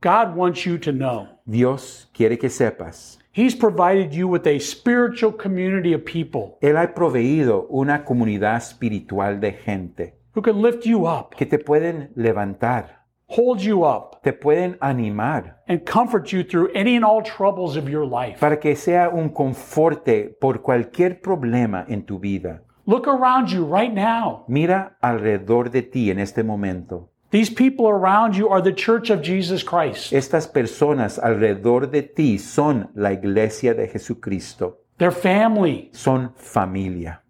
God 0.00 0.36
wants 0.36 0.64
you 0.66 0.78
to 0.78 0.92
know 0.92 1.26
Dios 1.46 2.06
quiere 2.12 2.36
que 2.36 2.50
sepas, 2.50 3.18
He's 3.32 3.54
provided 3.54 4.12
you 4.12 4.28
with 4.28 4.46
a 4.46 4.58
spiritual 4.60 5.32
community 5.32 5.94
of 5.94 6.04
people 6.04 6.58
Él 6.60 6.76
ha 6.76 6.92
proveído 6.94 7.66
una 7.70 8.04
comunidad 8.04 8.56
espiritual 8.58 9.40
de 9.40 9.52
gente 9.52 10.14
who 10.34 10.42
can 10.42 10.60
lift 10.60 10.84
you 10.84 11.06
up, 11.06 11.34
que 11.36 11.46
te 11.46 11.58
pueden 11.58 12.10
levantar, 12.14 13.06
hold 13.26 13.60
you 13.60 13.84
up, 13.84 14.22
te 14.22 14.32
pueden 14.32 14.76
animar, 14.80 15.56
and 15.66 15.84
comfort 15.84 16.32
you 16.32 16.44
through 16.44 16.70
any 16.74 16.94
and 16.94 17.04
all 17.04 17.22
troubles 17.22 17.76
of 17.76 17.88
your 17.88 18.06
life. 18.06 18.38
para 18.38 18.60
que 18.60 18.76
sea 18.76 19.08
un 19.08 19.30
conforte 19.30 20.36
por 20.40 20.60
cualquier 20.62 21.20
problema 21.20 21.86
en 21.88 22.02
tu 22.02 22.18
vida. 22.18 22.62
Look 22.88 23.06
around 23.06 23.50
you 23.50 23.66
right 23.66 23.92
now. 23.92 24.46
Mira 24.48 24.96
alrededor 25.02 25.70
de 25.70 25.82
ti 25.82 26.10
en 26.10 26.18
este 26.18 26.42
momento. 26.42 27.10
These 27.30 27.50
people 27.50 27.86
around 27.86 28.34
you 28.34 28.48
are 28.48 28.62
the 28.62 28.72
church 28.72 29.10
of 29.10 29.20
Jesus 29.20 29.62
Christ. 29.62 30.10
Estas 30.14 30.48
personas 30.48 31.18
alrededor 31.18 31.90
de 31.90 32.00
ti 32.00 32.38
son 32.38 32.88
la 32.94 33.12
iglesia 33.12 33.74
de 33.74 33.88
Jesucristo, 33.88 34.78
They're 34.96 35.12
family. 35.12 35.90
son 35.92 36.32
familia. 36.34 37.20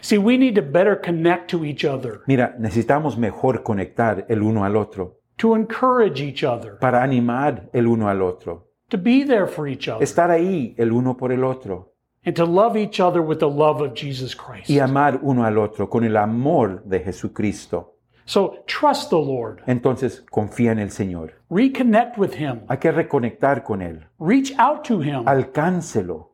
See, 0.00 0.16
we 0.16 0.38
need 0.38 0.54
to 0.54 0.62
better 0.62 0.94
connect 0.94 1.50
to 1.50 1.64
each 1.64 1.84
other, 1.84 2.20
Mira, 2.28 2.54
necesitamos 2.60 3.18
mejor 3.18 3.64
conectar 3.64 4.26
el 4.28 4.44
uno 4.44 4.64
al 4.64 4.76
otro, 4.76 5.22
to 5.38 5.56
encourage 5.56 6.20
each 6.22 6.44
other, 6.44 6.78
para 6.78 7.02
animar 7.02 7.68
el 7.72 7.88
uno 7.88 8.08
al 8.08 8.22
otro, 8.22 8.68
to 8.90 8.96
be 8.96 9.24
there 9.24 9.48
for 9.48 9.66
each 9.66 9.88
other, 9.88 10.04
estar 10.04 10.30
ahí 10.30 10.76
el 10.78 10.92
uno 10.92 11.16
por 11.16 11.32
el 11.32 11.42
otro 11.42 11.93
and 12.24 12.34
to 12.36 12.44
love 12.44 12.76
each 12.76 13.00
other 13.00 13.20
with 13.22 13.38
the 13.40 13.48
love 13.48 13.80
of 13.82 13.94
Jesus 13.94 14.34
Christ. 14.34 14.68
y 14.70 14.78
amar 14.78 15.20
uno 15.22 15.44
al 15.44 15.58
otro 15.58 15.88
con 15.88 16.04
el 16.04 16.16
amor 16.16 16.82
de 16.84 17.00
Jesucristo. 17.00 17.90
So 18.26 18.56
trust 18.66 19.10
the 19.10 19.16
Lord. 19.18 19.60
Entonces 19.66 20.24
confía 20.30 20.72
en 20.72 20.78
el 20.78 20.90
Señor. 20.90 21.32
Reconnect 21.50 22.16
with 22.16 22.32
Him. 22.34 22.60
Hay 22.68 22.78
que 22.78 22.90
reconectar 22.90 23.62
con 23.62 23.82
Él. 23.82 24.06
Reach 24.18 24.52
out 24.58 24.82
to 24.84 25.00
Him 25.02 25.24
Alcáncelo. 25.26 26.30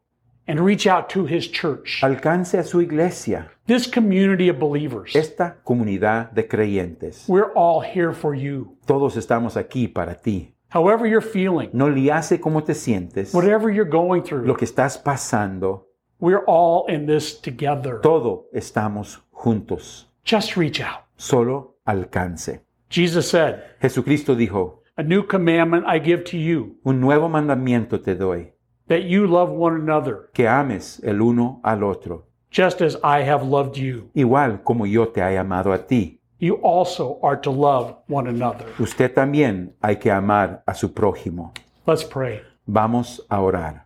and 0.47 0.61
reach 0.61 0.87
out 0.87 1.09
to 1.09 1.27
His 1.27 1.49
church, 1.51 2.01
Alcance 2.03 2.55
a 2.59 2.63
su 2.65 2.81
iglesia, 2.81 3.51
this 3.67 3.87
community 3.89 4.49
of 4.49 4.59
believers. 4.59 5.15
esta 5.17 5.57
comunidad 5.65 6.31
de 6.33 6.47
creyentes. 6.47 7.25
We're 7.29 7.53
all 7.57 7.81
here 7.83 8.13
for 8.13 8.35
you. 8.37 8.77
Todos 8.87 9.17
estamos 9.17 9.57
aquí 9.57 9.89
para 9.89 10.15
ti. 10.15 10.55
However, 10.71 11.07
you're 11.07 11.21
feeling, 11.21 11.71
No 11.73 11.89
le 11.89 12.11
hace 12.13 12.39
cómo 12.41 12.63
te 12.65 12.75
sientes, 12.75 13.35
whatever 13.35 13.71
you're 13.71 13.89
going 13.91 14.23
through, 14.23 14.47
lo 14.47 14.55
que 14.55 14.65
estás 14.67 14.97
pasando, 14.97 15.87
we're 16.21 16.45
all 16.47 16.87
in 16.89 17.07
this 17.07 17.41
together. 17.41 18.01
todo 18.01 18.47
estamos 18.55 19.19
juntos. 19.33 20.07
Just 20.25 20.57
reach 20.57 20.81
out. 20.81 21.05
Solo 21.17 21.75
alcance. 21.87 22.61
Jesus 22.89 23.29
said, 23.31 23.63
Jesucristo 23.81 24.35
dijo, 24.35 24.79
A 24.97 25.03
new 25.03 25.23
commandment 25.27 25.85
I 25.87 25.99
give 25.99 26.25
to 26.27 26.37
you, 26.37 26.77
un 26.85 27.01
nuevo 27.01 27.29
mandamiento 27.29 28.01
te 28.03 28.15
doy, 28.15 28.53
that 28.89 29.05
you 29.05 29.27
love 29.27 29.51
one 29.51 29.75
another, 29.75 30.31
que 30.35 30.47
ames 30.47 31.01
el 31.03 31.21
uno 31.23 31.61
al 31.65 31.83
otro, 31.85 32.27
just 32.51 32.81
as 32.83 32.97
I 33.03 33.23
have 33.23 33.43
loved 33.45 33.77
you. 33.77 34.11
igual 34.15 34.63
como 34.63 34.85
yo 34.87 35.07
te 35.09 35.21
he 35.21 35.37
amado 35.39 35.73
a 35.73 35.79
ti. 35.87 36.20
You 36.41 36.55
also 36.63 37.19
are 37.23 37.37
to 37.43 37.51
love 37.51 37.97
one 38.09 38.27
another. 38.27 38.65
Usted 38.79 39.15
también 39.15 39.75
hay 39.83 39.97
que 39.97 40.11
amar 40.11 40.63
a 40.67 40.75
su 40.75 40.89
prójimo. 40.95 41.53
Let's 41.87 42.03
pray. 42.03 42.41
Vamos 42.67 43.21
a 43.31 43.41
orar. 43.41 43.85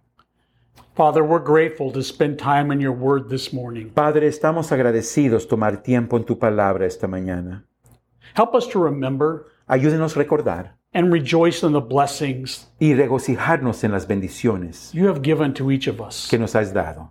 Father, 0.95 1.25
we're 1.25 1.43
grateful 1.43 1.91
to 1.91 2.03
spend 2.03 2.39
time 2.39 2.71
in 2.73 2.81
your 2.81 2.93
word 2.93 3.29
this 3.29 3.53
morning. 3.53 3.91
Padre, 3.91 4.29
estamos 4.29 4.71
agradecidos 4.71 5.49
tomar 5.49 5.83
tiempo 5.83 6.17
en 6.17 6.25
tu 6.25 6.37
palabra 6.39 6.87
esta 6.87 7.09
mañana. 7.09 7.65
Help 8.35 8.55
us 8.55 8.67
to 8.69 8.79
remember 8.79 9.47
Ayúdenos 9.69 10.15
a 10.17 10.21
recordar 10.23 10.75
and 10.93 11.13
rejoice 11.13 11.65
in 11.65 11.73
the 11.73 11.81
blessings 11.81 12.69
y 12.79 12.95
regocijarnos 12.95 13.83
en 13.83 13.91
las 13.93 14.07
bendiciones 14.07 14.93
you 14.93 15.09
have 15.09 15.23
given 15.23 15.53
to 15.55 15.71
each 15.73 15.89
of 15.89 16.01
us. 16.01 16.29
que 16.31 16.39
nos 16.39 16.55
has 16.55 16.73
dado. 16.73 17.11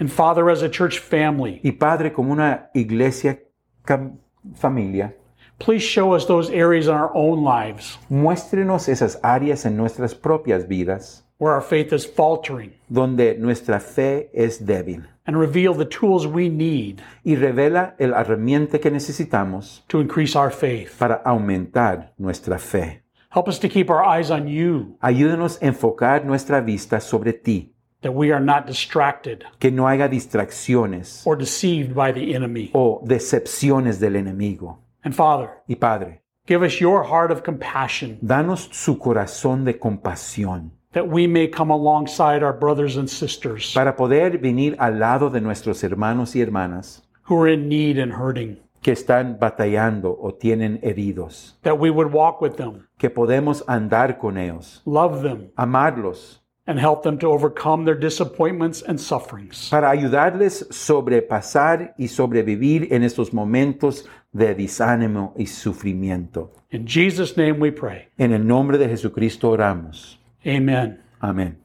And 0.00 0.10
Father, 0.10 0.50
as 0.50 0.62
a 0.62 0.68
church 0.68 0.98
family, 0.98 1.60
Y 1.62 1.72
Padre, 1.72 2.10
como 2.10 2.32
una 2.32 2.70
iglesia 2.74 3.38
cam- 3.86 4.18
familia, 4.54 5.14
please 5.58 5.82
show 5.82 6.14
us 6.14 6.26
those 6.26 6.50
areas 6.50 6.86
in 6.86 6.94
our 6.94 7.10
own 7.14 7.44
lives 7.44 7.98
muéstrenos 8.08 8.88
esas 8.88 9.18
áreas 9.22 9.66
en 9.66 9.76
nuestras 9.76 10.14
propias 10.14 10.66
vidas 10.66 11.22
where 11.38 11.52
our 11.54 11.62
faith 11.62 11.92
is 11.92 12.06
faltering 12.06 12.72
donde 12.88 13.38
nuestra 13.38 13.78
fe 13.78 14.30
es 14.32 14.58
débil 14.58 15.04
and 15.26 15.38
reveal 15.38 15.74
the 15.74 15.84
tools 15.84 16.26
we 16.26 16.48
need 16.48 17.00
y 17.24 17.36
revela 17.36 17.94
el 17.98 18.14
herramienta 18.14 18.80
que 18.80 18.90
necesitamos 18.90 19.84
to 19.86 20.00
increase 20.00 20.34
our 20.34 20.50
faith. 20.50 20.98
para 20.98 21.22
aumentar 21.24 22.12
nuestra 22.18 22.58
fe. 22.58 23.02
Help 23.32 23.46
us 23.46 23.60
to 23.60 23.68
keep 23.68 23.90
our 23.90 24.02
eyes 24.04 24.28
on 24.30 24.48
you, 24.48 24.96
Ayúdanos 25.00 25.62
a 25.62 25.66
enfocar 25.66 26.24
nuestra 26.24 26.60
vista 26.60 27.00
sobre 27.00 27.32
ti, 27.32 27.69
that 28.02 28.12
we 28.12 28.32
are 28.32 28.40
not 28.40 28.66
distracted 28.66 29.44
que 29.58 29.70
no 29.70 29.86
haya 29.86 30.08
distracciones 30.08 31.26
or 31.26 31.36
deceived 31.36 31.94
by 31.94 32.12
the 32.12 32.34
enemy. 32.34 32.70
o 32.74 33.02
decepciones 33.04 33.98
del 34.00 34.16
enemigo. 34.16 34.78
And 35.04 35.14
Father, 35.14 35.50
Y 35.68 35.74
Padre, 35.76 36.20
give 36.46 36.62
us 36.62 36.80
your 36.80 37.04
heart 37.04 37.30
of 37.30 37.42
compassion 37.42 38.18
danos 38.22 38.68
su 38.72 38.98
corazón 38.98 39.64
de 39.64 39.74
compasión 39.78 40.70
that 40.92 41.08
we 41.08 41.26
may 41.26 41.46
come 41.46 41.70
alongside 41.70 42.42
our 42.42 42.52
brothers 42.52 42.96
and 42.96 43.08
sisters 43.08 43.72
para 43.74 43.94
poder 43.94 44.38
venir 44.38 44.74
al 44.78 44.98
lado 44.98 45.30
de 45.30 45.40
nuestros 45.40 45.82
hermanos 45.84 46.34
y 46.34 46.40
hermanas 46.40 47.02
who 47.28 47.40
are 47.40 47.48
in 47.48 47.68
need 47.68 47.96
and 47.98 48.12
hurting, 48.12 48.58
que 48.82 48.92
están 48.92 49.38
batallando 49.38 50.18
o 50.20 50.32
tienen 50.32 50.80
heridos, 50.82 51.54
that 51.62 51.78
we 51.78 51.90
would 51.90 52.12
walk 52.12 52.40
with 52.40 52.56
them, 52.56 52.88
que 52.98 53.08
podemos 53.08 53.62
andar 53.68 54.18
con 54.18 54.36
ellos, 54.36 54.82
love 54.84 55.22
them, 55.22 55.52
amarlos, 55.56 56.40
and 56.66 56.78
help 56.78 57.02
them 57.02 57.18
to 57.18 57.28
overcome 57.28 57.84
their 57.84 57.98
disappointments 57.98 58.82
and 58.82 58.98
sufferings. 58.98 59.68
para 59.70 59.90
ayudarles 59.90 60.66
sobrepasar 60.70 61.94
y 61.98 62.08
sobrevivir 62.08 62.88
en 62.92 63.02
estos 63.02 63.32
momentos 63.32 64.06
de 64.32 64.54
desánimo 64.54 65.34
y 65.36 65.46
sufrimiento. 65.46 66.52
In 66.70 66.86
Jesus' 66.86 67.36
name 67.36 67.58
we 67.58 67.72
pray. 67.72 68.08
En 68.18 68.32
el 68.32 68.46
nombre 68.46 68.78
de 68.78 68.88
Jesucristo 68.88 69.50
oramos. 69.50 70.18
Amen. 70.44 71.00
Amén. 71.20 71.58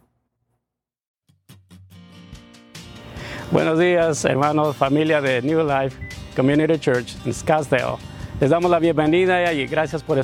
Buenos 3.52 3.78
días, 3.78 4.26
hermanos, 4.26 4.76
familia 4.76 5.22
de 5.22 5.42
New 5.42 5.64
Life 5.64 5.96
Community 6.36 6.80
Church 6.80 7.16
en 7.26 7.34
Scottsdale. 7.34 7.98
Les 8.42 8.50
damos 8.50 8.70
la 8.70 8.80
bienvenida 8.80 9.54
y 9.54 9.66
gracias 9.68 10.04
por 10.04 10.18
eh, 10.20 10.24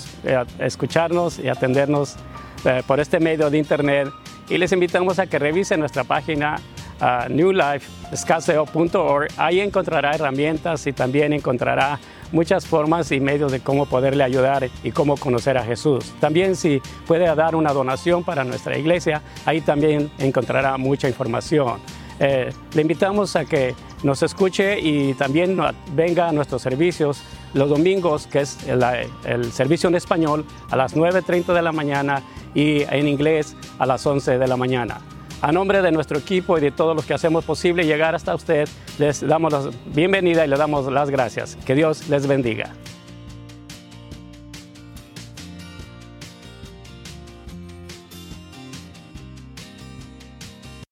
escucharnos 0.59 1.39
y 1.39 1.47
atendernos 1.47 2.17
eh, 2.65 2.81
por 2.85 2.99
este 2.99 3.19
medio 3.19 3.49
de 3.49 3.57
internet. 3.57 4.09
Y 4.51 4.57
les 4.57 4.73
invitamos 4.73 5.17
a 5.17 5.27
que 5.27 5.39
revisen 5.39 5.79
nuestra 5.79 6.03
página 6.03 6.59
ah, 6.99 7.27
newlifescottsdale.org. 7.29 9.29
Ahí 9.37 9.61
encontrará 9.61 10.13
herramientas 10.13 10.85
y 10.87 10.91
también 10.91 11.31
encontrará 11.31 11.97
muchas 12.33 12.67
formas 12.67 13.13
y 13.13 13.21
medios 13.21 13.53
de 13.53 13.61
cómo 13.61 13.85
poderle 13.85 14.25
ayudar 14.25 14.69
y 14.83 14.91
cómo 14.91 15.15
conocer 15.15 15.57
a 15.57 15.63
Jesús. 15.63 16.13
También 16.19 16.57
si 16.57 16.81
puede 17.07 17.33
dar 17.33 17.55
una 17.55 17.71
donación 17.71 18.25
para 18.25 18.43
nuestra 18.43 18.77
iglesia, 18.77 19.21
ahí 19.45 19.61
también 19.61 20.11
encontrará 20.19 20.77
mucha 20.77 21.07
información. 21.07 21.79
Eh, 22.19 22.51
le 22.73 22.81
invitamos 22.81 23.37
a 23.37 23.45
que 23.45 23.73
nos 24.03 24.21
escuche 24.21 24.81
y 24.81 25.13
también 25.13 25.57
venga 25.95 26.27
a 26.27 26.33
nuestros 26.33 26.61
servicios 26.61 27.23
los 27.53 27.69
domingos, 27.69 28.27
que 28.27 28.41
es 28.41 28.57
el, 28.67 29.51
servicio 29.51 29.89
en 29.89 29.95
español 29.95 30.45
a 30.69 30.75
las 30.75 30.95
9.30 30.95 31.53
de 31.53 31.61
la 31.61 31.71
mañana 31.71 32.21
y 32.53 32.81
en 32.83 33.07
inglés 33.07 33.55
a 33.79 33.85
las 33.85 34.05
11 34.05 34.37
de 34.37 34.47
la 34.47 34.57
mañana. 34.57 35.01
A 35.41 35.51
nombre 35.51 35.81
de 35.81 35.91
nuestro 35.91 36.19
equipo 36.19 36.57
y 36.57 36.61
de 36.61 36.71
todos 36.71 36.95
los 36.95 37.05
que 37.05 37.15
hacemos 37.15 37.43
posible 37.43 37.85
llegar 37.85 38.13
hasta 38.13 38.35
usted, 38.35 38.69
les 38.99 39.25
damos 39.25 39.51
la 39.51 39.71
bienvenida 39.87 40.45
y 40.45 40.47
le 40.47 40.55
damos 40.55 40.91
las 40.91 41.09
gracias. 41.09 41.57
Que 41.65 41.73
Dios 41.73 42.09
les 42.09 42.27
bendiga. 42.27 42.73